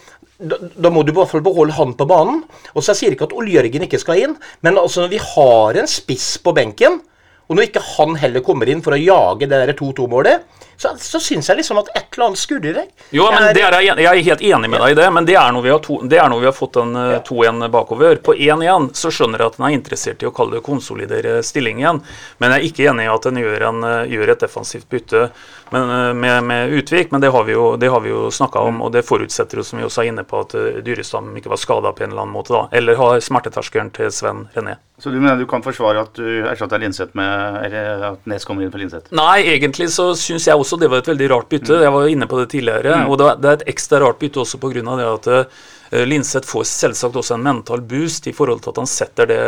da, 0.45 0.61
da, 0.61 0.93
må 0.93 1.07
du 1.07 1.15
i 1.15 1.17
hvert 1.17 1.33
fall 1.33 1.47
beholde 1.47 1.79
han 1.79 1.97
på 1.97 2.09
banen. 2.11 2.45
Og 2.75 2.85
så 2.85 2.93
sier 2.93 3.15
Jeg 3.15 3.17
ikke 3.17 3.31
at 3.31 3.39
Ole 3.41 3.57
Jørgen 3.57 3.89
ikke 3.89 4.03
skal 4.03 4.21
inn, 4.27 4.37
men 4.61 4.77
altså 4.85 5.07
når 5.07 5.15
vi 5.15 5.25
har 5.25 5.81
en 5.81 5.89
spiss 5.89 6.35
på 6.45 6.53
benken, 6.53 7.01
og 7.49 7.57
når 7.57 7.71
ikke 7.71 7.87
han 7.95 8.15
heller 8.21 8.45
kommer 8.45 8.69
inn 8.69 8.85
for 8.85 8.97
å 8.97 9.01
jage 9.01 9.49
det 9.49 9.77
2-2-målet, 9.81 10.45
så, 10.77 10.95
så 10.99 11.21
syns 11.23 11.49
jeg 11.49 11.61
liksom 11.61 11.79
at 11.81 11.91
et 11.95 12.17
eller 12.17 12.27
annet 12.29 12.41
skurrer 12.41 12.79
deg 12.79 13.15
Jo, 13.15 13.27
men 13.33 13.49
er, 13.51 13.59
er, 13.63 13.81
jeg 13.85 14.07
er 14.11 14.23
helt 14.29 14.45
enig 14.51 14.71
med 14.71 14.83
deg 14.83 14.95
i 14.95 14.99
det, 14.99 15.09
men 15.15 15.29
det 15.29 15.37
er 15.39 15.53
når 15.55 15.65
vi 15.65 15.73
har, 15.73 15.83
to, 15.85 15.99
er 16.05 16.31
når 16.31 16.43
vi 16.43 16.49
har 16.51 16.57
fått 16.57 16.79
en 16.83 16.95
2-1 17.27 17.67
eh, 17.67 17.73
bakover. 17.75 18.23
På 18.25 18.35
1-1 18.35 18.91
så 18.99 19.13
skjønner 19.15 19.43
jeg 19.43 19.53
at 19.53 19.59
en 19.61 19.67
er 19.69 19.77
interessert 19.77 20.25
i 20.25 20.29
å 20.29 20.33
kalle 20.35 20.59
det 20.59 20.65
konsolidere 20.67 21.37
stillingen, 21.47 22.01
men 22.39 22.55
jeg 22.55 22.61
er 22.61 22.71
ikke 22.71 22.89
enig 22.93 23.09
i 23.09 23.13
at 23.13 23.29
en 23.31 23.43
gjør, 23.43 23.67
en, 23.71 23.85
eh, 23.91 24.15
gjør 24.15 24.35
et 24.35 24.47
defensivt 24.47 24.89
bytte 24.91 25.29
men, 25.75 25.91
eh, 25.91 26.15
med, 26.15 26.49
med, 26.51 26.75
Utvik, 26.81 27.11
men 27.15 27.23
det 27.25 27.33
har 27.35 27.45
vi 27.49 27.57
jo, 27.57 27.69
det 27.81 27.91
jo 27.91 28.25
snakka 28.31 28.65
om, 28.69 28.83
og 28.85 28.93
det 28.95 29.05
forutsetter 29.07 29.61
jo, 29.61 29.67
som 29.67 29.81
vi 29.81 29.87
også 29.87 30.05
er 30.05 30.13
inne 30.13 30.27
på, 30.29 30.45
at 30.45 30.57
Dyrestam 30.87 31.33
ikke 31.39 31.53
var 31.53 31.63
skada 31.63 31.95
på 31.95 32.05
en 32.05 32.13
eller 32.13 32.27
annen 32.27 32.37
måte, 32.37 32.55
da, 32.55 32.67
eller 32.73 32.99
har 33.01 33.23
smerteterskelen 33.25 33.95
til 33.95 34.13
Sven 34.15 34.47
René. 34.55 34.79
Så 34.99 35.11
du 35.11 35.19
mener 35.19 35.37
du 35.37 35.47
kan 35.51 35.63
forsvare 35.63 36.05
at 36.07 36.15
du 36.15 36.47
erstatter 36.47 36.79
Linseth 36.79 37.17
med 37.19 37.57
Eller 37.67 38.05
at 38.13 38.29
Nes 38.31 38.45
kommer 38.47 38.63
inn 38.63 38.71
for 38.71 38.79
Linseth? 38.79 39.11
Nei, 39.11 39.43
egentlig 39.51 39.89
så 39.91 40.13
syns 40.15 40.47
jeg 40.47 40.55
også 40.55 40.64
det 40.81 40.89
var 40.91 41.03
et 41.03 41.09
veldig 41.13 41.29
rart 41.31 41.49
bytte. 41.53 41.79
Jeg 41.83 41.93
var 41.95 42.11
inne 42.11 42.27
på 42.31 42.41
det 42.41 42.51
tidligere. 42.53 42.99
Mm. 43.05 43.13
Og 43.13 43.19
det 43.21 43.31
er 43.49 43.57
et 43.59 43.65
ekstra 43.75 44.01
rart 44.03 44.21
bytte 44.21 44.43
også 44.43 44.61
pga. 44.63 44.83
det 44.83 45.07
at 45.09 45.29
uh, 45.31 46.05
Linseth 46.09 46.49
får 46.49 46.65
selvsagt 46.69 47.17
også 47.17 47.37
en 47.37 47.45
mental 47.45 47.81
boost 47.81 48.27
i 48.27 48.35
forhold 48.35 48.63
til 48.65 48.73
at 48.73 48.81
han 48.83 48.91
setter 48.91 49.31
det, 49.31 49.41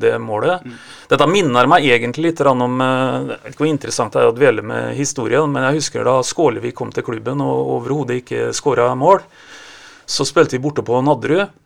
det 0.00 0.12
målet. 0.22 0.64
Mm. 0.64 0.76
Dette 1.10 1.28
minner 1.28 1.70
meg 1.70 1.86
egentlig 1.86 2.30
litt 2.30 2.44
om 2.46 2.78
Jeg 2.80 3.26
vet 3.30 3.48
ikke 3.52 3.64
hvor 3.64 3.72
interessant 3.72 4.12
det 4.12 4.22
er 4.22 4.30
å 4.30 4.36
dvele 4.36 4.62
med 4.62 4.94
historien, 4.96 5.50
men 5.52 5.68
jeg 5.68 5.82
husker 5.82 6.06
da 6.06 6.20
Skålevik 6.24 6.76
kom 6.78 6.92
til 6.94 7.04
klubben 7.06 7.42
og 7.44 7.74
overhodet 7.78 8.22
ikke 8.22 8.52
skåra 8.56 8.92
mål. 8.94 9.20
Så 10.06 10.26
spilte 10.28 10.56
vi 10.56 10.62
borte 10.64 10.84
på 10.86 11.00
Nadderud. 11.04 11.58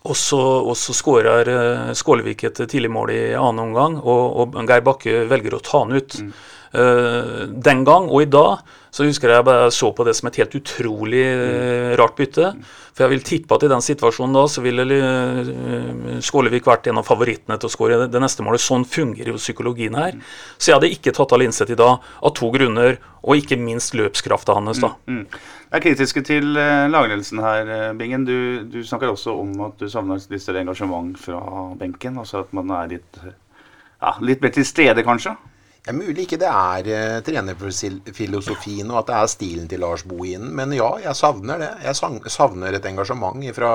Og 0.00 0.16
så, 0.16 0.38
og 0.40 0.76
så 0.80 0.94
skårer 0.96 1.48
uh, 1.50 1.90
Skålevik 1.96 2.46
et 2.48 2.62
tidlig 2.64 2.88
mål 2.92 3.12
i 3.12 3.20
annen 3.36 3.66
omgang, 3.66 3.98
og, 4.00 4.22
og 4.40 4.56
Geir 4.64 4.84
Bakke 4.86 5.26
velger 5.28 5.58
å 5.58 5.64
ta 5.64 5.82
han 5.82 5.92
ut. 5.92 6.16
Mm. 6.16 6.30
Uh, 6.70 7.48
den 7.50 7.80
gang 7.82 8.04
og 8.06 8.22
i 8.22 8.28
dag 8.30 8.60
så 8.94 9.02
husker 9.02 9.30
jeg 9.32 9.46
bare 9.46 9.72
så 9.74 9.88
på 9.94 10.04
det 10.06 10.12
som 10.14 10.28
et 10.30 10.36
helt 10.38 10.54
utrolig 10.54 11.24
uh, 11.26 11.96
rart 11.98 12.14
bytte. 12.18 12.52
For 12.94 13.04
jeg 13.04 13.12
vil 13.14 13.24
tippe 13.26 13.56
at 13.56 13.64
i 13.66 13.70
den 13.70 13.82
situasjonen 13.82 14.36
da 14.38 14.44
så 14.50 14.62
ville 14.62 14.86
uh, 14.86 16.20
Skålevik 16.22 16.68
vært 16.70 16.86
en 16.90 17.00
av 17.02 17.06
favorittene 17.06 17.58
til 17.58 17.70
å 17.70 17.72
skåre 17.74 17.98
det 18.10 18.22
neste 18.22 18.46
målet. 18.46 18.62
Sånn 18.62 18.86
fungerer 18.86 19.32
jo 19.32 19.42
psykologien 19.42 19.98
her. 19.98 20.18
Så 20.58 20.70
jeg 20.70 20.78
hadde 20.78 20.92
ikke 20.94 21.14
tatt 21.16 21.34
av 21.34 21.42
Linseth 21.42 21.74
i 21.74 21.78
dag 21.78 22.06
av 22.06 22.34
to 22.38 22.52
grunner, 22.54 23.00
og 23.20 23.42
ikke 23.42 23.58
minst 23.58 23.94
løpskrafta 23.98 24.54
hans. 24.58 24.82
da. 24.82 24.94
Mm, 25.10 25.24
mm. 25.24 25.44
Jeg 25.70 25.78
er 25.78 25.84
kritiske 25.86 26.22
til 26.26 26.48
lagledelsen 26.54 27.42
her, 27.42 27.74
Bingen. 27.98 28.24
Du, 28.26 28.38
du, 28.70 28.80
snakker 28.86 29.10
også 29.10 29.34
om 29.42 29.52
at 29.68 29.78
du 29.78 29.90
savner 29.90 30.22
litt 30.30 30.42
større 30.42 30.62
engasjement 30.62 31.18
fra 31.18 31.38
benken. 31.78 32.18
Altså 32.18 32.44
at 32.44 32.54
man 32.56 32.70
er 32.78 32.94
litt, 32.96 33.22
ja, 33.26 34.16
litt 34.22 34.42
mer 34.42 34.54
til 34.54 34.66
stede, 34.66 35.06
kanskje? 35.06 35.36
Ja, 35.86 35.94
mulig 35.96 36.26
ikke 36.26 36.38
det 36.40 36.48
er 36.50 36.88
uh, 36.92 37.20
trenerfilosofien 37.24 38.90
og 38.92 38.98
at 39.00 39.08
det 39.08 39.16
er 39.16 39.30
stilen 39.32 39.70
til 39.70 39.80
Lars 39.80 40.04
Bohinen, 40.04 40.50
men 40.56 40.74
ja, 40.76 40.90
jeg 41.00 41.16
savner 41.16 41.62
det. 41.62 41.70
Jeg 41.86 42.30
savner 42.34 42.76
et 42.76 42.90
engasjement 42.90 43.46
fra 43.56 43.72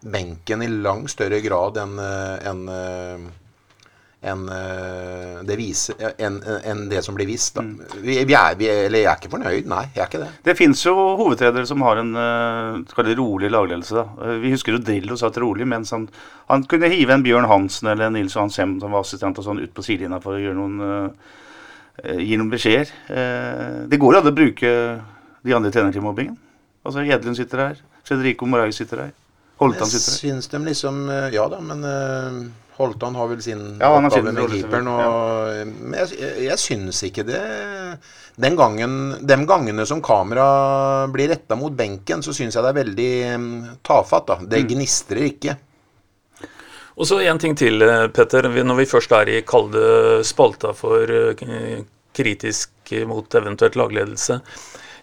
benken 0.00 0.64
i 0.64 0.70
langt 0.70 1.12
større 1.12 1.42
grad 1.44 1.76
enn 1.82 1.98
uh, 2.00 2.38
en, 2.48 2.64
uh, 2.72 3.47
enn 4.20 4.48
uh, 4.50 5.42
det, 5.46 5.56
en, 6.18 6.42
en 6.64 6.88
det, 6.90 7.02
som 7.02 7.14
blir 7.14 7.26
vist. 7.26 7.56
Mm. 7.56 7.80
Vi, 8.02 8.16
vi, 8.24 8.34
er, 8.34 8.56
vi, 8.58 8.66
eller 8.68 9.04
jeg 9.04 9.10
er 9.12 9.20
ikke 9.20 9.30
fornøyd. 9.30 9.68
Nei, 9.70 9.84
jeg 9.94 10.02
er 10.02 10.10
ikke 10.10 10.22
det. 10.24 10.30
Det 10.48 10.56
fins 10.58 10.82
jo 10.86 10.94
hovedtredere 11.20 11.68
som 11.70 11.84
har 11.86 12.00
en 12.02 12.10
uh, 12.18 13.12
rolig 13.20 13.50
lagledelse. 13.52 13.94
Da. 13.94 14.34
vi 14.42 14.52
husker 14.54 14.74
jo 14.74 14.82
Drillo 14.82 15.18
satt 15.20 15.38
rolig, 15.38 15.68
mens 15.70 15.94
han, 15.94 16.08
han, 16.50 16.66
kunne 16.66 16.90
hive 16.90 17.14
en 17.14 17.22
Bjørn 17.26 17.48
Hansen 17.50 17.92
eller 17.94 18.10
Nils 18.10 18.34
Johan 18.34 18.50
Sem 18.50 18.78
som 18.82 18.94
var 18.94 19.06
assistent 19.06 19.38
og 19.38 19.46
sånn 19.46 19.62
ut 19.62 19.74
på 19.74 19.86
sidelinja 19.86 20.20
for 20.24 20.34
å 20.34 20.42
gjøre 20.42 20.58
noen, 20.58 21.14
gi 22.18 22.36
noen 22.38 22.50
beskjeder. 22.50 22.92
det 23.90 23.98
går 23.98 24.14
jo 24.14 24.20
an 24.20 24.30
å 24.30 24.34
bruke 24.34 24.70
de 25.46 25.54
andre 25.54 25.70
trenerne 25.74 25.94
til 25.94 26.02
mobbingen. 26.04 26.36
Altså 26.86 27.02
Gjedlund 27.06 27.38
sitter 27.38 27.62
her, 27.62 27.82
Fredrico 28.06 28.46
Moray 28.50 28.74
sitter 28.74 29.06
her, 29.06 29.12
Holtan 29.58 29.90
sitter 29.90 30.10
her. 30.10 30.22
Jeg 30.22 30.38
syns 30.38 30.50
de 30.50 30.62
liksom 30.66 31.04
Ja 31.34 31.46
da, 31.50 31.58
men 31.62 31.84
Holtan 32.78 33.16
har 33.18 33.28
vel 33.32 33.42
sin 33.42 33.62
ja, 33.80 33.90
oppgave 33.90 34.32
med 34.32 34.52
keeperen. 34.52 34.86
Ja. 34.86 35.64
Men 35.66 35.96
jeg, 35.98 36.34
jeg 36.46 36.58
syns 36.62 37.02
ikke 37.08 37.24
det 37.26 37.40
Den 38.38 38.54
gangen, 38.58 38.92
De 39.26 39.38
gangene 39.50 39.86
som 39.86 40.02
kamera 40.04 41.06
blir 41.10 41.32
retta 41.32 41.58
mot 41.58 41.74
benken, 41.74 42.22
så 42.22 42.34
syns 42.34 42.54
jeg 42.54 42.62
det 42.62 42.70
er 42.70 42.78
veldig 42.78 43.12
um, 43.34 43.48
tafatt. 43.82 44.28
da. 44.30 44.38
Det 44.44 44.62
mm. 44.62 44.68
gnistrer 44.74 45.24
ikke. 45.26 45.56
Og 46.98 47.06
så 47.06 47.20
en 47.22 47.38
ting 47.38 47.54
til, 47.58 47.82
eh, 47.82 48.08
Petter. 48.10 48.48
Når 48.50 48.80
vi 48.80 48.90
først 48.90 49.12
er 49.14 49.30
i 49.30 49.42
kalde 49.46 50.24
spalta 50.26 50.72
for 50.74 51.10
eh, 51.10 51.84
kritisk 52.14 52.94
mot 53.06 53.34
eventuelt 53.34 53.78
lagledelse. 53.78 54.40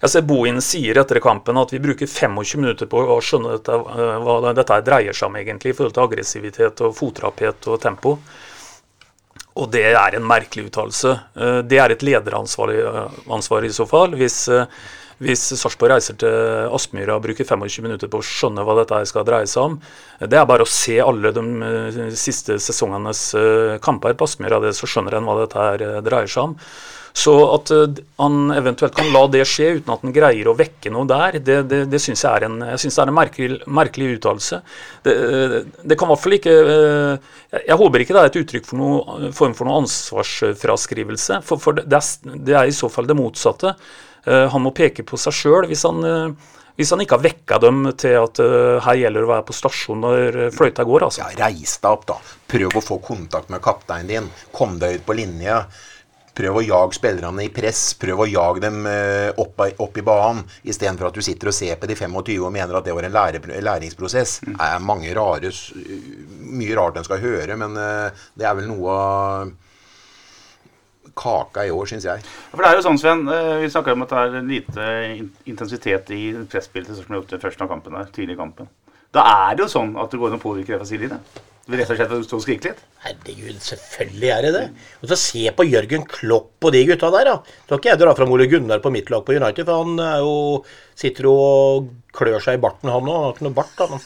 Jeg 0.06 0.12
ser 0.14 0.26
Bohin 0.30 0.60
sier 0.62 1.00
etter 1.02 1.18
kampen 1.18 1.58
at 1.58 1.72
vi 1.74 1.80
bruker 1.82 2.06
25 2.06 2.60
minutter 2.62 2.90
på 2.90 3.00
å 3.10 3.16
skjønne 3.26 3.56
dette, 3.56 3.74
eh, 3.74 4.18
hva 4.22 4.52
dette 4.54 4.76
dreier 4.86 5.18
seg 5.18 5.32
om 5.32 5.38
egentlig, 5.40 5.72
i 5.74 5.78
forhold 5.78 5.96
til 5.96 6.04
aggressivitet 6.04 6.84
og 6.86 6.94
fotrapphet 6.94 7.66
og 7.74 7.80
tempo. 7.82 8.12
Og 9.56 9.72
det 9.74 9.88
er 9.98 10.16
en 10.16 10.28
merkelig 10.30 10.68
uttalelse. 10.68 11.14
Eh, 11.34 11.62
det 11.66 11.80
er 11.82 11.96
et 11.96 12.06
lederansvar 12.06 12.70
ansvar 13.34 13.66
i 13.66 13.72
så 13.74 13.88
fall. 13.90 14.14
Hvis, 14.20 14.46
hvis 15.18 15.46
Sarpsborg 15.58 15.96
reiser 15.96 16.20
til 16.22 16.70
Aspmyra 16.70 17.16
og 17.18 17.24
bruker 17.26 17.48
25 17.48 17.82
minutter 17.88 18.12
på 18.12 18.22
å 18.22 18.28
skjønne 18.30 18.62
hva 18.62 18.76
dette 18.84 19.00
skal 19.10 19.26
dreie 19.26 19.50
seg 19.50 19.72
om, 19.72 19.80
det 20.22 20.38
er 20.38 20.46
bare 20.46 20.68
å 20.68 20.70
se 20.70 21.00
alle 21.02 21.32
de 21.34 22.12
siste 22.14 22.60
sesongenes 22.62 23.32
kamper 23.82 24.14
på 24.14 24.30
Aspmyra, 24.30 24.62
så 24.70 24.86
skjønner 24.86 25.18
en 25.18 25.26
hva 25.26 25.40
dette 25.48 26.06
dreier 26.06 26.30
seg 26.30 26.52
om. 26.52 26.60
Så 27.16 27.32
at 27.48 27.72
uh, 27.72 27.86
han 28.20 28.52
eventuelt 28.52 28.96
kan 28.96 29.08
la 29.14 29.22
det 29.32 29.46
skje 29.48 29.70
uten 29.78 29.94
at 29.94 30.02
han 30.04 30.14
greier 30.16 30.50
å 30.52 30.56
vekke 30.60 30.92
noe 30.92 31.08
der, 31.08 31.38
det, 31.40 31.62
det, 31.72 31.80
det 31.88 32.02
syns 32.04 32.26
jeg 32.26 32.42
er 32.42 32.46
en, 32.50 32.58
jeg 32.74 32.82
synes 32.84 32.98
det 32.98 33.04
er 33.04 33.12
en 33.12 33.16
merkelig, 33.16 33.60
merkelig 33.78 34.10
uttalelse. 34.18 34.60
Det, 35.06 35.14
uh, 35.16 35.56
det, 35.80 35.96
kan 35.96 36.10
i 36.10 36.12
hvert 36.12 36.24
fall 36.26 36.36
ikke 36.36 36.56
uh, 36.68 37.38
Jeg 37.56 37.80
håper 37.80 38.04
ikke 38.04 38.18
det 38.18 38.24
er 38.24 38.34
et 38.34 38.42
uttrykk 38.42 38.68
for 38.68 38.82
noen 38.82 39.38
form 39.38 39.56
for 39.56 39.70
noe 39.70 39.80
ansvarsfraskrivelse, 39.86 41.40
for, 41.48 41.64
for 41.64 41.80
er, 41.80 41.88
det, 41.88 42.52
er, 42.52 42.68
i 42.68 42.76
så 42.76 42.92
fall 42.92 43.08
det 43.08 43.16
motsatte. 43.16 43.72
han 44.26 44.64
må 44.64 44.74
peke 44.76 45.06
på 45.06 45.20
seg 45.22 45.36
sjøl 45.38 45.68
hvis 45.70 45.86
hvis 46.76 46.90
han 46.92 47.00
ikke 47.00 47.16
har 47.16 47.24
vekka 47.24 47.60
dem 47.64 47.86
til 47.96 48.18
at 48.20 48.40
her 48.84 48.98
gjelder 49.00 49.24
å 49.24 49.30
være 49.30 49.46
på 49.48 49.56
stasjon 49.56 50.02
når 50.04 50.40
fløyta 50.52 50.84
går. 50.84 51.06
altså. 51.08 51.22
Ja, 51.22 51.46
Reis 51.46 51.78
deg 51.80 51.92
opp, 51.94 52.04
da. 52.10 52.18
Prøv 52.52 52.76
å 52.76 52.84
få 52.84 52.98
kontakt 53.06 53.54
med 53.54 53.64
kapteinen 53.64 54.12
din. 54.12 54.32
Kom 54.52 54.76
deg 54.82 54.98
ut 54.98 55.06
på 55.08 55.16
linje. 55.16 55.62
Prøv 56.36 56.60
å 56.60 56.64
jage 56.66 56.98
spillerne 56.98 57.46
i 57.46 57.52
press. 57.54 57.94
Prøv 58.00 58.26
å 58.26 58.28
jage 58.28 58.64
dem 58.66 58.82
eh, 58.92 59.30
opp, 59.40 59.62
opp 59.86 60.00
i 60.00 60.06
banen, 60.06 60.44
istedenfor 60.68 61.10
at 61.10 61.20
du 61.20 61.24
sitter 61.24 61.52
og 61.52 61.56
ser 61.56 61.78
på 61.80 61.88
de 61.88 61.96
25 61.96 62.18
og 62.42 62.52
mener 62.52 62.76
at 62.76 62.88
det 62.88 62.96
var 62.96 63.08
en 63.08 63.16
lære, 63.16 63.44
læringsprosess. 63.64 64.42
Mm. 64.44 64.56
Det 64.58 64.68
er 64.68 64.88
mange 64.92 65.14
rare, 65.16 65.54
mye 66.60 66.80
rart 66.80 67.00
en 67.00 67.08
skal 67.08 67.24
høre, 67.24 67.60
men 67.62 67.80
eh, 67.80 68.26
det 68.36 68.50
er 68.50 68.60
vel 68.60 68.68
noe 68.74 68.98
av 68.98 69.54
kaka 71.16 71.66
i 71.66 71.72
år, 71.72 71.88
syns 71.88 72.06
jeg. 72.10 72.24
For 72.52 72.64
det 72.64 72.72
er 72.72 72.80
jo 72.80 72.86
sånn, 72.90 73.00
Sven, 73.00 73.28
eh, 73.32 73.62
Vi 73.64 73.72
snakker 73.72 73.96
om 73.96 74.04
at 74.04 74.12
det 74.12 74.24
er 74.24 74.48
lite 74.50 74.88
intensitet 75.48 76.12
i 76.12 76.24
presspillet 76.52 76.92
som 76.92 77.08
er 77.08 77.22
gjort 77.22 77.32
til 77.32 77.44
først 77.48 77.64
av 77.64 77.72
kampen 77.72 77.96
her, 77.96 78.12
tidlig 78.12 78.36
i 78.36 78.42
kampen. 78.44 78.68
Da 79.16 79.24
er 79.48 79.56
det 79.56 79.64
jo 79.64 79.72
sånn 79.72 79.96
at 79.96 80.12
det 80.12 80.20
går 80.20 80.34
an 80.34 80.42
å 80.42 80.44
påvirke 80.44 80.76
det 80.76 80.82
fra 80.82 80.90
sidelinjen. 81.66 81.88
Rett 81.88 81.90
og 81.90 81.98
slett 81.98 82.28
stå 82.28 82.38
og 82.38 82.44
skrike 82.44 82.70
litt? 82.70 82.82
Herregud, 83.06 83.58
selvfølgelig 83.62 84.30
er 84.36 84.46
det 84.46 84.52
det. 84.54 84.66
Og 85.02 85.10
så 85.10 85.18
Se 85.18 85.44
på 85.52 85.66
Jørgen 85.66 86.06
Klopp 86.06 86.66
og 86.66 86.74
de 86.74 86.86
gutta 86.86 87.10
der. 87.12 87.26
da. 87.26 87.36
Skal 87.66 87.80
ikke 87.80 87.90
jeg 87.90 88.00
dra 88.00 88.16
fram 88.16 88.32
Ole 88.32 88.48
Gunnar 88.48 88.80
på 88.84 88.92
mitt 88.94 89.10
lag 89.10 89.26
på 89.26 89.34
United, 89.34 89.66
for 89.66 89.84
han 89.84 89.98
jo, 90.22 90.64
sitter 90.96 91.24
jo 91.30 91.34
og 91.34 91.90
klør 92.16 92.40
seg 92.42 92.60
i 92.60 92.62
barten, 92.62 92.90
han 92.90 93.02
òg. 93.10 93.16
Han 93.16 93.26
har 93.26 93.34
ikke 93.36 93.48
noe 93.48 93.58
bart. 93.58 93.82
han. 93.82 94.00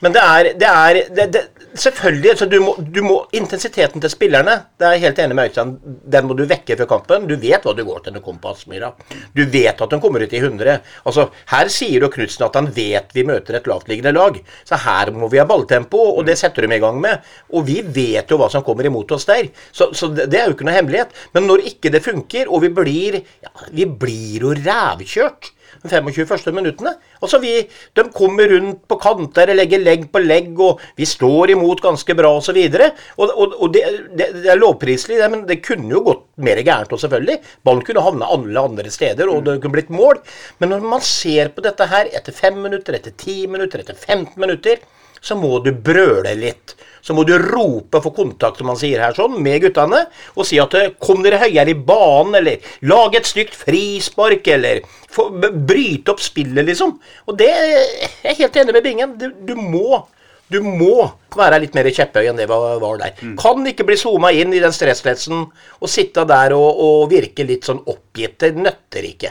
Men 0.00 0.14
det 0.16 0.20
er, 0.24 0.52
det 0.56 0.68
er 0.68 1.00
det, 1.16 1.26
det, 1.34 1.42
Selvfølgelig. 1.74 2.38
Så 2.38 2.46
du 2.50 2.56
må, 2.62 2.72
du 2.82 3.00
må, 3.04 3.16
intensiteten 3.36 4.02
til 4.02 4.10
spillerne 4.10 4.56
Det 4.78 4.86
er 4.86 4.96
jeg 4.96 5.04
helt 5.04 5.20
enig 5.22 5.36
med 5.38 5.50
Øystein. 5.50 5.74
Den 6.12 6.26
må 6.26 6.34
du 6.34 6.42
vekke 6.50 6.76
før 6.80 6.88
kampen. 6.90 7.28
Du 7.30 7.36
vet 7.38 7.62
hva 7.66 7.74
du 7.76 7.84
går 7.86 8.00
til 8.02 8.14
når 8.14 8.22
du 8.22 8.24
kommer 8.24 8.42
på 8.42 8.54
Aspmyra. 8.54 8.90
Du 9.36 9.44
vet 9.44 9.78
at 9.78 9.92
den 9.92 10.02
kommer 10.02 10.24
ut 10.24 10.34
i 10.34 10.40
100. 10.40 10.80
Altså, 11.06 11.28
Her 11.52 11.70
sier 11.70 12.02
jo 12.02 12.10
Knutsen 12.10 12.46
at 12.48 12.58
han 12.58 12.70
vet 12.74 13.14
vi 13.14 13.26
møter 13.28 13.60
et 13.60 13.70
lavtliggende 13.70 14.14
lag. 14.16 14.40
Så 14.66 14.80
her 14.82 15.12
må 15.14 15.30
vi 15.30 15.38
ha 15.38 15.46
balltempo, 15.46 16.02
og 16.16 16.26
det 16.26 16.38
setter 16.40 16.66
de 16.66 16.74
i 16.74 16.82
gang 16.82 16.98
med. 17.00 17.22
Og 17.54 17.68
vi 17.68 17.80
vet 17.86 18.30
jo 18.30 18.40
hva 18.40 18.50
som 18.50 18.66
kommer 18.66 18.88
imot 18.90 19.14
oss 19.14 19.28
der. 19.30 19.52
Så, 19.70 19.92
så 19.94 20.10
det, 20.10 20.26
det 20.32 20.40
er 20.40 20.50
jo 20.50 20.58
ikke 20.58 20.66
noe 20.66 20.78
hemmelighet. 20.80 21.14
Men 21.36 21.46
når 21.46 21.68
ikke 21.70 21.94
det 21.94 22.02
funker, 22.04 22.50
og 22.50 22.66
vi 22.66 22.74
blir 22.80 23.20
ja, 23.20 23.54
Vi 23.70 23.86
blir 23.86 24.48
jo 24.48 24.54
rævkjørt 24.56 25.52
de 25.82 25.88
25 25.88 26.26
første 26.28 26.52
minuttene. 26.54 26.92
Altså 27.20 27.40
vi, 27.42 27.54
De 27.96 28.04
kommer 28.14 28.50
rundt 28.52 28.82
på 28.88 28.98
kanter, 29.00 29.52
og 29.52 29.58
legger 29.58 29.82
legg 29.82 30.06
på 30.12 30.22
legg, 30.22 30.52
og 30.60 30.80
vi 30.98 31.08
står 31.08 31.54
imot 31.54 31.82
ganske 31.84 32.16
bra 32.18 32.32
osv. 32.38 32.60
Og, 32.60 33.26
og, 33.28 33.56
og 33.56 33.72
det, 33.74 33.84
det, 34.12 34.30
det 34.42 34.52
er 34.52 34.60
lovpriselig, 34.60 35.20
det, 35.20 35.30
men 35.32 35.46
det 35.48 35.60
kunne 35.64 35.92
jo 35.94 36.04
gått 36.06 36.26
mer 36.44 36.60
gærent 36.64 36.92
òg, 36.92 37.02
selvfølgelig. 37.04 37.40
Ballen 37.66 37.84
kunne 37.86 38.04
havna 38.04 38.30
alle 38.36 38.66
andre 38.70 38.92
steder, 38.92 39.32
og 39.32 39.44
det 39.46 39.58
kunne 39.60 39.78
blitt 39.78 39.92
mål. 39.94 40.22
Men 40.60 40.74
når 40.74 40.88
man 40.94 41.04
ser 41.04 41.52
på 41.54 41.64
dette 41.64 41.88
her 41.90 42.10
etter 42.12 42.36
5 42.36 42.60
minutter, 42.68 42.98
etter 42.98 43.14
10 43.16 43.50
minutter, 43.52 43.84
etter 43.84 43.96
15 43.98 44.36
minutter, 44.40 44.82
så 45.20 45.36
må 45.36 45.58
du 45.64 45.72
brøle 45.76 46.32
litt 46.38 46.76
så 47.02 47.16
må 47.16 47.24
du 47.28 47.34
rope 47.40 48.00
for 48.04 48.14
kontakt, 48.16 48.60
som 48.60 48.70
man 48.70 48.78
sier 48.80 49.02
her, 49.02 49.16
sånn, 49.16 49.38
med 49.42 49.64
guttene, 49.64 50.04
og 50.36 50.48
si 50.48 50.60
at 50.62 50.76
eh, 50.78 50.92
kom 51.00 51.24
dere 51.24 51.40
høyere 51.42 51.74
i 51.74 51.78
banen, 51.78 52.36
eller 52.40 52.70
lag 52.90 53.16
et 53.16 53.28
stygt 53.28 53.56
frispark, 53.58 54.46
eller 54.54 54.84
for, 55.10 55.34
bryte 55.34 56.14
opp 56.14 56.22
spillet, 56.24 56.64
liksom. 56.68 56.96
Og 57.28 57.38
det 57.40 57.50
er 57.50 57.68
jeg 58.30 58.40
helt 58.44 58.62
enig 58.62 58.76
med 58.76 58.86
Bingen. 58.86 59.18
Du, 59.20 59.30
du 59.46 59.54
må 59.58 60.04
du 60.50 60.58
må 60.66 61.04
være 61.38 61.60
litt 61.62 61.76
mer 61.78 61.86
kjepphøy 61.94 62.26
enn 62.26 62.40
det 62.40 62.48
var, 62.50 62.80
var 62.82 62.96
der. 62.98 63.12
Mm. 63.22 63.36
Kan 63.38 63.62
ikke 63.70 63.86
bli 63.86 63.94
zooma 64.00 64.32
inn 64.34 64.50
i 64.50 64.62
den 64.62 64.74
stressletsen 64.74 65.44
og 65.46 65.90
sitte 65.90 66.24
der 66.26 66.56
og, 66.56 66.80
og 66.86 67.04
virke 67.12 67.46
litt 67.46 67.68
sånn 67.68 67.84
oppgitt. 67.86 68.40
Det 68.42 68.56
nøtter 68.58 69.06
ikke. 69.12 69.30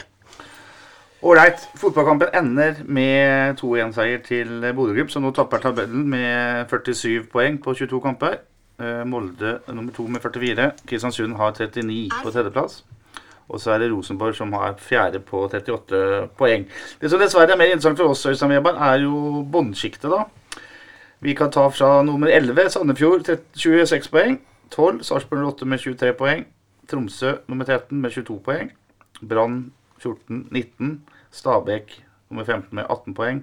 Ålreit. 1.22 1.68
Fotballkampen 1.76 2.28
ender 2.32 2.78
med 2.88 3.58
2-1-seier 3.60 4.22
til 4.24 4.62
Bodø 4.72 4.94
Grupp, 4.96 5.10
som 5.12 5.24
nå 5.26 5.34
tapper 5.36 5.60
tabellen 5.60 6.06
med 6.08 6.70
47 6.70 7.26
poeng 7.28 7.58
på 7.60 7.74
22 7.76 8.00
kamper. 8.00 8.38
Eh, 8.80 9.02
Molde 9.04 9.58
nummer 9.68 9.92
to 9.92 10.06
med 10.08 10.22
44. 10.24 10.70
Kristiansund 10.88 11.36
har 11.36 11.52
39 11.52 12.08
på 12.22 12.32
tredjeplass. 12.32 12.78
Og 13.50 13.60
så 13.60 13.74
er 13.74 13.82
det 13.82 13.90
Rosenborg 13.92 14.38
som 14.38 14.52
har 14.56 14.78
fjerde 14.80 15.20
på 15.20 15.42
38 15.44 16.00
poeng. 16.38 16.64
Det 17.00 17.10
som 17.12 17.20
dessverre 17.20 17.52
er 17.52 17.60
mer 17.60 17.74
interessant 17.74 18.00
for 18.00 18.14
oss, 18.14 18.24
Øystein 18.26 18.54
Weber, 18.54 18.78
er 18.80 19.02
jo 19.04 19.42
båndsjiktet, 19.52 20.08
da. 20.08 20.24
Vi 21.20 21.34
kan 21.36 21.50
ta 21.52 21.66
fra 21.68 21.98
nummer 22.02 22.32
11, 22.32 22.70
Sandefjord, 22.72 23.28
26 23.52 24.08
poeng. 24.08 24.38
12, 24.70 25.02
Sarpsborg 25.04 25.52
8 25.52 25.68
med 25.68 25.84
23 25.84 26.14
poeng. 26.16 26.46
Tromsø 26.88 27.34
nummer 27.48 27.68
13 27.68 28.00
med 28.00 28.10
22 28.10 28.38
poeng. 28.46 28.72
Brann 29.20 29.72
14-19. 30.02 30.96
Stabæk 31.30 31.94
nummer 32.30 32.44
15 32.46 32.76
med 32.78 32.86
18 32.86 33.16
poeng. 33.16 33.42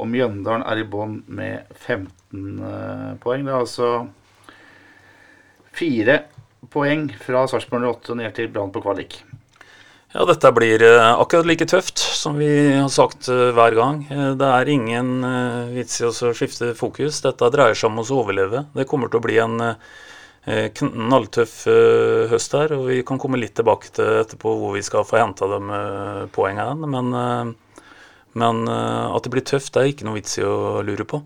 Og 0.00 0.08
Mjøndalen 0.10 0.64
er 0.66 0.80
i 0.82 0.86
bånn 0.88 1.20
med 1.30 1.68
15 1.76 2.62
eh, 2.68 3.10
poeng. 3.22 3.44
Det 3.46 3.52
er 3.52 3.58
altså 3.60 3.90
fire 5.72 6.18
poeng 6.72 7.08
fra 7.22 7.46
Sarpsborg 7.48 7.88
8 7.90 8.16
ned 8.18 8.34
til 8.36 8.50
Brann 8.52 8.72
på 8.74 8.82
kvalik. 8.84 9.20
Ja, 10.12 10.26
dette 10.28 10.50
blir 10.52 10.82
uh, 10.84 11.14
akkurat 11.22 11.46
like 11.48 11.64
tøft 11.64 11.96
som 11.96 12.34
vi 12.36 12.50
har 12.76 12.90
sagt 12.92 13.30
uh, 13.32 13.48
hver 13.56 13.72
gang. 13.78 14.02
Det 14.36 14.48
er 14.48 14.68
ingen 14.68 15.24
vits 15.72 16.02
i 16.02 16.08
å 16.08 16.12
skifte 16.12 16.74
fokus. 16.76 17.22
Dette 17.24 17.48
dreier 17.54 17.78
seg 17.78 17.88
om 17.88 18.02
å 18.02 18.08
overleve. 18.18 18.66
Det 18.76 18.88
kommer 18.90 19.08
til 19.08 19.22
å 19.22 19.24
bli 19.24 19.38
en 19.40 19.56
Eh, 19.62 19.74
knalltøff 20.44 21.66
eh, 21.70 22.30
høst 22.32 22.56
her, 22.58 22.74
og 22.74 22.88
vi 22.90 23.02
kan 23.06 23.20
komme 23.22 23.38
litt 23.38 23.54
tilbake 23.58 23.92
til 23.94 24.22
etterpå 24.24 24.56
hvor 24.58 24.74
vi 24.74 24.82
skal 24.82 25.06
få 25.06 25.20
henta 25.20 25.46
de 25.50 25.60
eh, 25.78 26.22
poengene. 26.34 26.88
Men, 26.90 27.54
men 28.32 28.62
at 28.72 29.22
det 29.22 29.32
blir 29.34 29.46
tøft, 29.46 29.74
det 29.74 29.82
er 29.82 29.92
ikke 29.92 30.08
noe 30.08 30.18
vits 30.18 30.38
i 30.40 30.46
å 30.46 30.82
lure 30.86 31.06
på. 31.06 31.22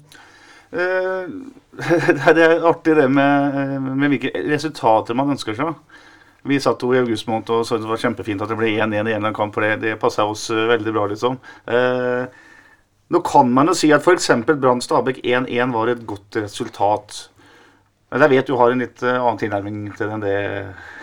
det 0.76 2.42
er 2.42 2.64
artig 2.66 2.96
det 2.98 3.06
med, 3.08 3.86
med 3.86 4.10
hvilke 4.12 4.32
resultater 4.50 5.16
man 5.16 5.30
ønsker 5.36 5.56
seg. 5.56 5.76
Vi 6.46 6.58
satt 6.62 6.82
jo 6.82 6.92
i 6.94 7.00
august 7.00 7.26
måned 7.30 7.50
og 7.50 7.64
så 7.66 7.78
det 7.80 7.88
var 7.88 8.00
kjempefint 8.02 8.42
at 8.44 8.50
det 8.50 8.58
ble 8.58 8.74
1-1 8.74 8.76
i 8.78 8.82
en 8.82 9.06
eller 9.06 9.16
annen 9.18 9.36
kamp, 9.36 9.54
for 9.54 9.64
det, 9.64 9.80
det 9.82 9.96
passa 10.02 10.26
oss 10.28 10.48
veldig 10.50 10.92
bra, 10.94 11.06
liksom. 11.10 11.38
Eh, 11.66 12.26
nå 13.14 13.22
kan 13.26 13.50
man 13.54 13.70
jo 13.70 13.76
si 13.78 13.90
at 13.94 14.02
f.eks. 14.02 14.30
Brann 14.50 14.82
Stabæk 14.82 15.22
1-1 15.22 15.74
var 15.74 15.90
et 15.90 16.04
godt 16.06 16.38
resultat. 16.42 17.26
Men 18.12 18.22
jeg 18.22 18.30
vet 18.36 18.48
du 18.48 18.54
har 18.54 18.70
en 18.70 18.82
litt 18.84 19.02
uh, 19.02 19.16
annen 19.16 19.38
tilnærming 19.40 19.78
til 19.98 20.10
den 20.12 20.22
det 20.22 20.36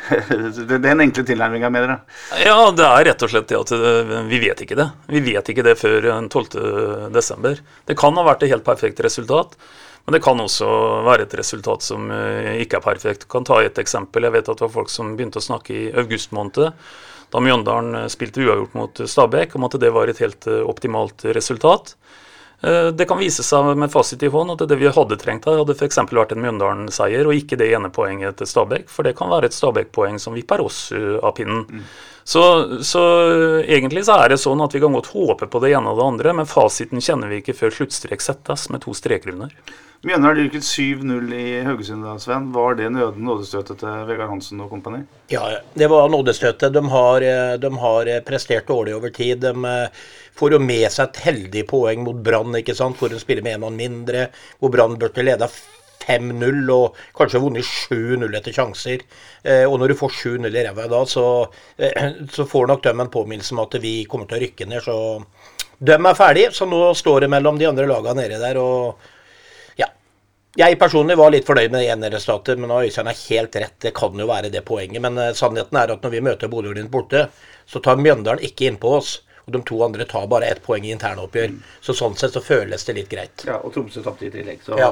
Den 0.84 1.04
enkle 1.04 1.24
tilnærminga, 1.28 1.70
mener 1.72 1.94
jeg. 1.94 2.46
Ja, 2.48 2.58
det 2.76 2.86
er 2.88 3.08
rett 3.10 3.26
og 3.26 3.32
slett 3.32 3.50
det 3.52 3.60
at 3.60 3.74
uh, 3.76 4.14
vi 4.30 4.40
vet 4.44 4.64
ikke 4.64 4.78
det. 4.80 4.88
Vi 5.12 5.24
vet 5.26 5.52
ikke 5.52 5.66
det 5.68 5.76
før 5.80 6.08
12.12. 6.32 7.64
Det 7.90 7.98
kan 8.00 8.20
ha 8.20 8.28
vært 8.28 8.46
et 8.46 8.54
helt 8.56 8.68
perfekt 8.68 9.04
resultat. 9.04 9.58
Men 10.04 10.18
det 10.18 10.24
kan 10.24 10.40
også 10.40 10.68
være 11.08 11.24
et 11.24 11.36
resultat 11.40 11.84
som 11.86 12.10
ikke 12.12 12.82
er 12.82 12.84
perfekt. 12.84 13.24
Jeg 13.24 13.32
kan 13.32 13.46
ta 13.48 13.62
et 13.64 13.78
eksempel. 13.80 14.26
Jeg 14.28 14.36
vet 14.36 14.50
at 14.52 14.60
det 14.60 14.66
var 14.66 14.74
folk 14.74 14.92
som 14.92 15.14
begynte 15.16 15.40
å 15.40 15.46
snakke 15.46 15.72
i 15.72 15.86
august 15.96 16.34
måned, 16.36 16.74
da 17.32 17.42
Mjøndalen 17.42 18.12
spilte 18.12 18.44
uavgjort 18.44 18.76
mot 18.76 19.00
Stabæk, 19.00 19.56
om 19.56 19.64
at 19.64 19.78
det 19.80 19.94
var 19.96 20.12
et 20.12 20.20
helt 20.20 20.50
optimalt 20.68 21.24
resultat. 21.32 21.96
Eh, 22.64 22.88
det 22.96 23.06
kan 23.10 23.20
vise 23.20 23.44
seg 23.44 23.74
med 23.76 23.92
fasit 23.92 24.24
i 24.24 24.32
hånd 24.32 24.54
at 24.54 24.64
det 24.70 24.78
vi 24.80 24.88
hadde 24.88 25.18
trengt 25.20 25.48
her, 25.50 25.60
hadde 25.60 25.76
f.eks. 25.76 26.00
vært 26.08 26.32
en 26.32 26.44
Mjøndalen-seier, 26.46 27.28
og 27.28 27.36
ikke 27.36 27.60
det 27.60 27.68
ene 27.76 27.92
poenget 27.92 28.40
til 28.40 28.48
Stabæk. 28.48 28.88
For 28.92 29.04
det 29.04 29.18
kan 29.20 29.32
være 29.34 29.52
et 29.52 29.58
Stabæk-poeng 29.58 30.20
som 30.22 30.38
vipper 30.38 30.64
oss 30.64 30.86
av 30.96 31.36
pinnen. 31.36 31.66
Mm. 31.68 31.86
Så, 32.24 32.44
så, 32.88 33.02
egentlig 33.68 34.06
så 34.08 34.16
er 34.24 34.32
det 34.32 34.40
sånn 34.40 34.64
at 34.64 34.72
vi 34.72 34.80
kan 34.80 34.96
godt 34.96 35.12
håpe 35.12 35.50
på 35.52 35.60
det 35.60 35.74
ene 35.76 35.92
og 35.92 36.00
det 36.00 36.06
andre, 36.08 36.36
men 36.40 36.48
fasiten 36.48 37.04
kjenner 37.04 37.28
vi 37.28 37.42
ikke 37.42 37.58
før 37.58 37.76
sluttstrek 37.82 38.24
settes 38.24 38.70
med 38.72 38.86
to 38.86 38.96
streker 38.96 39.36
under. 39.36 39.52
Mjøndalen 40.04 40.42
rykket 40.44 40.66
7-0 40.68 41.30
i 41.32 41.44
Haugesund, 41.64 42.04
da, 42.04 42.18
Sven. 42.20 42.50
Var 42.52 42.74
det 42.76 42.90
nådestøtet 42.92 43.78
til 43.80 44.02
Vegard 44.10 44.34
Hansen 44.34 44.60
og 44.60 44.74
kompani? 44.74 45.06
Ja, 45.32 45.46
det 45.80 45.88
var 45.88 46.10
nådestøtet. 46.12 46.74
De 46.76 46.82
har, 46.92 47.24
eh, 47.24 47.54
de 47.56 47.70
har, 47.80 48.12
prestert 48.28 48.68
dårlig 48.68 48.98
over 48.98 49.14
tid. 49.16 49.40
De 49.46 49.54
eh, 49.70 50.02
får 50.36 50.58
jo 50.58 50.60
med 50.60 50.90
seg 50.92 51.08
et 51.08 51.22
heldig 51.24 51.64
poeng 51.70 52.04
mot 52.04 52.20
Brann, 52.20 52.52
ikke 52.60 52.76
sant, 52.76 53.00
hvor 53.00 53.14
de 53.14 53.22
spiller 53.22 53.48
med 53.48 53.56
en 53.56 53.64
mann 53.64 53.80
mindre. 53.80 54.26
Hvor 54.60 54.74
Brann 54.76 55.00
burde 55.00 55.24
leda 55.24 55.48
5-0 56.04 56.60
og 56.76 57.00
kanskje 57.16 57.44
vunnet 57.46 57.64
7-0 57.64 58.28
etter 58.28 58.60
sjanser. 58.60 59.08
Eh, 59.40 59.64
og 59.64 59.80
når 59.80 59.94
du 59.94 60.00
får 60.04 60.20
7-0 60.20 60.52
i 60.52 60.68
ræva 60.68 60.92
da, 60.92 61.06
så, 61.08 61.26
så, 62.36 62.44
får 62.44 62.68
nok 62.74 62.84
de 62.84 62.96
en 62.98 63.16
påminnelse 63.16 63.56
om 63.56 63.64
at 63.64 63.80
vi 63.80 64.02
kommer 64.04 64.28
til 64.28 64.42
å 64.42 64.44
rykke 64.44 64.68
ned. 64.68 64.84
Så 64.84 65.00
de 65.80 65.96
er 65.96 66.20
ferdige. 66.20 66.52
Så 66.52 66.68
nå 66.68 66.90
står 66.92 67.24
det 67.24 67.34
mellom 67.38 67.56
de 67.56 67.72
andre 67.72 67.88
lagene 67.88 68.28
nede 68.28 68.44
der. 68.44 68.60
og 68.60 69.13
jeg 70.58 70.78
personlig 70.78 71.18
var 71.18 71.32
litt 71.34 71.48
fornøyd 71.48 71.72
med 71.74 71.82
det 71.82 71.90
ene 71.90 72.10
resultatet, 72.14 72.60
men 72.62 72.72
Øystein 72.76 73.10
har 73.10 73.18
helt 73.18 73.56
rett. 73.58 73.78
Det 73.82 73.94
kan 73.98 74.20
jo 74.20 74.28
være 74.30 74.52
det 74.54 74.62
poenget. 74.68 75.02
Men 75.02 75.18
uh, 75.18 75.32
sannheten 75.38 75.80
er 75.80 75.96
at 75.96 76.04
når 76.06 76.14
vi 76.14 76.24
møter 76.30 76.52
Bodø-Glimt 76.52 76.92
borte, 76.94 77.28
så 77.66 77.82
tar 77.82 78.02
Mjøndalen 78.02 78.44
ikke 78.46 78.68
innpå 78.70 78.98
oss. 79.00 79.16
Og 79.44 79.56
de 79.56 79.60
to 79.68 79.80
andre 79.84 80.06
tar 80.08 80.30
bare 80.32 80.48
ett 80.54 80.62
poeng 80.64 80.86
i 80.88 80.94
internoppgjør. 80.94 81.50
Mm. 81.56 81.72
Så 81.84 81.96
sånn 81.98 82.14
sett 82.20 82.36
så 82.38 82.44
føles 82.44 82.86
det 82.88 82.96
litt 83.00 83.10
greit. 83.12 83.44
Ja, 83.50 83.58
og 83.60 83.74
Tromsø 83.76 84.04
tapte 84.06 84.30
i 84.30 84.32
tillegg, 84.32 84.62
så 84.64 84.78
ja. 84.80 84.88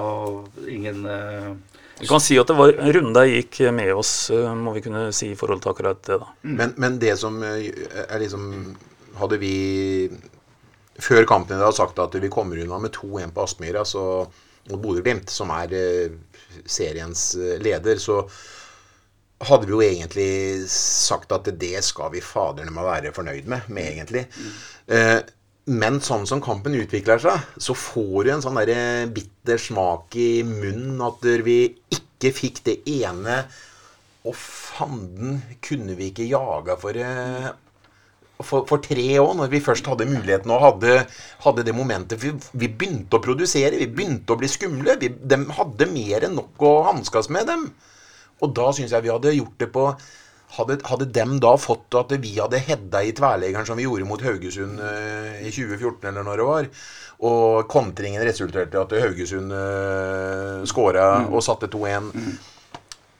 ingen 0.67 1.05
uh... 1.07 1.53
Kan 2.01 2.23
si 2.23 2.35
at 2.41 2.49
det 2.49 2.57
var 2.57 2.73
en 2.73 2.91
runde 2.95 3.13
der 3.13 3.29
gikk 3.29 3.59
med 3.77 3.93
oss, 3.93 4.31
eh, 4.33 4.47
må 4.57 4.73
vi 4.73 4.81
kunne 4.81 5.03
si 5.13 5.29
i 5.31 5.37
forhold 5.37 5.61
til 5.61 5.69
akkurat 5.71 5.99
det. 6.07 6.17
da. 6.17 6.31
Mm. 6.41 6.55
Men, 6.57 6.73
men, 6.81 6.95
det 6.99 7.13
som 7.21 7.37
er 7.45 8.17
liksom 8.23 8.47
Hadde 9.21 9.37
vi 9.37 9.55
før 11.03 11.27
kampen 11.29 11.59
i 11.59 11.61
dag 11.61 11.75
sagt 11.75 11.99
at 11.99 12.15
vi 12.15 12.29
kommer 12.31 12.57
unna 12.57 12.79
med 12.81 12.95
2-1 12.95 13.33
på 13.35 13.43
Aspmyra, 13.43 13.83
så 13.85 14.03
mot 14.69 14.81
Bodø-Glimt, 14.81 15.31
som 15.31 15.51
er 15.55 15.73
eh, 15.77 16.15
seriens 16.69 17.31
eh, 17.39 17.57
leder, 17.63 17.99
så 18.01 18.21
hadde 19.47 19.65
vi 19.65 19.73
jo 19.73 19.81
egentlig 19.81 20.69
sagt 20.69 21.31
at 21.33 21.49
det 21.57 21.79
skal 21.85 22.11
vi 22.13 22.21
faderne 22.21 22.73
må 22.73 22.85
være 22.85 23.13
fornøyd 23.15 23.47
med, 23.49 23.71
med 23.73 23.87
egentlig. 23.89 24.27
Mm. 24.37 25.31
Men 25.73 25.97
sånn 26.05 26.27
som 26.29 26.43
kampen 26.45 26.75
utvikler 26.77 27.17
seg, 27.23 27.47
så 27.57 27.73
får 27.73 28.27
du 28.27 28.29
en 28.35 28.43
sånn 28.45 28.59
der 28.61 29.09
bitter 29.13 29.57
smak 29.61 30.13
i 30.13 30.43
munnen 30.45 31.01
at 31.05 31.25
vi 31.45 31.57
ikke 31.89 32.33
fikk 32.37 32.61
det 32.69 32.77
ene 33.01 33.41
Å, 34.21 34.33
fanden, 34.37 35.39
kunne 35.65 35.97
vi 35.97 36.11
ikke 36.11 36.29
jaga 36.29 36.77
for 36.77 36.93
for, 38.47 38.65
for 38.69 38.83
tre 38.83 39.07
år, 39.21 39.33
når 39.37 39.51
vi 39.51 39.63
først 39.63 39.87
hadde 39.91 40.09
muligheten 40.09 40.53
og 40.53 40.63
hadde, 40.65 40.97
hadde 41.45 41.65
det 41.67 41.75
momentet 41.75 42.21
vi, 42.21 42.33
vi, 42.53 42.69
begynte 42.69 43.19
å 43.19 43.23
produsere, 43.23 43.79
vi 43.79 43.89
begynte 43.91 44.35
å 44.35 44.39
bli 44.41 44.49
skumle. 44.51 44.97
Vi, 45.01 45.11
de 45.11 45.39
hadde 45.57 45.89
mer 45.91 46.27
enn 46.27 46.37
nok 46.39 46.67
å 46.67 46.73
hanskes 46.89 47.31
med 47.33 47.49
dem. 47.51 47.69
Og 48.41 48.53
da 48.57 48.71
syns 48.73 48.95
jeg 48.95 49.05
vi 49.05 49.13
hadde 49.13 49.37
gjort 49.37 49.57
det 49.61 49.69
på 49.73 49.85
hadde, 50.57 50.77
hadde 50.87 51.07
dem 51.15 51.37
da 51.43 51.53
fått 51.59 51.95
at 51.99 52.13
vi 52.21 52.33
hadde 52.37 52.61
hedda 52.61 53.03
i 53.05 53.13
tverleggeren 53.15 53.67
som 53.67 53.79
vi 53.79 53.85
gjorde 53.87 54.07
mot 54.09 54.23
Haugesund 54.25 54.81
uh, 54.81 55.37
i 55.39 55.51
2014, 55.51 56.09
eller 56.09 56.27
når 56.27 56.41
det 56.41 56.47
var, 56.47 56.71
og 57.31 57.69
kontringen 57.71 58.25
resulterte 58.25 58.77
i 58.77 58.81
at 58.81 58.95
Haugesund 59.03 59.53
uh, 59.55 60.65
skåra 60.69 61.07
mm. 61.21 61.29
og 61.31 61.45
satte 61.45 61.71
2-1 61.71 62.09
mm. 62.11 62.33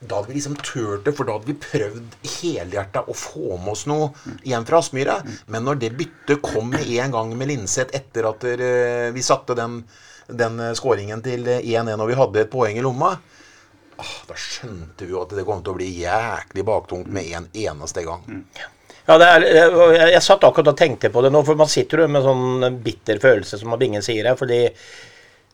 Da 0.02 0.18
hadde 0.18 0.32
vi 0.32 0.38
liksom 0.40 0.56
turt 0.66 1.06
det, 1.06 1.14
for 1.14 1.30
da 1.30 1.38
hadde 1.38 1.52
vi 1.52 1.58
prøvd 1.62 2.16
helhjerta 2.42 3.04
å 3.06 3.16
få 3.18 3.58
med 3.62 3.74
oss 3.76 3.84
noe 3.90 4.10
igjen 4.42 4.66
fra 4.66 4.80
Aspmyra. 4.82 5.20
Mm. 5.22 5.36
Men 5.54 5.68
når 5.68 5.82
det 5.84 5.92
byttet 6.00 6.42
kom 6.42 6.72
med 6.74 6.90
en 6.90 7.14
gang 7.14 7.36
med 7.38 7.52
Linseth 7.52 7.94
etter 7.98 8.30
at 8.32 8.48
uh, 8.50 9.12
vi 9.14 9.26
satte 9.26 9.58
den, 9.58 9.84
den 10.26 10.58
skåringen 10.78 11.22
til 11.26 11.46
1-1 11.60 11.94
og 12.00 12.10
vi 12.10 12.18
hadde 12.18 12.44
et 12.44 12.52
poeng 12.52 12.82
i 12.82 12.86
lomma, 12.86 13.14
ah, 14.02 14.18
da 14.26 14.38
skjønte 14.42 15.06
vi 15.06 15.14
jo 15.14 15.22
at 15.22 15.38
det 15.38 15.46
kom 15.46 15.62
til 15.62 15.76
å 15.76 15.80
bli 15.80 15.94
jæklig 16.02 16.66
baktungt 16.66 17.12
med 17.14 17.34
en 17.38 17.50
eneste 17.68 18.06
gang. 18.08 18.26
Ja, 18.58 18.70
Ja, 19.08 19.18
er, 19.18 19.44
jeg, 19.44 20.10
jeg, 20.14 20.22
satt 20.24 20.44
akkurat 20.46 20.72
og 20.72 20.78
tenkte 20.78 21.10
på 21.12 21.24
det 21.26 21.32
nå, 21.34 21.42
for 21.46 21.58
man 21.60 21.70
sitter 21.72 22.04
jo 22.04 22.10
med 22.12 22.26
sånn 22.26 22.78
bitter 22.86 23.22
følelse, 23.22 23.58
som 23.60 23.74
Bingen 23.82 24.06
sier 24.06 24.30
her. 24.30 24.38
fordi 24.40 24.68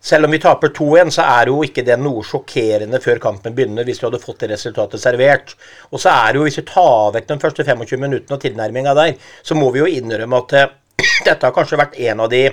selv 0.08 0.28
om 0.28 0.32
vi 0.32 0.40
taper 0.40 0.72
2-1, 0.76 1.12
så 1.18 1.26
er 1.28 1.52
jo 1.52 1.60
ikke 1.66 1.84
det 1.88 1.98
noe 2.00 2.24
sjokkerende 2.26 3.00
før 3.04 3.20
kampen 3.24 3.56
begynner, 3.56 3.88
hvis 3.88 4.00
du 4.00 4.08
hadde 4.08 4.22
fått 4.24 4.46
det 4.46 4.54
resultatet 4.54 5.04
servert. 5.04 5.56
Og 5.92 6.00
så 6.00 6.14
er 6.14 6.32
det 6.32 6.40
jo, 6.40 6.46
hvis 6.48 6.60
vi 6.62 6.68
tar 6.70 7.12
vekk 7.18 7.28
de 7.34 7.40
første 7.42 7.66
25 7.68 8.04
minuttene 8.06 8.38
og 8.38 8.44
tilnærminga 8.44 8.96
der, 8.98 9.18
så 9.44 9.58
må 9.58 9.72
vi 9.76 9.84
jo 9.84 9.90
innrømme 9.92 10.40
at 10.46 10.56
uh, 10.56 10.72
dette 11.28 11.44
har 11.44 11.56
kanskje 11.56 11.82
vært 11.82 12.00
en 12.08 12.24
av 12.24 12.32
de 12.32 12.46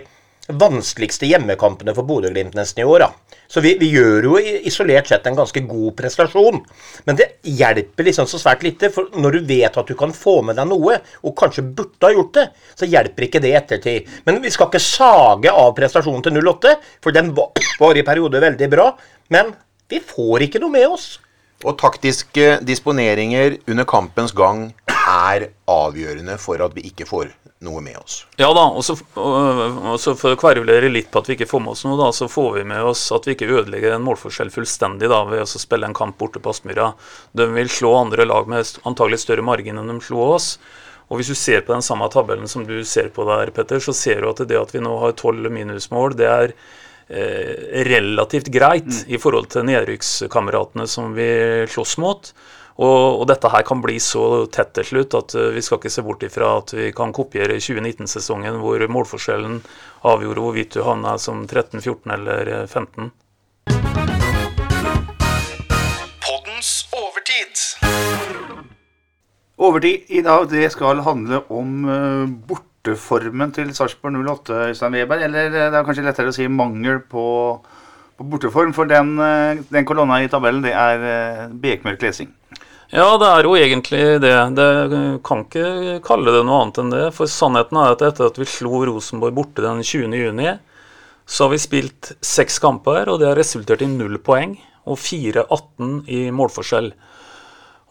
vanskeligste 0.64 1.28
hjemmekampene 1.30 1.94
for 1.96 2.07
Bodø-Glimt 2.09 2.59
nesten 2.59 2.82
i 2.82 2.88
år. 2.88 3.07
da. 3.07 3.12
Så 3.55 3.62
vi, 3.62 3.76
vi, 3.78 3.92
gjør 3.94 4.24
jo 4.26 4.38
isolert 4.66 5.07
sett 5.07 5.28
en 5.30 5.36
ganske 5.38 5.61
god 5.62 5.94
prestasjon. 5.94 6.57
Men 7.07 7.18
det 7.20 7.28
hjelper 7.46 8.09
liksom 8.09 8.26
så 8.26 8.40
svært 8.42 8.64
lite. 8.66 8.90
For 8.90 9.14
når 9.14 9.36
du 9.36 9.52
vet 9.52 9.78
at 9.78 9.90
du 9.90 9.94
kan 9.98 10.11
få 10.16 10.40
med 10.42 10.59
deg 10.59 10.66
noe, 10.72 10.96
og 11.22 11.36
kanskje 11.38 11.62
burde 11.62 12.09
ha 12.09 12.11
gjort 12.16 12.32
det, 12.34 12.48
så 12.74 12.88
hjelper 12.90 13.28
ikke 13.28 13.42
det 13.44 13.52
i 13.52 13.59
ettertid. 13.61 14.09
Men 14.26 14.42
vi 14.42 14.50
skal 14.50 14.72
ikke 14.72 14.82
sage 14.82 15.55
av 15.55 15.70
prestasjonen 15.78 16.24
til 16.26 16.40
08, 16.42 16.74
for 17.05 17.14
den 17.14 17.30
var, 17.36 17.55
i 17.94 18.02
perioder 18.02 18.42
veldig 18.42 18.70
bra. 18.74 18.88
Men 19.30 19.55
vi 19.86 20.02
får 20.02 20.48
ikke 20.48 20.64
noe 20.64 20.74
med 20.74 20.88
oss. 20.96 21.12
Og 21.62 21.78
taktiske 21.78 22.59
disponeringer 22.66 23.61
under 23.70 23.86
kampens 23.86 24.34
gang 24.34 24.72
er 25.11 25.48
avgjørende 25.70 26.36
for 26.40 26.62
at 26.64 26.76
vi 26.76 26.86
ikke 26.88 27.07
får 27.09 27.32
noe 27.64 27.80
med 27.84 27.96
oss. 27.98 28.22
Ja 28.40 28.50
da, 28.57 28.64
og 28.68 28.84
så, 28.84 28.96
for 30.18 30.34
å 30.34 30.38
kverulere 30.38 30.90
litt 30.92 31.11
på 31.12 31.22
at 31.22 31.30
vi 31.30 31.36
ikke 31.38 31.48
får 31.48 31.62
med 31.64 31.74
oss 31.74 31.84
noe, 31.86 31.96
da, 32.00 32.11
så 32.14 32.28
får 32.30 32.50
vi 32.59 32.64
med 32.68 32.84
oss 32.92 33.07
at 33.14 33.28
vi 33.28 33.36
ikke 33.36 33.48
ødelegger 33.48 33.96
en 33.96 34.05
målforskjell 34.05 34.52
fullstendig 34.55 35.11
da, 35.12 35.22
ved 35.30 35.44
å 35.44 35.48
spille 35.48 35.88
en 35.88 35.96
kamp 35.96 36.18
borte 36.20 36.42
på 36.42 36.52
Aspmyra. 36.52 36.92
De 37.32 37.48
vil 37.57 37.72
slå 37.72 37.94
andre 38.02 38.26
lag 38.28 38.50
med 38.50 38.74
antagelig 38.88 39.22
større 39.24 39.46
margin 39.46 39.80
enn 39.80 39.92
de 39.92 39.98
slo 40.05 40.24
oss. 40.34 40.55
Og 41.12 41.20
Hvis 41.20 41.32
du 41.32 41.36
ser 41.36 41.64
på 41.64 41.74
den 41.74 41.84
samme 41.84 42.09
tabellen 42.12 42.48
som 42.48 42.64
du 42.66 42.78
ser 42.88 43.11
på 43.14 43.26
der, 43.28 43.52
Petter, 43.55 43.82
så 43.82 43.92
ser 43.96 44.22
du 44.22 44.30
at 44.30 44.40
det 44.48 44.59
at 44.59 44.72
vi 44.74 44.82
nå 44.82 44.96
har 45.02 45.16
tolv 45.20 45.50
minusmål, 45.52 46.16
det 46.16 46.30
er 46.30 46.55
eh, 47.09 47.84
relativt 47.90 48.48
greit 48.52 48.88
mm. 48.88 49.02
i 49.12 49.20
forhold 49.20 49.50
til 49.52 49.68
nedrykkskameratene 49.68 50.88
som 50.90 51.12
vi 51.16 51.28
slåss 51.70 51.98
mot. 52.02 52.32
Og, 52.75 53.20
og, 53.20 53.25
dette 53.31 53.51
her 53.53 53.62
kan 53.66 53.79
bli 53.83 54.01
så 54.03 54.47
tett 54.51 54.72
til 54.75 54.87
slutt 54.89 55.14
at 55.14 55.35
uh, 55.39 55.53
vi 55.55 55.62
skal 55.62 55.79
ikke 55.79 55.93
se 55.95 56.03
bort 56.03 56.25
ifra 56.27 56.57
at 56.59 56.75
vi 56.75 56.89
kan 56.97 57.14
kopiere 57.14 57.61
2019-sesongen 57.62 58.59
hvor 58.59 58.83
målforskjellen 58.91 59.61
avgjorde 60.11 60.43
hvorvidt 60.43 60.75
du 60.75 60.83
havna 60.83 61.14
som 61.22 61.45
13, 61.47 61.79
14 61.79 62.16
eller 62.16 62.51
15. 62.66 63.12
Poddens 66.27 66.75
overtid. 66.99 67.64
Overtid 69.55 70.11
i 70.11 70.27
dag 70.27 70.51
det 70.51 70.66
skal 70.75 71.07
handle 71.07 71.45
om 71.55 71.72
uh, 71.87 72.27
borteformen 72.51 73.55
til 73.55 73.70
Sarpsborg 73.70 74.18
08, 74.18 74.62
Øystein 74.75 74.99
Weber. 74.99 75.22
Eller 75.31 75.55
det 75.55 75.68
er 75.70 75.83
kanskje 75.87 76.11
lettere 76.11 76.35
å 76.35 76.35
si 76.35 76.51
mangel 76.51 77.05
på, 77.07 77.25
på 78.18 78.33
borteform, 78.35 78.75
for 78.75 78.91
den, 78.91 79.14
den 79.70 79.87
kolonna 79.87 80.25
i 80.25 80.33
tabellen 80.33 80.66
det 80.66 80.75
er 80.75 81.53
bekmørk 81.55 82.03
lesing. 82.03 82.35
Ja, 82.93 83.07
det 83.18 83.28
er 83.30 83.47
jo 83.47 83.55
egentlig 83.57 84.03
det. 84.22 84.35
Det 84.59 84.68
kan 85.24 85.47
ikke 85.47 85.99
kalle 86.05 86.35
det 86.35 86.45
noe 86.45 86.61
annet 86.62 86.82
enn 86.82 86.93
det. 86.93 87.07
For 87.16 87.30
sannheten 87.30 87.80
er 87.80 87.95
at 87.95 88.05
etter 88.05 88.28
at 88.28 88.39
vi 88.39 88.49
slo 88.49 88.85
Rosenborg 88.85 89.35
borte 89.37 89.64
den 89.64 89.80
20. 89.82 90.12
juni, 90.20 90.53
så 91.24 91.47
har 91.47 91.55
vi 91.55 91.62
spilt 91.62 92.12
seks 92.20 92.61
kamper, 92.61 93.09
og 93.09 93.20
det 93.20 93.30
har 93.30 93.41
resultert 93.41 93.82
i 93.82 93.89
null 93.89 94.20
poeng 94.20 94.59
og 94.85 95.01
4-18 95.01 96.05
i 96.12 96.26
målforskjell. 96.35 96.93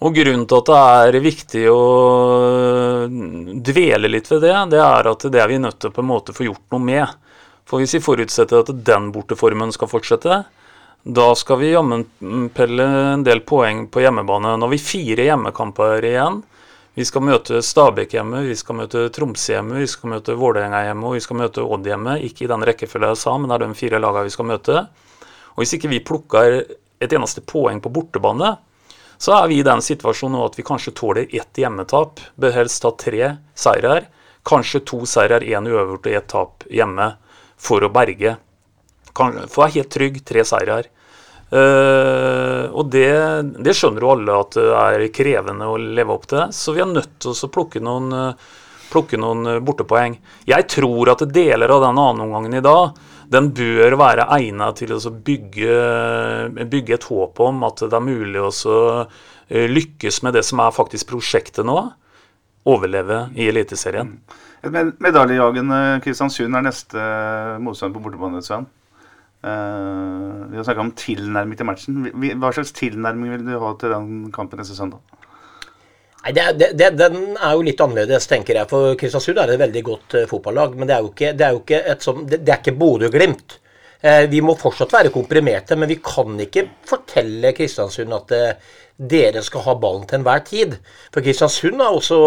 Og 0.03 0.17
Grunnen 0.17 0.45
til 0.49 0.59
at 0.59 0.69
det 0.69 0.79
er 1.17 1.23
viktig 1.23 1.63
å 1.71 1.81
dvele 3.63 4.11
litt 4.11 4.29
ved 4.29 4.43
det, 4.43 4.55
det 4.75 4.81
er 4.83 5.09
at 5.09 5.25
det 5.31 5.41
er 5.41 5.49
vi 5.49 5.61
nødt 5.63 5.79
til 5.79 5.89
å 5.89 5.95
på 5.95 6.03
en 6.03 6.11
måte 6.11 6.35
få 6.35 6.45
gjort 6.49 6.65
noe 6.75 6.83
med. 6.83 7.07
For 7.65 7.79
hvis 7.79 7.95
vi 7.95 8.03
forutsetter 8.03 8.61
at 8.61 8.71
den 8.85 9.09
borteformen 9.15 9.71
skal 9.73 9.89
fortsette, 9.89 10.43
da 11.03 11.35
skal 11.35 11.59
vi 11.59 11.71
jammen 11.71 12.05
pelle 12.53 12.83
en 12.83 13.23
del 13.23 13.41
poeng 13.43 13.87
på 13.91 13.99
hjemmebane. 13.99 14.55
Nå 14.55 14.65
har 14.65 14.71
vi 14.71 14.79
fire 14.79 15.25
hjemmekamper 15.27 16.05
igjen. 16.07 16.39
Vi 16.95 17.03
skal 17.05 17.25
møte 17.25 17.59
Stabæk 17.65 18.13
hjemme, 18.15 18.43
vi 18.47 18.55
skal 18.55 18.77
møte 18.77 19.07
Tromsø 19.11 19.57
hjemme, 19.57 19.81
vi 19.81 19.87
skal 19.89 20.13
møte 20.13 20.35
Vålerenga 20.37 20.83
hjemme 20.85 21.09
og 21.09 21.17
vi 21.17 21.23
skal 21.25 21.39
møte 21.41 21.65
Odd 21.65 21.89
hjemme. 21.89 22.19
Ikke 22.23 22.45
i 22.45 22.51
den 22.51 22.63
rekkefølgen 22.69 23.11
jeg 23.11 23.19
sa, 23.19 23.33
men 23.35 23.51
det 23.51 23.57
er 23.57 23.65
de 23.65 23.79
fire 23.81 23.99
lagene 23.99 24.29
vi 24.29 24.35
skal 24.35 24.47
møte. 24.47 24.85
Og 25.55 25.63
Hvis 25.63 25.75
ikke 25.75 25.91
vi 25.91 25.99
plukker 26.05 26.61
et 27.03 27.17
eneste 27.17 27.43
poeng 27.43 27.81
på 27.83 27.91
bortebane, 27.91 28.53
så 29.19 29.35
er 29.41 29.51
vi 29.51 29.59
i 29.59 29.67
den 29.67 29.83
situasjonen 29.83 30.39
at 30.45 30.55
vi 30.55 30.63
kanskje 30.63 30.95
tåler 30.95 31.27
ett 31.27 31.59
hjemmetap. 31.59 32.23
Bør 32.39 32.55
helst 32.61 32.79
ta 32.85 32.93
tre 32.95 33.35
seirer. 33.59 34.07
Kanskje 34.47 34.85
to 34.87 35.03
seirer, 35.09 35.43
én 35.43 35.67
uøvert 35.67 36.07
og 36.07 36.15
ett 36.15 36.31
tap 36.31 36.63
hjemme 36.71 37.11
for 37.59 37.83
å 37.83 37.91
berge 37.91 38.37
kan 39.15 39.37
jeg 39.37 39.51
være 39.53 39.75
helt 39.77 39.93
trygg, 39.93 40.19
tre 40.25 40.43
seirer. 40.47 40.89
Uh, 41.53 42.65
og 42.73 42.87
det, 42.89 43.13
det, 43.61 43.75
skjønner 43.77 44.01
jo 44.01 44.11
alle 44.15 44.37
at 44.41 44.55
det 44.57 44.69
er 44.73 45.03
krevende 45.13 45.67
å 45.69 45.77
leve 45.77 46.15
opp 46.15 46.25
til. 46.31 46.47
Så 46.55 46.73
vi 46.73 46.81
er 46.81 46.89
nødt 46.89 47.19
til 47.21 47.33
å 47.33 47.51
plukke 47.53 47.81
noen, 47.83 48.33
plukke 48.89 49.19
noen 49.21 49.59
bortepoeng. 49.65 50.17
Jeg 50.49 50.69
tror 50.73 51.13
at 51.13 51.27
deler 51.29 51.75
av 51.75 51.85
den 51.85 52.01
annenomgangen 52.01 52.57
i 52.57 52.63
dag 52.65 52.97
den 53.33 53.49
bør 53.55 53.97
være 53.99 54.27
egnet 54.35 54.81
til 54.81 54.93
å 54.95 55.11
bygge, 55.25 55.77
bygge, 56.69 56.97
et 56.97 57.07
håp 57.09 57.41
om 57.43 57.65
at 57.67 57.83
det 57.85 57.97
er 57.97 58.05
mulig 58.05 58.41
å 58.43 58.51
eh, 58.51 59.67
lykkes 59.71 60.21
med 60.25 60.37
det 60.37 60.43
som 60.47 60.61
er 60.63 60.75
faktisk 60.75 61.13
prosjektet 61.13 61.65
nå. 61.67 61.77
Overleve 62.69 63.25
i 63.35 63.49
Eliteserien. 63.51 64.13
Mm. 64.13 64.93
Medaljejagende 65.03 65.79
Kristiansund 66.05 66.55
er 66.55 66.63
neste 66.63 67.07
motstander 67.59 67.97
på 67.97 68.05
bortebane. 68.05 68.39
Sven. 68.45 68.69
Uh, 69.43 70.47
vi 70.47 70.55
har 70.55 70.63
snakka 70.63 70.85
om 70.85 70.93
tilnærming 70.95 71.59
til 71.59 71.67
matchen. 71.67 72.05
Hva 72.39 72.53
slags 72.55 72.71
tilnærming 72.77 73.33
vil 73.33 73.43
du 73.49 73.57
ha 73.59 73.73
til 73.79 73.91
den 73.91 74.29
kampen 74.35 74.61
neste 74.61 74.77
søndag? 74.77 75.01
Nei, 76.23 76.31
det, 76.31 76.69
det, 76.79 76.93
Den 76.95 77.35
er 77.35 77.57
jo 77.57 77.65
litt 77.67 77.81
annerledes, 77.83 78.29
tenker 78.31 78.61
jeg. 78.61 78.69
For 78.71 78.95
Kristiansund 78.99 79.41
er 79.43 79.51
et 79.51 79.63
veldig 79.65 79.83
godt 79.89 80.15
uh, 80.21 80.23
fotballag. 80.31 80.77
Men 80.79 80.87
det 80.87 80.95
er 80.95 81.03
jo 81.03 81.11
ikke, 81.11 81.33
det 81.35 81.49
er 81.49 81.59
ikke 81.59 81.83
et 81.91 82.55
ikke 82.55 82.75
Bodø-Glimt. 82.79 83.57
Uh, 84.03 84.23
vi 84.31 84.39
må 84.43 84.55
fortsatt 84.59 84.95
være 84.95 85.11
komprimerte, 85.11 85.75
men 85.79 85.91
vi 85.91 85.99
kan 86.03 86.39
ikke 86.47 86.69
fortelle 86.87 87.51
Kristiansund 87.57 88.15
at 88.15 88.37
dere 88.97 89.41
skal 89.41 89.63
ha 89.65 89.73
ballen 89.81 90.03
til 90.07 90.19
enhver 90.19 90.43
tid. 90.45 90.75
For 91.13 91.25
Kristiansund 91.25 91.81
er 91.81 91.95
også 91.95 92.17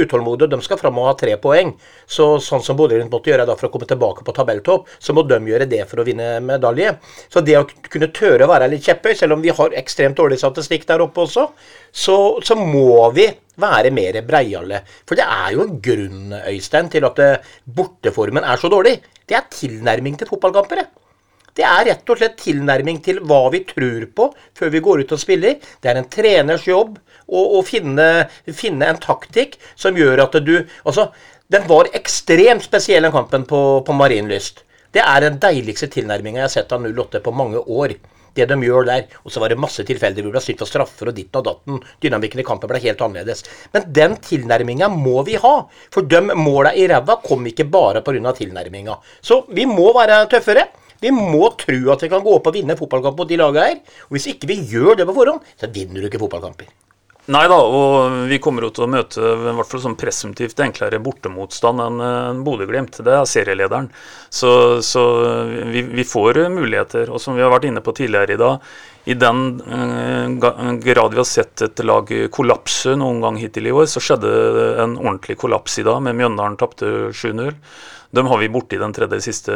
utålmodige. 0.00 0.48
De 0.54 0.60
skal 0.64 0.80
fram 0.80 0.98
og 1.00 1.10
ha 1.10 1.14
tre 1.20 1.36
poeng. 1.40 1.74
Så 2.08 2.38
sånn 2.42 2.64
som 2.64 2.78
Bodø 2.78 2.98
måtte 3.04 3.30
gjøre 3.30 3.46
da 3.48 3.56
for 3.58 3.68
å 3.68 3.72
komme 3.74 3.88
tilbake 3.90 4.24
på 4.24 4.34
tabelltopp, 4.36 4.88
så 4.98 5.14
må 5.16 5.26
de 5.28 5.38
gjøre 5.50 5.68
det 5.70 5.82
for 5.90 6.00
å 6.00 6.06
vinne 6.08 6.38
medalje. 6.44 6.96
Så 7.28 7.44
det 7.44 7.58
å 7.60 7.66
kunne 7.68 8.10
tørre 8.16 8.48
å 8.48 8.52
være 8.54 8.70
litt 8.72 8.88
kjepphøy, 8.88 9.12
selv 9.18 9.36
om 9.36 9.44
vi 9.44 9.52
har 9.54 9.78
ekstremt 9.80 10.18
dårlig 10.20 10.40
statistikk 10.40 10.88
der 10.88 11.04
oppe 11.04 11.26
også, 11.26 11.50
så, 11.92 12.18
så 12.40 12.58
må 12.58 13.04
vi 13.14 13.28
være 13.60 13.92
mer 13.94 14.18
breiale. 14.26 14.82
For 15.04 15.20
det 15.20 15.28
er 15.28 15.54
jo 15.54 15.64
en 15.68 15.78
grunn, 15.84 16.34
Øystein, 16.40 16.90
til 16.90 17.06
at 17.06 17.22
borteformen 17.64 18.48
er 18.48 18.60
så 18.60 18.72
dårlig. 18.72 18.98
Det 19.28 19.36
er 19.38 19.48
tilnærming 19.52 20.18
til 20.18 20.32
fotballkamper. 20.32 20.86
Er 21.62 21.84
rett 21.86 22.10
og 22.10 22.18
slett 22.18 22.40
tilnærming 22.42 22.98
til 23.04 23.20
hva 23.22 23.44
vi 23.54 23.60
tror 23.68 24.08
på 24.10 24.24
før 24.58 24.72
vi 24.74 24.82
går 24.82 25.04
ut 25.04 25.12
og 25.14 25.20
spiller. 25.22 25.60
Det 25.78 25.90
er 25.90 26.00
en 26.00 26.10
treners 26.10 26.66
jobb 26.66 26.96
å, 27.30 27.62
finne, 27.62 28.26
finne, 28.50 28.88
en 28.88 29.00
taktikk 29.00 29.54
som 29.76 29.96
gjør 29.96 30.26
at 30.26 30.40
du 30.44 30.56
Altså, 30.84 31.12
den 31.48 31.68
var 31.68 31.90
ekstremt 31.94 32.66
spesiell, 32.66 33.06
den 33.06 33.14
kampen 33.14 33.46
på, 33.46 33.60
på 33.86 33.96
Marienlyst. 33.96 34.64
Det 34.94 35.02
er 35.02 35.24
den 35.24 35.38
deiligste 35.42 35.88
tilnærminga 35.90 36.42
jeg 36.42 36.48
har 36.48 36.52
sett 36.52 36.74
av 36.74 36.84
08 36.86 37.22
på 37.22 37.32
mange 37.34 37.62
år. 37.62 37.96
det 38.34 38.48
de 38.50 38.56
gjør 38.66 38.86
der. 38.86 39.06
Og 39.22 39.30
så 39.30 39.40
var 39.40 39.48
det 39.48 39.58
masse 39.62 39.84
tilfeldig 39.86 40.22
det 40.24 40.30
ble 40.30 40.40
snytt 40.42 40.58
for 40.58 40.66
straffer 40.66 41.10
og 41.10 41.14
ditten 41.14 41.38
og 41.38 41.44
datten. 41.46 41.80
Dynamikken 42.02 42.40
i 42.40 42.46
kampen 42.46 42.70
ble 42.70 42.80
helt 42.82 43.00
annerledes. 43.00 43.44
Men 43.72 43.86
den 43.94 44.16
tilnærminga 44.16 44.88
må 44.90 45.22
vi 45.22 45.36
ha. 45.38 45.54
For 45.94 46.02
de 46.02 46.34
måla 46.34 46.74
i 46.74 46.88
ræva 46.90 47.20
kom 47.22 47.46
ikke 47.46 47.64
bare 47.70 48.02
pga. 48.02 48.32
tilnærminga. 48.32 48.98
Så 49.22 49.44
vi 49.54 49.66
må 49.66 49.92
være 49.94 50.26
tøffere. 50.26 50.66
Vi 51.04 51.12
må 51.12 51.50
tro 51.60 51.80
at 51.92 52.06
vi 52.06 52.12
kan 52.12 52.24
gå 52.24 52.38
opp 52.38 52.48
og 52.48 52.56
vinne 52.56 52.78
fotballkamp 52.78 53.20
mot 53.20 53.28
de 53.28 53.40
lagene 53.40 53.68
her. 53.68 54.00
Og 54.08 54.16
hvis 54.16 54.30
ikke 54.32 54.48
vi 54.50 54.62
gjør 54.72 55.00
det 55.00 55.08
på 55.10 55.18
forhånd, 55.18 55.54
så 55.60 55.70
vinner 55.74 56.00
du 56.00 56.08
ikke 56.08 56.22
fotballkamper. 56.22 56.72
Nei 57.32 57.46
da, 57.48 57.56
og 57.56 58.26
vi 58.28 58.36
kommer 58.42 58.66
jo 58.66 58.70
til 58.76 58.84
å 58.84 58.90
møte 58.92 59.20
i 59.22 59.52
hvert 59.56 59.68
fall 59.70 59.80
sånn 59.80 59.94
presumptivt 59.96 60.58
enklere 60.60 60.98
bortemotstand 61.00 61.80
enn 61.80 62.02
en 62.04 62.42
Bodø-Glimt. 62.44 62.98
Det 63.00 63.14
er 63.16 63.28
serielederen. 63.28 63.88
Så, 64.28 64.50
så 64.84 65.04
vi, 65.72 65.86
vi, 65.88 66.04
får 66.04 66.42
muligheter. 66.52 67.08
Og 67.08 67.22
som 67.24 67.38
vi 67.38 67.40
har 67.40 67.52
vært 67.54 67.70
inne 67.70 67.80
på 67.84 67.96
tidligere 67.96 68.36
i 68.36 68.42
dag, 68.42 68.68
i 69.08 69.16
den 69.16 69.40
uh, 69.64 70.76
grad 70.84 71.16
vi 71.16 71.22
har 71.22 71.28
sett 71.28 71.64
et 71.64 71.80
lag 71.84 72.12
kollapse 72.32 72.92
noen 73.00 73.24
gang 73.24 73.40
hittil 73.40 73.72
i 73.72 73.72
år, 73.72 73.88
så 73.88 74.04
skjedde 74.04 74.34
en 74.84 74.98
ordentlig 75.00 75.40
kollaps 75.40 75.80
i 75.80 75.88
dag, 75.88 76.04
med 76.04 76.20
Mjøndalen 76.20 76.60
tapte 76.60 76.92
7-0. 77.08 77.56
Dem 78.14 78.26
har 78.30 78.38
vi 78.38 78.48
borte 78.48 78.76
i 78.76 78.78
den 78.78 78.92
tredje 78.94 79.20
siste 79.24 79.54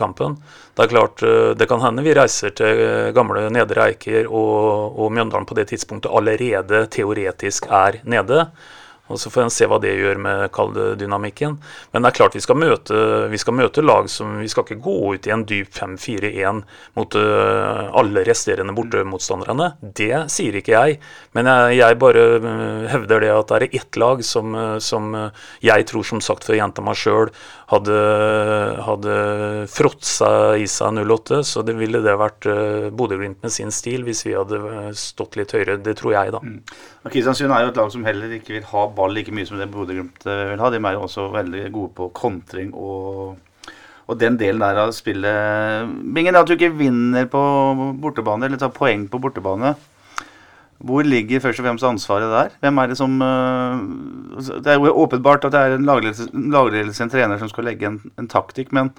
kampen. 0.00 0.38
Det 0.74 0.86
er 0.86 0.92
klart, 0.94 1.22
eh, 1.22 1.50
det 1.58 1.68
kan 1.68 1.82
hende 1.84 2.04
vi 2.06 2.14
reiser 2.16 2.54
til 2.56 2.80
eh, 2.84 3.12
gamle 3.16 3.48
Nedre 3.52 3.90
Eiker 3.90 4.30
og, 4.30 4.96
og 4.96 5.12
Mjøndalen 5.12 5.48
på 5.48 5.56
det 5.58 5.68
tidspunktet 5.72 6.12
allerede 6.12 6.86
teoretisk 6.94 7.68
er 7.68 8.00
nede. 8.08 8.46
Og 9.08 9.20
Så 9.20 9.30
får 9.32 9.46
en 9.46 9.52
se 9.52 9.66
hva 9.68 9.78
det 9.82 9.94
gjør 9.96 10.20
med 10.20 10.58
dynamikken. 11.00 11.56
Men 11.92 12.04
det 12.04 12.10
er 12.10 12.18
klart 12.18 12.36
vi 12.36 12.42
skal, 12.44 12.58
møte, 12.60 12.94
vi 13.32 13.40
skal 13.40 13.56
møte 13.56 13.84
lag 13.84 14.08
som 14.12 14.38
Vi 14.42 14.48
skal 14.48 14.66
ikke 14.66 14.82
gå 14.84 14.96
ut 15.14 15.26
i 15.26 15.32
en 15.32 15.44
dyp 15.48 15.72
5-4-1 15.74 16.62
mot 16.98 17.16
uh, 17.16 17.88
alle 17.98 18.24
resterende 18.26 18.74
bortemotstanderne. 18.76 19.72
Det 19.80 20.26
sier 20.32 20.58
ikke 20.60 20.74
jeg. 20.74 20.98
Men 21.36 21.48
jeg, 21.50 21.78
jeg 21.80 21.98
bare 22.00 22.24
uh, 22.44 22.84
hevder 22.92 23.24
det 23.24 23.32
at 23.34 23.52
det 23.52 23.58
er 23.58 23.80
ett 23.80 24.00
lag 24.00 24.24
som, 24.26 24.54
uh, 24.54 24.76
som 24.82 25.10
jeg 25.64 25.88
tror, 25.88 26.04
som 26.04 26.22
sagt, 26.24 26.46
for 26.46 26.58
jenta 26.58 26.84
meg 26.84 26.98
sjøl, 26.98 27.32
hadde, 27.68 27.96
hadde 28.84 29.16
fråtsa 29.72 30.30
i 30.60 30.68
seg 30.70 31.00
08. 31.00 31.42
Så 31.46 31.64
det 31.66 31.76
ville 31.78 32.02
det 32.04 32.16
vært 32.20 32.48
Bodø-Glimt 32.96 33.42
med 33.44 33.52
sin 33.52 33.72
stil 33.74 34.06
hvis 34.06 34.24
vi 34.26 34.36
hadde 34.36 34.92
stått 34.96 35.36
litt 35.40 35.52
høyere. 35.56 35.78
Det 35.84 35.98
tror 35.98 36.14
jeg, 36.16 36.32
da. 36.36 36.40
Mm. 37.04 37.10
Kristiansund 37.12 37.52
er 37.54 37.64
jo 37.64 37.72
et 37.72 37.76
lag 37.78 37.90
som 37.94 38.06
heller 38.06 38.32
ikke 38.38 38.56
vil 38.56 38.70
ha 38.72 38.86
ball 38.94 39.12
like 39.14 39.34
mye 39.34 39.46
som 39.46 39.60
det 39.60 39.68
Bodø-Glimt 39.70 40.26
eh, 40.26 40.46
vil 40.52 40.62
ha. 40.62 40.70
De 40.74 40.80
er 40.80 40.96
jo 40.96 41.04
også 41.06 41.28
veldig 41.34 41.68
gode 41.74 41.92
på 41.94 42.08
kontring 42.16 42.72
og, 42.74 43.36
og 44.08 44.18
den 44.18 44.38
delen 44.40 44.64
der 44.64 44.82
av 44.82 44.94
spillet 44.96 45.92
Bingen, 46.14 46.36
at 46.36 46.48
du 46.48 46.56
ikke 46.56 46.74
vinner 46.74 47.28
på 47.30 47.42
bortebane, 48.02 48.48
eller 48.48 48.60
tar 48.60 48.74
poeng 48.74 49.06
på 49.10 49.22
bortebane. 49.22 49.76
Hvor 50.78 51.02
ligger 51.02 51.40
først 51.42 51.58
og 51.58 51.66
fremst 51.66 51.86
ansvaret 51.86 52.30
der? 52.30 52.50
Hvem 52.62 52.78
er 52.78 52.86
Det 52.86 52.96
som 52.96 53.22
eh, 53.22 53.78
Det 54.62 54.66
er 54.66 54.78
jo 54.78 54.94
åpenbart 54.94 55.44
at 55.44 55.52
det 55.52 55.60
er 55.60 55.74
en 55.74 55.84
lagledelse, 55.84 57.02
en 57.02 57.10
trener, 57.10 57.38
som 57.38 57.48
skal 57.48 57.64
legge 57.64 57.86
en, 57.86 58.00
en 58.18 58.28
taktikk, 58.28 58.72
men, 58.72 58.90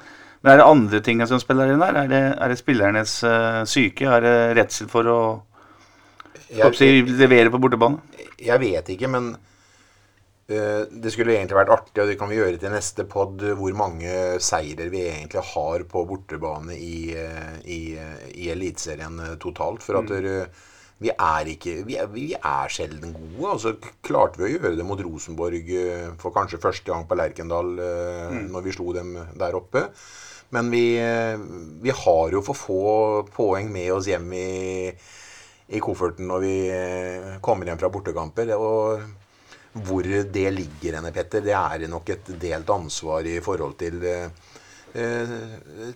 men, 0.41 0.52
er 0.52 0.58
det 0.58 0.66
andre 0.66 1.00
ting 1.00 1.28
som 1.28 1.39
spiller 1.39 1.72
inn 1.72 1.80
der? 1.80 1.95
Er 1.95 2.08
det, 2.08 2.24
er 2.39 2.47
det 2.47 2.60
spillernes 2.60 3.24
uh, 3.24 3.64
syke? 3.66 4.08
Er 4.08 4.22
det 4.22 4.58
redsel 4.58 4.88
for 4.88 5.08
å 5.08 5.20
jeg, 6.50 7.06
levere 7.20 7.52
på 7.54 7.60
bortebane? 7.62 8.02
Jeg 8.41 8.62
vet 8.62 8.89
ikke, 8.93 9.10
men 9.12 9.30
uh, 9.36 10.82
det 10.89 11.14
skulle 11.14 11.36
egentlig 11.36 11.60
vært 11.60 11.74
artig, 11.76 11.97
og 12.02 12.10
det 12.10 12.18
kan 12.20 12.32
vi 12.32 12.39
gjøre 12.39 12.62
til 12.62 12.74
neste 12.74 13.06
pod, 13.10 13.43
hvor 13.60 13.76
mange 13.78 14.39
seirer 14.43 14.89
vi 14.93 15.06
egentlig 15.12 15.45
har 15.54 15.86
på 15.91 16.04
bortebane 16.10 16.78
i, 16.78 17.14
uh, 17.14 17.60
i, 17.66 17.82
i 18.34 18.50
Eliteserien 18.54 19.22
totalt. 19.41 19.86
For 19.86 20.02
at 20.02 20.10
mm. 20.10 20.64
vi 21.06 21.14
er 21.14 21.52
ikke 21.54 21.76
vi 21.88 22.00
er, 22.02 22.10
vi 22.14 22.32
er, 22.39 22.74
sjelden 22.74 23.14
gode. 23.14 23.54
Altså, 23.54 23.76
klarte 24.06 24.41
vi 24.41 24.50
å 24.50 24.54
gjøre 24.56 24.76
det 24.80 24.88
mot 24.88 25.06
Rosenborg 25.06 25.70
for 26.22 26.36
kanskje 26.36 26.64
første 26.66 26.89
gang 26.89 27.06
på 27.08 27.20
Lerkendal 27.20 27.76
mm. 27.78 28.41
når 28.50 28.66
vi 28.66 28.76
slo 28.76 28.97
dem 28.97 29.14
der 29.38 29.58
oppe. 29.60 29.91
Men 30.50 30.72
vi, 30.74 30.97
vi 31.78 31.93
har 31.93 32.32
jo 32.34 32.39
for 32.41 32.58
få 32.58 32.84
poeng 33.36 33.68
med 33.70 33.91
oss 33.93 34.08
hjem 34.10 34.32
i 34.34 34.47
i 35.70 35.82
kofferten 35.84 36.30
når 36.30 36.43
vi 36.43 36.53
eh, 36.74 37.34
kommer 37.45 37.70
hjem 37.70 37.80
fra 37.82 37.91
bortekamper. 37.93 38.53
Og 38.57 39.84
hvor 39.86 40.05
det 40.05 40.47
ligger 40.55 40.97
henne, 40.97 41.13
Petter, 41.13 41.43
det 41.45 41.55
er 41.55 41.89
nok 41.91 42.09
et 42.09 42.32
delt 42.41 42.72
ansvar 42.74 43.28
i 43.30 43.38
forhold 43.45 43.78
til 43.80 44.01
eh, 44.09 44.32
eh, 44.97 45.36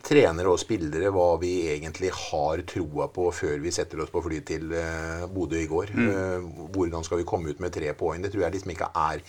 trenere 0.06 0.52
og 0.54 0.62
spillere 0.62 1.10
hva 1.14 1.32
vi 1.42 1.56
egentlig 1.74 2.14
har 2.14 2.62
troa 2.70 3.10
på 3.14 3.30
før 3.34 3.58
vi 3.64 3.74
setter 3.74 4.04
oss 4.04 4.14
på 4.14 4.22
fly 4.28 4.44
til 4.46 4.76
eh, 4.78 5.26
Bodø 5.34 5.58
i 5.62 5.70
går. 5.70 5.96
Mm. 5.98 6.12
Eh, 6.14 6.70
hvordan 6.76 7.06
skal 7.08 7.24
vi 7.24 7.28
komme 7.28 7.50
ut 7.50 7.64
med 7.64 7.74
tre 7.74 7.96
poeng? 7.98 8.22
Det 8.24 8.34
tror 8.34 8.46
jeg 8.46 8.58
liksom 8.58 8.76
ikke 8.76 8.94
er 9.08 9.26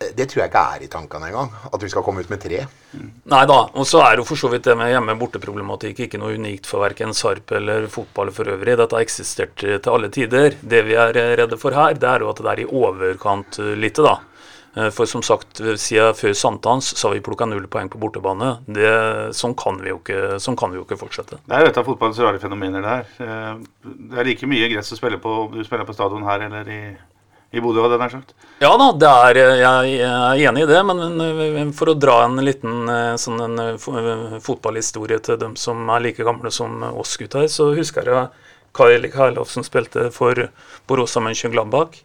det 0.00 0.26
tror 0.30 0.40
jeg 0.40 0.48
ikke 0.48 0.62
er 0.74 0.84
i 0.84 0.88
tankene 0.88 1.28
engang. 1.28 1.50
At 1.68 1.82
vi 1.84 1.90
skal 1.92 2.04
komme 2.06 2.22
ut 2.24 2.30
med 2.32 2.40
tre. 2.40 2.62
Nei 3.28 3.42
da. 3.50 3.58
Og 3.76 3.84
så 3.88 4.00
er 4.04 4.16
jo 4.16 4.24
for 4.28 4.40
så 4.40 4.48
vidt 4.52 4.64
det 4.64 4.76
med 4.80 4.88
hjemme-borte-problematikk 4.94 6.06
ikke 6.06 6.20
noe 6.22 6.38
unikt 6.40 6.68
for 6.68 6.80
verken 6.84 7.12
Sarp 7.16 7.52
eller 7.58 7.84
fotball 7.92 8.32
for 8.32 8.48
øvrig. 8.48 8.78
Dette 8.80 8.96
har 8.96 9.04
eksistert 9.04 9.60
til 9.60 9.92
alle 9.92 10.08
tider. 10.12 10.56
Det 10.60 10.82
vi 10.88 10.96
er 10.96 11.12
redde 11.42 11.60
for 11.60 11.76
her, 11.76 12.00
det 12.00 12.08
er 12.08 12.24
jo 12.24 12.32
at 12.32 12.40
det 12.40 12.52
er 12.54 12.64
i 12.64 12.68
overkant 12.80 13.60
lite, 13.76 14.06
da. 14.08 14.16
Eh, 14.76 14.90
for 14.94 15.06
som 15.06 15.22
sagt, 15.22 15.60
siden 15.82 16.14
før 16.14 16.34
sankthans 16.36 16.92
så 16.94 17.08
har 17.08 17.16
vi 17.16 17.24
plukka 17.26 17.48
null 17.48 17.66
poeng 17.70 17.90
på 17.90 17.98
bortebane. 18.00 18.52
Det, 18.70 18.90
sånn, 19.36 19.56
kan 19.58 19.80
vi 19.82 19.90
jo 19.90 19.98
ikke, 19.98 20.38
sånn 20.42 20.58
kan 20.58 20.70
vi 20.70 20.78
jo 20.78 20.86
ikke 20.86 21.00
fortsette. 21.00 21.40
Det 21.44 21.56
er 21.56 21.66
jo 21.66 21.72
et 21.72 21.80
av 21.80 21.88
fotballens 21.88 22.20
rare 22.22 22.42
fenomener, 22.42 22.84
det 22.84 22.96
her. 22.96 23.14
Eh, 23.26 23.94
det 24.10 24.20
er 24.20 24.30
like 24.30 24.50
mye 24.50 24.70
gress 24.72 24.94
å 24.94 25.00
spille 25.00 25.20
på 25.22 25.36
om 25.46 25.56
du 25.56 25.64
spiller 25.66 25.88
på 25.88 25.96
stadion 25.96 26.26
her 26.28 26.46
eller 26.46 26.70
i 26.70 26.82
i 27.50 27.60
Bodø, 27.62 27.82
hadde 27.82 27.96
jeg 27.96 28.02
nær 28.04 28.12
sagt. 28.12 28.34
Ja 28.62 28.70
da, 28.78 29.10
er, 29.30 29.38
jeg, 29.58 29.94
er 30.06 30.42
enig 30.46 30.62
i 30.62 30.68
det. 30.70 30.80
Men 30.86 31.72
for 31.74 31.90
å 31.90 31.96
dra 31.98 32.20
en 32.26 32.38
liten 32.46 32.86
eh, 32.92 33.16
sånn 33.18 33.42
en 33.42 33.62
eh, 33.64 34.36
fotballhistorie 34.44 35.18
til 35.26 35.40
dem 35.40 35.56
som 35.58 35.82
er 35.90 36.04
like 36.04 36.26
gamle 36.26 36.52
som 36.54 36.84
oss 36.92 37.16
gutter, 37.18 37.48
så 37.50 37.72
husker 37.74 38.06
jeg 38.06 38.28
Kyle 38.76 39.10
Karloff 39.10 39.50
som 39.50 39.66
spilte 39.66 40.12
for 40.14 40.46
Borussia 40.86 41.22
Mönchengladbach. 41.24 41.98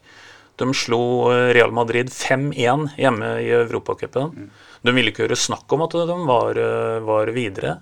De 0.57 0.71
slo 0.73 1.01
eh, 1.29 1.51
Real 1.53 1.75
Madrid 1.75 2.09
5-1 2.09 2.95
hjemme 2.97 3.35
i 3.43 3.51
Europacupen. 3.59 4.49
De 4.85 4.93
ville 4.97 5.13
ikke 5.13 5.27
høre 5.27 5.37
snakk 5.37 5.69
om 5.77 5.85
at 5.85 5.93
de 5.93 6.17
var, 6.25 6.57
var 7.05 7.29
videre. 7.33 7.79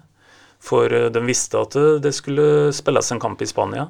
For 0.63 0.87
de 0.87 1.21
visste 1.27 1.59
at 1.59 1.75
det 2.03 2.13
skulle 2.15 2.71
spilles 2.75 3.11
en 3.11 3.19
kamp 3.19 3.41
i 3.43 3.47
Spania. 3.47 3.89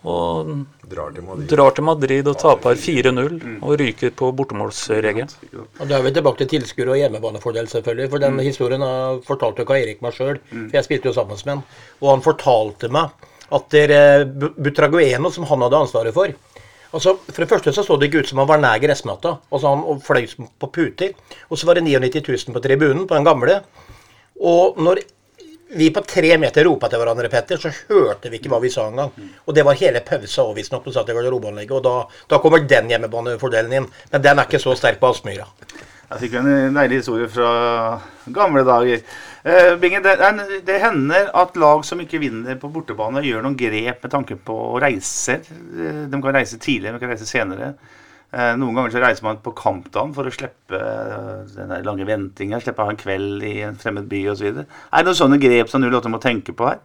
Og 0.00 0.52
drar 0.88 1.10
til 1.12 1.24
Madrid, 1.26 1.48
drar 1.50 1.74
til 1.76 1.84
Madrid 1.84 2.28
og 2.30 2.38
taper 2.40 2.78
4-0 2.80 3.34
og 3.60 3.74
ryker 3.76 4.14
på 4.16 4.30
bortemålsregelen. 4.32 5.28
Og 5.52 5.82
Da 5.88 5.98
er 5.98 6.06
vi 6.06 6.12
tilbake 6.16 6.40
til 6.40 6.48
tilskuere 6.54 6.94
og 6.94 7.00
hjemmebanefordel, 7.02 7.68
selvfølgelig. 7.68 8.08
For 8.08 8.22
den 8.22 8.38
mm. 8.38 8.44
historien 8.46 8.86
fortalte 9.26 9.66
jo 9.66 9.76
Erik 9.76 10.00
meg 10.00 10.16
sjøl, 10.16 10.40
for 10.48 10.78
jeg 10.78 10.88
spilte 10.88 11.10
jo 11.10 11.16
sammen 11.18 11.36
med 11.36 11.52
han. 11.52 11.62
Og 12.00 12.14
han 12.14 12.24
fortalte 12.24 12.88
meg 12.88 13.28
at 13.50 13.68
dere 13.74 14.24
Butragueno, 14.56 15.30
som 15.30 15.44
han 15.50 15.66
hadde 15.66 15.84
ansvaret 15.84 16.16
for 16.16 16.32
Altså, 16.90 17.16
For 17.22 17.44
det 17.44 17.48
første 17.48 17.72
så 17.72 17.84
så 17.86 17.96
det 17.96 18.08
ikke 18.08 18.24
ut 18.24 18.28
som 18.28 18.40
han 18.42 18.48
var 18.48 18.58
nær 18.58 18.80
gressmatta. 18.82 19.36
Altså 19.52 19.68
han 19.68 20.00
fløy 20.02 20.26
på 20.58 20.66
puter. 20.74 21.12
Og 21.48 21.58
så 21.58 21.66
var 21.66 21.78
det 21.78 21.84
99 21.84 22.24
000 22.26 22.54
på 22.54 22.60
tribunen, 22.60 23.06
på 23.06 23.14
den 23.14 23.24
gamle. 23.24 23.60
Og 24.40 24.80
når 24.80 25.04
vi 25.76 25.90
på 25.94 26.00
tre 26.00 26.36
meter 26.38 26.64
ropa 26.66 26.88
til 26.90 27.00
hverandre, 27.00 27.30
Petter, 27.30 27.60
så 27.60 27.70
hørte 27.90 28.30
vi 28.30 28.40
ikke 28.40 28.50
hva 28.52 28.60
vi 28.62 28.72
sa 28.72 28.88
engang. 28.90 29.12
Og 29.46 29.54
det 29.54 29.64
var 29.66 29.78
hele 29.78 30.02
pausa 30.06 30.44
òg, 30.44 30.56
visstnok, 30.58 30.82
på 30.84 30.94
satt 30.94 31.12
i 31.12 31.16
garderobeanlegget. 31.16 31.76
Og 31.78 31.84
da, 31.84 32.24
da, 32.30 32.40
kommer 32.42 32.64
den 32.66 32.90
hjemmebanefordelen 32.90 33.76
inn. 33.78 33.88
Men 34.10 34.26
den 34.26 34.38
er 34.38 34.50
ikke 34.50 34.62
så 34.62 34.74
sterk 34.78 35.00
på 35.00 35.12
Aspmyra. 35.12 35.46
Jeg 36.10 36.24
fikk 36.24 36.40
en 36.40 36.74
deilig 36.74 37.04
historie 37.04 37.28
fra 37.30 37.50
gamle 38.34 38.64
dager. 38.66 39.04
Eh, 39.46 39.76
Binge, 39.80 40.02
det, 40.02 40.16
det, 40.66 40.80
hender 40.82 41.30
at 41.38 41.54
lag 41.60 41.84
som 41.86 42.02
ikke 42.02 42.18
vinner 42.20 42.58
på 42.58 42.72
bortebane, 42.74 43.22
gjør 43.24 43.46
noen 43.46 43.58
grep 43.58 44.02
med 44.02 44.12
tanke 44.12 44.36
på 44.36 44.56
reiser. 44.82 45.44
reise. 45.46 46.08
de 46.10 46.22
kan 46.22 46.34
reise 46.34 46.58
tidligere, 46.58 46.98
de 46.98 47.04
kan 47.04 47.14
reise 47.14 47.30
senere. 47.30 47.74
Eh, 48.30 48.52
noen 48.54 48.76
ganger 48.78 48.92
så 48.94 49.00
reiser 49.02 49.26
man 49.26 49.40
på 49.42 49.50
kampdagen 49.58 50.12
for 50.14 50.28
å 50.28 50.30
slippe 50.30 50.78
eh, 50.78 51.54
den 51.56 51.72
lange 51.82 52.06
ventinga, 52.06 52.60
slippe 52.62 52.84
å 52.84 52.86
ha 52.86 52.92
en 52.94 53.00
kveld 53.00 53.42
i 53.42 53.56
en 53.66 53.78
fremmed 53.78 54.06
by 54.10 54.20
osv. 54.30 54.60
Er 54.62 55.00
det 55.00 55.08
noen 55.08 55.18
sånne 55.18 55.38
grep 55.42 55.72
som 55.72 55.82
08 55.82 56.12
må 56.12 56.20
tenke 56.22 56.54
på 56.54 56.68
her? 56.68 56.78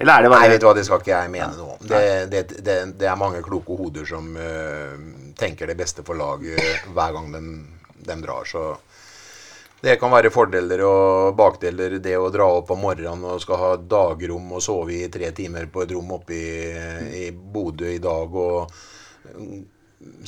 Eller 0.00 0.14
er 0.14 0.22
det 0.22 0.30
bare 0.30 0.44
Nei, 0.46 0.52
vet 0.52 0.62
du 0.62 0.68
hva, 0.68 0.74
det 0.78 0.84
skal 0.86 1.02
ikke 1.02 1.10
jeg 1.10 1.32
mene 1.32 1.50
noe 1.56 1.74
om. 1.74 1.80
Det, 1.82 2.04
det, 2.30 2.44
det, 2.62 2.76
det, 3.00 3.08
er 3.10 3.18
mange 3.18 3.42
kloke 3.44 3.74
hoder 3.76 4.06
som 4.08 4.30
uh, 4.38 4.94
tenker 5.36 5.68
det 5.68 5.76
beste 5.76 6.04
for 6.06 6.16
laget 6.16 6.86
hver 6.94 7.16
gang 7.16 7.26
de, 7.34 7.42
de, 7.98 8.16
drar, 8.22 8.46
så 8.48 8.62
det 9.82 9.98
kan 10.00 10.12
være 10.12 10.30
fordeler 10.32 10.84
og 10.86 11.34
bakdeler, 11.36 11.98
det 12.00 12.14
å 12.16 12.30
dra 12.32 12.46
opp 12.60 12.70
om 12.72 12.80
morgenen 12.86 13.26
og 13.34 13.42
skal 13.42 13.60
ha 13.60 13.74
dagrom 13.80 14.54
og 14.54 14.64
sove 14.64 14.94
i 15.02 15.10
tre 15.12 15.32
timer 15.36 15.68
på 15.72 15.82
et 15.82 15.92
rom 15.96 16.14
oppe 16.16 16.38
i, 16.38 16.48
i 17.24 17.28
Bodø 17.34 17.90
i 17.90 18.00
dag 18.00 18.40
og 18.46 18.78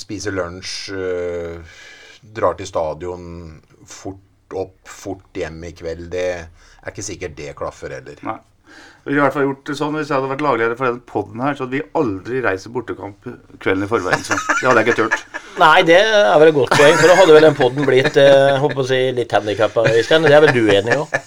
spiser 0.01 0.35
lunsj, 0.37 0.93
øh, 0.93 1.75
drar 2.37 2.57
til 2.59 2.68
stadion, 2.68 3.27
fort 3.89 4.57
opp, 4.57 4.79
fort 4.89 5.39
hjem 5.39 5.62
i 5.64 5.75
kveld. 5.77 6.09
Det 6.12 6.25
er 6.39 6.91
ikke 6.93 7.05
sikkert 7.07 7.37
det 7.39 7.55
klaffer 7.59 7.95
heller. 7.97 8.18
Nei. 8.27 8.39
ville 9.05 9.18
i 9.18 9.23
hvert 9.25 9.35
fall 9.35 9.45
gjort 9.45 9.66
det 9.68 9.75
sånn 9.77 9.97
Hvis 9.99 10.09
jeg 10.09 10.14
hadde 10.16 10.29
vært 10.31 10.43
lagleder 10.45 10.79
for 10.79 10.89
den 10.89 11.01
poden 11.09 11.41
her, 11.43 11.57
så 11.57 11.64
hadde 11.64 11.77
vi 11.77 11.83
aldri 11.99 12.43
reist 12.45 12.70
bortekamp 12.73 13.27
kvelden 13.59 13.85
i 13.85 13.91
forveien. 13.91 14.25
Så 14.25 14.39
det 14.39 14.68
hadde 14.68 14.83
jeg 14.85 14.89
ikke 14.89 14.99
turt. 15.03 15.25
Nei, 15.62 15.79
det 15.89 15.99
er 16.01 16.39
vel 16.41 16.53
et 16.53 16.57
godt 16.57 16.77
poeng, 16.77 16.97
for 17.01 17.11
da 17.11 17.16
hadde 17.18 17.37
vel 17.37 17.49
den 17.49 17.59
poden 17.59 17.89
blitt 17.89 18.20
eh, 18.20 18.61
håper 18.62 18.85
å 18.85 18.89
si, 18.89 19.01
litt 19.16 19.35
handikappa, 19.37 19.89
Øystein. 19.93 20.29
Det 20.29 20.37
er 20.37 20.47
vel 20.47 20.55
du 20.57 20.62
enig 20.73 20.95
i 20.95 21.01
òg? 21.03 21.18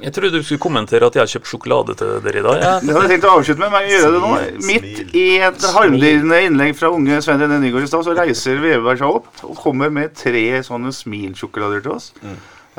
Jeg 0.00 0.14
trodde 0.16 0.40
du 0.40 0.44
skulle 0.46 0.62
kommentere 0.62 1.08
at 1.10 1.16
jeg 1.16 1.22
har 1.22 1.30
kjøpt 1.30 1.50
sjokolade 1.50 1.96
til 2.00 2.12
dere 2.24 2.40
i 2.40 2.44
dag. 2.44 2.60
Jeg, 2.62 2.84
Det 2.86 2.94
hadde 2.94 3.02
jeg 3.04 3.12
tenkt 3.14 3.26
å 3.28 3.32
avslutte 3.36 3.60
med, 3.60 3.72
men 3.74 3.84
jeg 3.84 3.98
gjør 3.98 4.14
det 4.14 4.20
nå. 4.22 4.30
Midt 4.68 5.16
i 5.16 5.24
et 5.48 5.66
harmdirrende 5.74 6.38
innlegg 6.46 6.78
fra 6.78 6.92
unge 6.94 7.18
Svein 7.24 7.42
René 7.42 7.58
Nygaard 7.60 7.84
i 7.84 7.90
stad, 7.90 8.06
så 8.06 8.14
reiser 8.16 8.62
Veberg 8.62 9.02
seg 9.02 9.18
opp 9.18 9.44
og 9.48 9.58
kommer 9.60 9.92
med 9.92 10.14
tre 10.16 10.44
sånne 10.66 10.94
smilsjokolader 10.96 11.84
til 11.84 11.98
oss. 11.98 12.14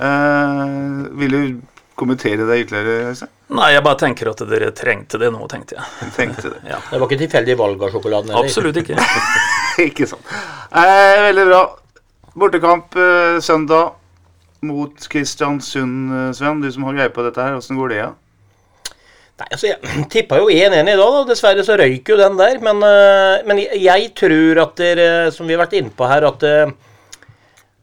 Uh, 0.01 1.05
vil 1.21 1.35
du 1.35 1.61
kommentere 1.99 2.47
det 2.49 2.63
ytterligere, 2.63 3.11
Øystein? 3.11 3.29
nei, 3.51 3.67
jeg 3.75 3.83
bare 3.85 3.99
tenker 3.99 4.31
at 4.31 4.41
dere 4.49 4.71
trengte 4.73 5.19
det 5.21 5.29
nå, 5.35 5.45
tenkte 5.51 5.77
jeg. 5.77 6.09
Tenkte 6.17 6.55
det. 6.55 6.61
Det 6.65 6.97
var 6.97 7.05
ikke 7.05 7.21
tilfeldig 7.25 7.57
valg 7.59 7.85
av 7.85 7.93
sjokoladen? 7.93 8.33
Eller? 8.33 8.47
Absolutt 8.47 8.81
ikke. 8.81 8.97
ikke 9.89 10.07
sant. 10.09 10.35
Eh, 10.71 11.17
veldig 11.27 11.47
bra. 11.51 11.63
Bortekamp 12.41 12.95
eh, 12.95 13.41
søndag 13.43 13.97
mot 14.61 15.07
Kristiansund, 15.09 16.11
eh, 16.13 16.31
Sven. 16.37 16.61
Du 16.61 16.71
som 16.71 16.83
har 16.85 16.97
greie 16.97 17.13
på 17.13 17.23
dette 17.25 17.41
her. 17.41 17.57
Åssen 17.57 17.79
går 17.79 17.89
det? 17.93 18.01
Ja? 18.01 18.11
Nei, 19.41 19.47
altså 19.49 19.71
Jeg 19.71 20.05
tippa 20.13 20.37
jo 20.41 20.49
1-1 20.53 20.81
i 20.85 20.93
dag, 20.93 21.01
da. 21.01 21.23
dessverre 21.31 21.65
så 21.65 21.77
røyk 21.81 22.11
jo 22.13 22.19
den 22.19 22.37
der. 22.39 22.61
Men, 22.61 22.83
øh, 22.85 23.41
men 23.49 23.63
jeg- 23.65 24.13
tror 24.15 24.61
at 24.67 24.75
dere, 24.77 25.09
som 25.33 25.47
vi 25.49 25.57
har 25.57 25.65
vært 25.65 25.77
inne 25.79 25.93
på 25.97 26.07
her, 26.09 26.27
at 26.29 26.43
øh, 26.43 26.71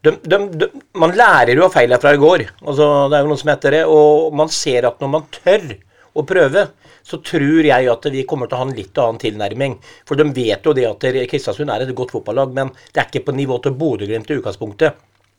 de, 0.06 0.12
de, 0.22 0.38
de, 0.54 0.68
man 0.94 1.16
lærer 1.18 1.56
jo 1.58 1.66
av 1.66 1.74
feilene 1.74 1.98
fra 2.00 2.14
i 2.14 2.22
går. 2.22 2.46
Altså, 2.62 2.86
det 3.10 3.18
er 3.18 3.26
jo 3.26 3.32
noe 3.32 3.42
som 3.42 3.50
heter 3.50 3.74
det. 3.74 3.84
Og 3.90 4.34
man 4.38 4.48
ser 4.54 4.86
at 4.86 5.02
når 5.02 5.10
man 5.16 5.26
tør 5.34 5.66
å 6.14 6.22
prøve, 6.26 6.68
så 7.08 7.18
tror 7.24 7.64
jeg 7.64 7.88
at 7.90 8.06
vi 8.12 8.22
kommer 8.28 8.46
til 8.46 8.54
å 8.58 8.62
ha 8.62 8.68
en 8.68 8.76
litt 8.76 8.98
annen 9.00 9.18
tilnærming. 9.18 9.78
For 10.06 10.18
de 10.18 10.26
vet 10.36 10.62
jo 10.66 10.74
det 10.76 10.86
at 10.86 11.04
Kristiansund 11.30 11.72
er 11.72 11.82
et 11.86 11.94
godt 11.96 12.12
fotballag, 12.14 12.52
men 12.54 12.70
det 12.92 13.00
er 13.02 13.08
ikke 13.10 13.24
på 13.30 13.34
nivå 13.34 13.58
til 13.64 13.74
Bodø-Glimt 13.80 14.30
i 14.30 14.38
utgangspunktet. 14.38 14.98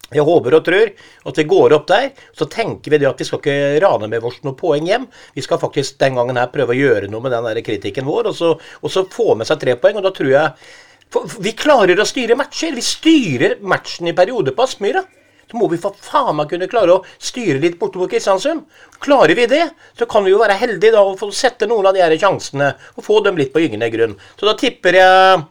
Jeg 0.09 0.25
håper 0.25 0.57
og 0.57 0.65
tror 0.65 0.91
at 1.29 1.39
vi 1.39 1.45
går 1.49 1.75
opp 1.77 1.87
der. 1.91 2.09
Så 2.33 2.47
tenker 2.49 2.93
vi 2.93 2.99
det 3.01 3.09
at 3.09 3.19
vi 3.21 3.27
skal 3.27 3.41
ikke 3.41 3.79
rane 3.83 4.09
med 4.09 4.25
oss 4.25 4.39
noen 4.45 4.57
poeng 4.57 4.89
hjem. 4.89 5.07
Vi 5.35 5.45
skal 5.45 5.61
faktisk 5.61 5.99
den 6.01 6.17
gangen 6.17 6.39
her 6.39 6.49
prøve 6.53 6.73
å 6.73 6.79
gjøre 6.79 7.11
noe 7.11 7.25
med 7.25 7.35
den 7.35 7.45
der 7.49 7.61
kritikken 7.65 8.09
vår, 8.09 8.31
og 8.31 8.37
så, 8.37 8.53
og 8.57 8.93
så 8.93 9.05
få 9.11 9.35
med 9.37 9.49
seg 9.49 9.61
tre 9.61 9.77
poeng. 9.81 9.99
Og 9.99 10.07
da 10.07 10.13
tror 10.15 10.31
jeg 10.33 10.69
for 11.09 11.25
Vi 11.41 11.55
klarer 11.57 11.97
å 11.97 12.05
styre 12.05 12.37
matcher. 12.37 12.75
Vi 12.77 12.85
styrer 12.85 13.55
matchen 13.65 14.09
i 14.11 14.17
perioder 14.17 14.53
på 14.53 14.65
Aspmyra. 14.65 15.01
Så 15.49 15.57
må 15.57 15.65
vi 15.71 15.79
for 15.81 15.97
faen 16.05 16.35
meg 16.37 16.51
kunne 16.51 16.67
klare 16.69 16.93
å 16.93 17.05
styre 17.17 17.57
litt 17.61 17.79
borte 17.79 17.97
mot 17.97 18.09
Kristiansund. 18.11 18.67
Klarer 19.01 19.33
vi 19.33 19.47
det, 19.49 19.63
så 19.97 20.05
kan 20.09 20.21
vi 20.21 20.29
jo 20.29 20.41
være 20.41 20.59
heldige 20.59 20.93
da 20.93 21.01
og 21.01 21.17
få 21.17 21.31
sette 21.33 21.65
noen 21.69 21.89
av 21.89 21.97
de 21.97 22.03
her 22.03 22.13
sjansene 22.21 22.75
og 22.93 23.05
få 23.05 23.17
dem 23.25 23.39
litt 23.39 23.49
på 23.55 23.63
gyngende 23.63 23.89
grunn. 23.89 24.13
Så 24.37 24.45
da 24.45 24.53
tipper 24.59 24.99
jeg 24.99 25.41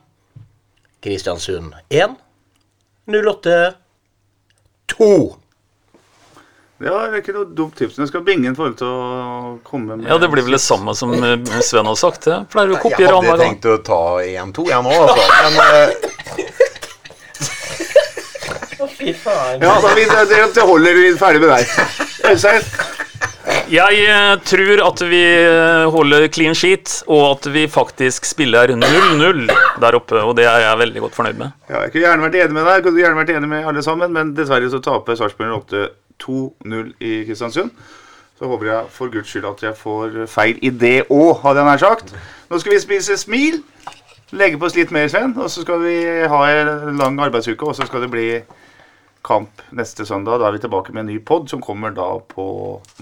Kristiansund 1.03 1.75
1, 1.91 2.15
08 3.11 3.59
2. 4.95 5.11
Det 6.79 6.87
er 6.95 7.15
ikke 7.19 7.33
noe 7.35 7.49
dumt 7.59 7.75
tips. 7.75 7.97
Jeg 7.99 8.07
skal 8.13 8.23
binge 8.23 8.47
en 8.47 8.55
forhold 8.55 8.77
til 8.79 8.87
å 8.87 9.57
komme 9.67 9.97
med 9.99 10.07
Ja, 10.07 10.15
det 10.23 10.29
blir 10.31 10.45
vel 10.47 10.55
det 10.55 10.63
samme 10.63 10.95
som 10.95 11.11
eh, 11.17 11.41
Sven 11.67 11.89
har 11.91 11.97
sagt. 11.99 12.29
Jeg 12.31 12.47
pleier 12.53 12.71
å 12.71 12.77
Jeg 12.77 12.83
kopiere 12.85 13.17
hadde 13.17 13.19
annenhver 13.19 13.43
gang. 13.43 13.57
tenkt 13.59 13.67
å 13.67 13.79
ta 13.83 13.99
1-2, 14.23 14.69
jeg 14.71 14.81
nå, 14.87 14.93
altså. 14.95 15.25
Men 15.43 15.55
eh, 15.65 15.89
Fy 18.99 19.13
faen. 19.15 19.61
Ja, 19.63 19.75
da, 19.83 19.91
vi, 19.95 20.05
det, 20.11 20.39
det 20.55 20.63
holder 20.67 20.95
vi 20.97 21.11
ferdig 21.19 21.43
med 21.43 21.51
deg. 21.53 21.63
Øystein? 22.31 22.63
Jeg 23.69 23.97
eh, 24.09 24.35
tror 24.49 24.81
at 24.81 25.01
vi 25.11 25.19
eh, 25.21 25.87
holder 25.93 26.25
clean 26.33 26.55
sheet, 26.57 27.03
og 27.05 27.35
at 27.35 27.49
vi 27.53 27.67
faktisk 27.69 28.25
spiller 28.25 28.73
0-0 28.73 29.43
der 29.83 29.97
oppe. 29.99 30.23
Og 30.25 30.33
det 30.39 30.47
er 30.49 30.63
jeg 30.63 30.79
veldig 30.81 31.03
godt 31.05 31.17
fornøyd 31.19 31.37
med. 31.37 31.53
Ja, 31.69 31.83
jeg 31.83 31.93
kunne 31.93 32.05
gjerne 32.07 32.25
vært 32.25 32.39
enig 32.41 32.57
med 32.57 32.65
deg, 32.65 32.79
jeg 32.79 32.87
kunne 32.87 33.03
gjerne 33.03 33.19
vært 33.21 33.33
enig 33.37 33.51
med 33.51 33.67
alle 33.69 33.83
sammen, 33.85 34.15
men 34.17 34.31
dessverre 34.39 34.71
så 34.73 34.81
taper 34.85 35.19
Sarpsborg 35.21 35.53
8 35.59 35.83
2-0 36.25 36.95
i 37.05 37.13
Kristiansund. 37.29 37.75
Så 38.39 38.49
håper 38.49 38.71
jeg 38.71 38.89
for 38.95 39.13
guds 39.13 39.29
skyld 39.29 39.51
at 39.51 39.67
jeg 39.67 39.77
får 39.77 40.17
feil 40.33 40.63
i 40.65 40.73
det 40.73 40.97
òg, 41.11 41.43
hadde 41.43 41.61
jeg 41.61 41.69
nær 41.69 41.83
sagt. 41.83 42.15
Nå 42.49 42.63
skal 42.63 42.73
vi 42.73 42.81
spise 42.87 43.19
smil, 43.21 43.61
legge 44.33 44.57
på 44.57 44.71
oss 44.71 44.79
litt 44.79 44.95
mer, 44.97 45.11
Sven, 45.13 45.37
og 45.37 45.53
så 45.53 45.67
skal 45.67 45.85
vi 45.85 45.99
ha 46.33 46.41
en 46.55 46.97
lang 46.97 47.21
arbeidsuke, 47.21 47.69
og 47.69 47.77
så 47.77 47.85
skal 47.85 48.07
det 48.07 48.11
bli 48.17 48.27
kamp 49.29 49.61
neste 49.77 50.09
søndag. 50.09 50.41
Da 50.41 50.49
er 50.49 50.57
vi 50.57 50.65
tilbake 50.65 50.97
med 50.97 51.05
en 51.05 51.13
ny 51.13 51.21
pod 51.21 51.51
som 51.53 51.61
kommer 51.61 51.93
da 51.93 52.15
på 52.33 52.49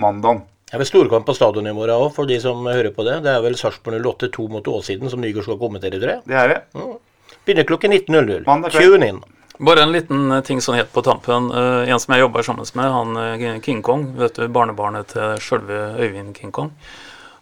mandag. 0.03 0.43
Det 0.67 0.75
er 0.75 0.81
vel 0.83 0.89
storkamp 0.89 1.29
på 1.29 1.35
stadion 1.37 1.69
i 1.71 1.73
morgen 1.75 1.95
òg, 1.95 2.09
for 2.17 2.27
de 2.27 2.37
som 2.43 2.65
hører 2.67 2.91
på 2.91 3.05
det. 3.07 3.21
Det 3.23 3.31
er 3.31 3.43
vel 3.45 3.55
Sarpsborg 3.55 4.01
08-2 4.03 4.47
mot 4.51 4.71
Åssiden 4.73 5.13
som 5.13 5.21
Nygaard 5.23 5.47
skal 5.47 5.61
kommentere, 5.61 6.01
tror 6.03 6.17
jeg. 6.17 6.23
Det 6.27 6.39
er 6.41 6.51
det. 6.51 6.57
Begynner 7.47 7.67
klokken 7.69 7.95
19.00. 7.95 8.41
Mandag 8.49 8.75
kveld. 8.75 8.97
Tune 8.97 9.11
in. 9.13 9.21
Bare 9.59 9.85
en 9.87 9.95
liten 9.95 10.25
eh, 10.35 10.43
ting 10.43 10.59
sånn 10.61 10.75
helt 10.81 10.91
på 10.91 11.05
tampen. 11.07 11.53
Uh, 11.55 11.87
en 11.87 12.03
som 12.03 12.17
jeg 12.17 12.25
jobber 12.25 12.43
sammen 12.49 12.67
med, 12.77 12.91
han 12.97 13.21
eh, 13.23 13.61
King 13.63 13.79
Kong, 13.87 14.09
vet 14.19 14.37
du, 14.37 14.49
barnebarnet 14.53 15.15
til 15.15 15.39
sjølve 15.47 15.79
Øyvind 16.03 16.35
King 16.35 16.51
Kong. 16.59 16.75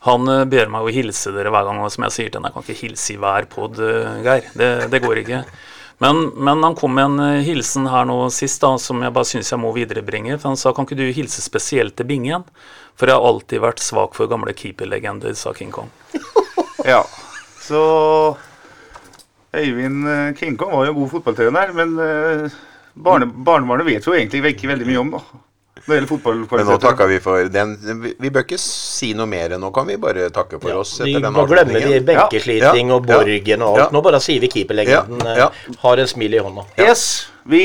Han 0.05 0.29
uh, 0.29 0.45
ber 0.45 0.69
meg 0.77 0.85
å 0.85 0.93
hilse 0.93 1.33
dere 1.33 1.49
hver 1.55 1.65
gang, 1.71 1.81
og 1.81 1.91
som 1.97 2.05
jeg 2.05 2.19
sier 2.19 2.29
til 2.29 2.43
ham, 2.43 2.51
jeg 2.51 2.59
kan 2.59 2.69
ikke 2.69 2.83
hilse 2.85 3.17
i 3.17 3.21
hver 3.25 3.49
pod, 3.57 3.81
uh, 3.81 4.21
Geir. 4.21 4.53
Det, 4.53 4.71
det 4.93 5.01
går 5.01 5.25
ikke. 5.25 5.41
Men, 6.03 6.27
men 6.35 6.63
han 6.63 6.75
kom 6.75 6.95
med 6.97 7.05
en 7.05 7.21
eh, 7.23 7.43
hilsen 7.47 7.87
her 7.91 8.07
nå 8.09 8.17
sist 8.35 8.63
da, 8.65 8.73
som 8.83 9.03
jeg 9.05 9.15
bare 9.15 9.29
syns 9.29 9.53
jeg 9.53 9.63
må 9.63 9.71
viderebringe. 9.77 10.39
For 10.39 10.51
han 10.51 10.59
sa 10.61 10.73
kan 10.75 10.89
ikke 10.89 10.99
du 10.99 11.07
hilse 11.15 11.45
spesielt 11.45 11.97
til 11.99 12.09
Bingen? 12.09 12.47
For 12.99 13.11
jeg 13.11 13.19
har 13.19 13.29
alltid 13.29 13.63
vært 13.63 13.83
svak 13.83 14.17
for 14.19 14.31
gamle 14.31 14.55
keeperlegender, 14.57 15.37
sa 15.39 15.55
King 15.57 15.75
Kong. 15.75 15.93
Ja, 16.85 16.99
så 17.65 17.79
Øyvind 19.57 20.05
eh, 20.11 20.35
King 20.37 20.59
Kong 20.61 20.75
var 20.75 20.85
jo 20.85 20.93
en 20.93 20.99
god 20.99 21.11
fotballtrener, 21.15 21.71
men 21.73 21.95
eh, 22.03 22.57
barne, 22.93 23.31
barnebarnet 23.47 23.89
vet 23.89 24.05
jo 24.05 24.13
egentlig 24.13 24.53
ikke 24.53 24.69
veldig 24.69 24.89
mye 24.91 25.01
om 25.01 25.13
da. 25.15 25.23
Når 25.87 26.01
det 26.01 26.09
gjelder 26.09 26.57
Men 26.57 26.67
nå 26.67 26.77
takker 26.81 27.09
vi 27.11 27.19
for 27.21 27.49
den. 27.53 27.75
Vi, 28.17 28.31
bør 28.33 28.45
ikke 28.47 28.59
si 28.61 29.11
noe 29.17 29.27
mer. 29.29 29.53
Nå 29.61 29.69
kan 29.75 29.85
vi 29.87 29.99
bare 30.01 30.31
takke 30.33 30.57
for 30.63 30.81
oss 30.81 30.95
Vi 31.05 31.13
etter 31.13 31.27
den 31.27 31.35
må 31.37 31.45
glemmer 31.51 31.77
vi 31.85 31.99
benkesliting 32.09 32.89
Ja, 32.89 32.97
og 32.97 33.07
Borgen 33.11 33.63
og 33.67 33.75
alt. 33.75 33.83
ja. 33.83 33.89
Nå 33.93 34.01
bare 34.07 34.21
sier 34.25 34.41
vi 34.41 34.49
keeperlegenden 34.55 35.21
Ja, 35.21 35.35
eh, 35.35 35.43
ja. 35.45 35.77
har 35.85 36.01
en 36.05 36.09
smil 36.09 36.39
i 36.39 36.41
hånda. 36.47 36.65
Yes, 36.81 37.05
vi 37.45 37.65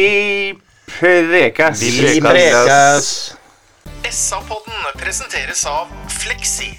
prekes. 0.99 1.79
Vi 1.79 1.91
Vi 2.15 2.21
prekes. 2.25 3.09
SA-podden 4.09 4.99
presenteres 4.99 5.63
av 5.69 5.87
Fleksi. 6.19 6.73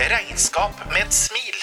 Regnskap 0.00 0.80
med 0.92 1.02
et 1.06 1.12
smil. 1.12 1.55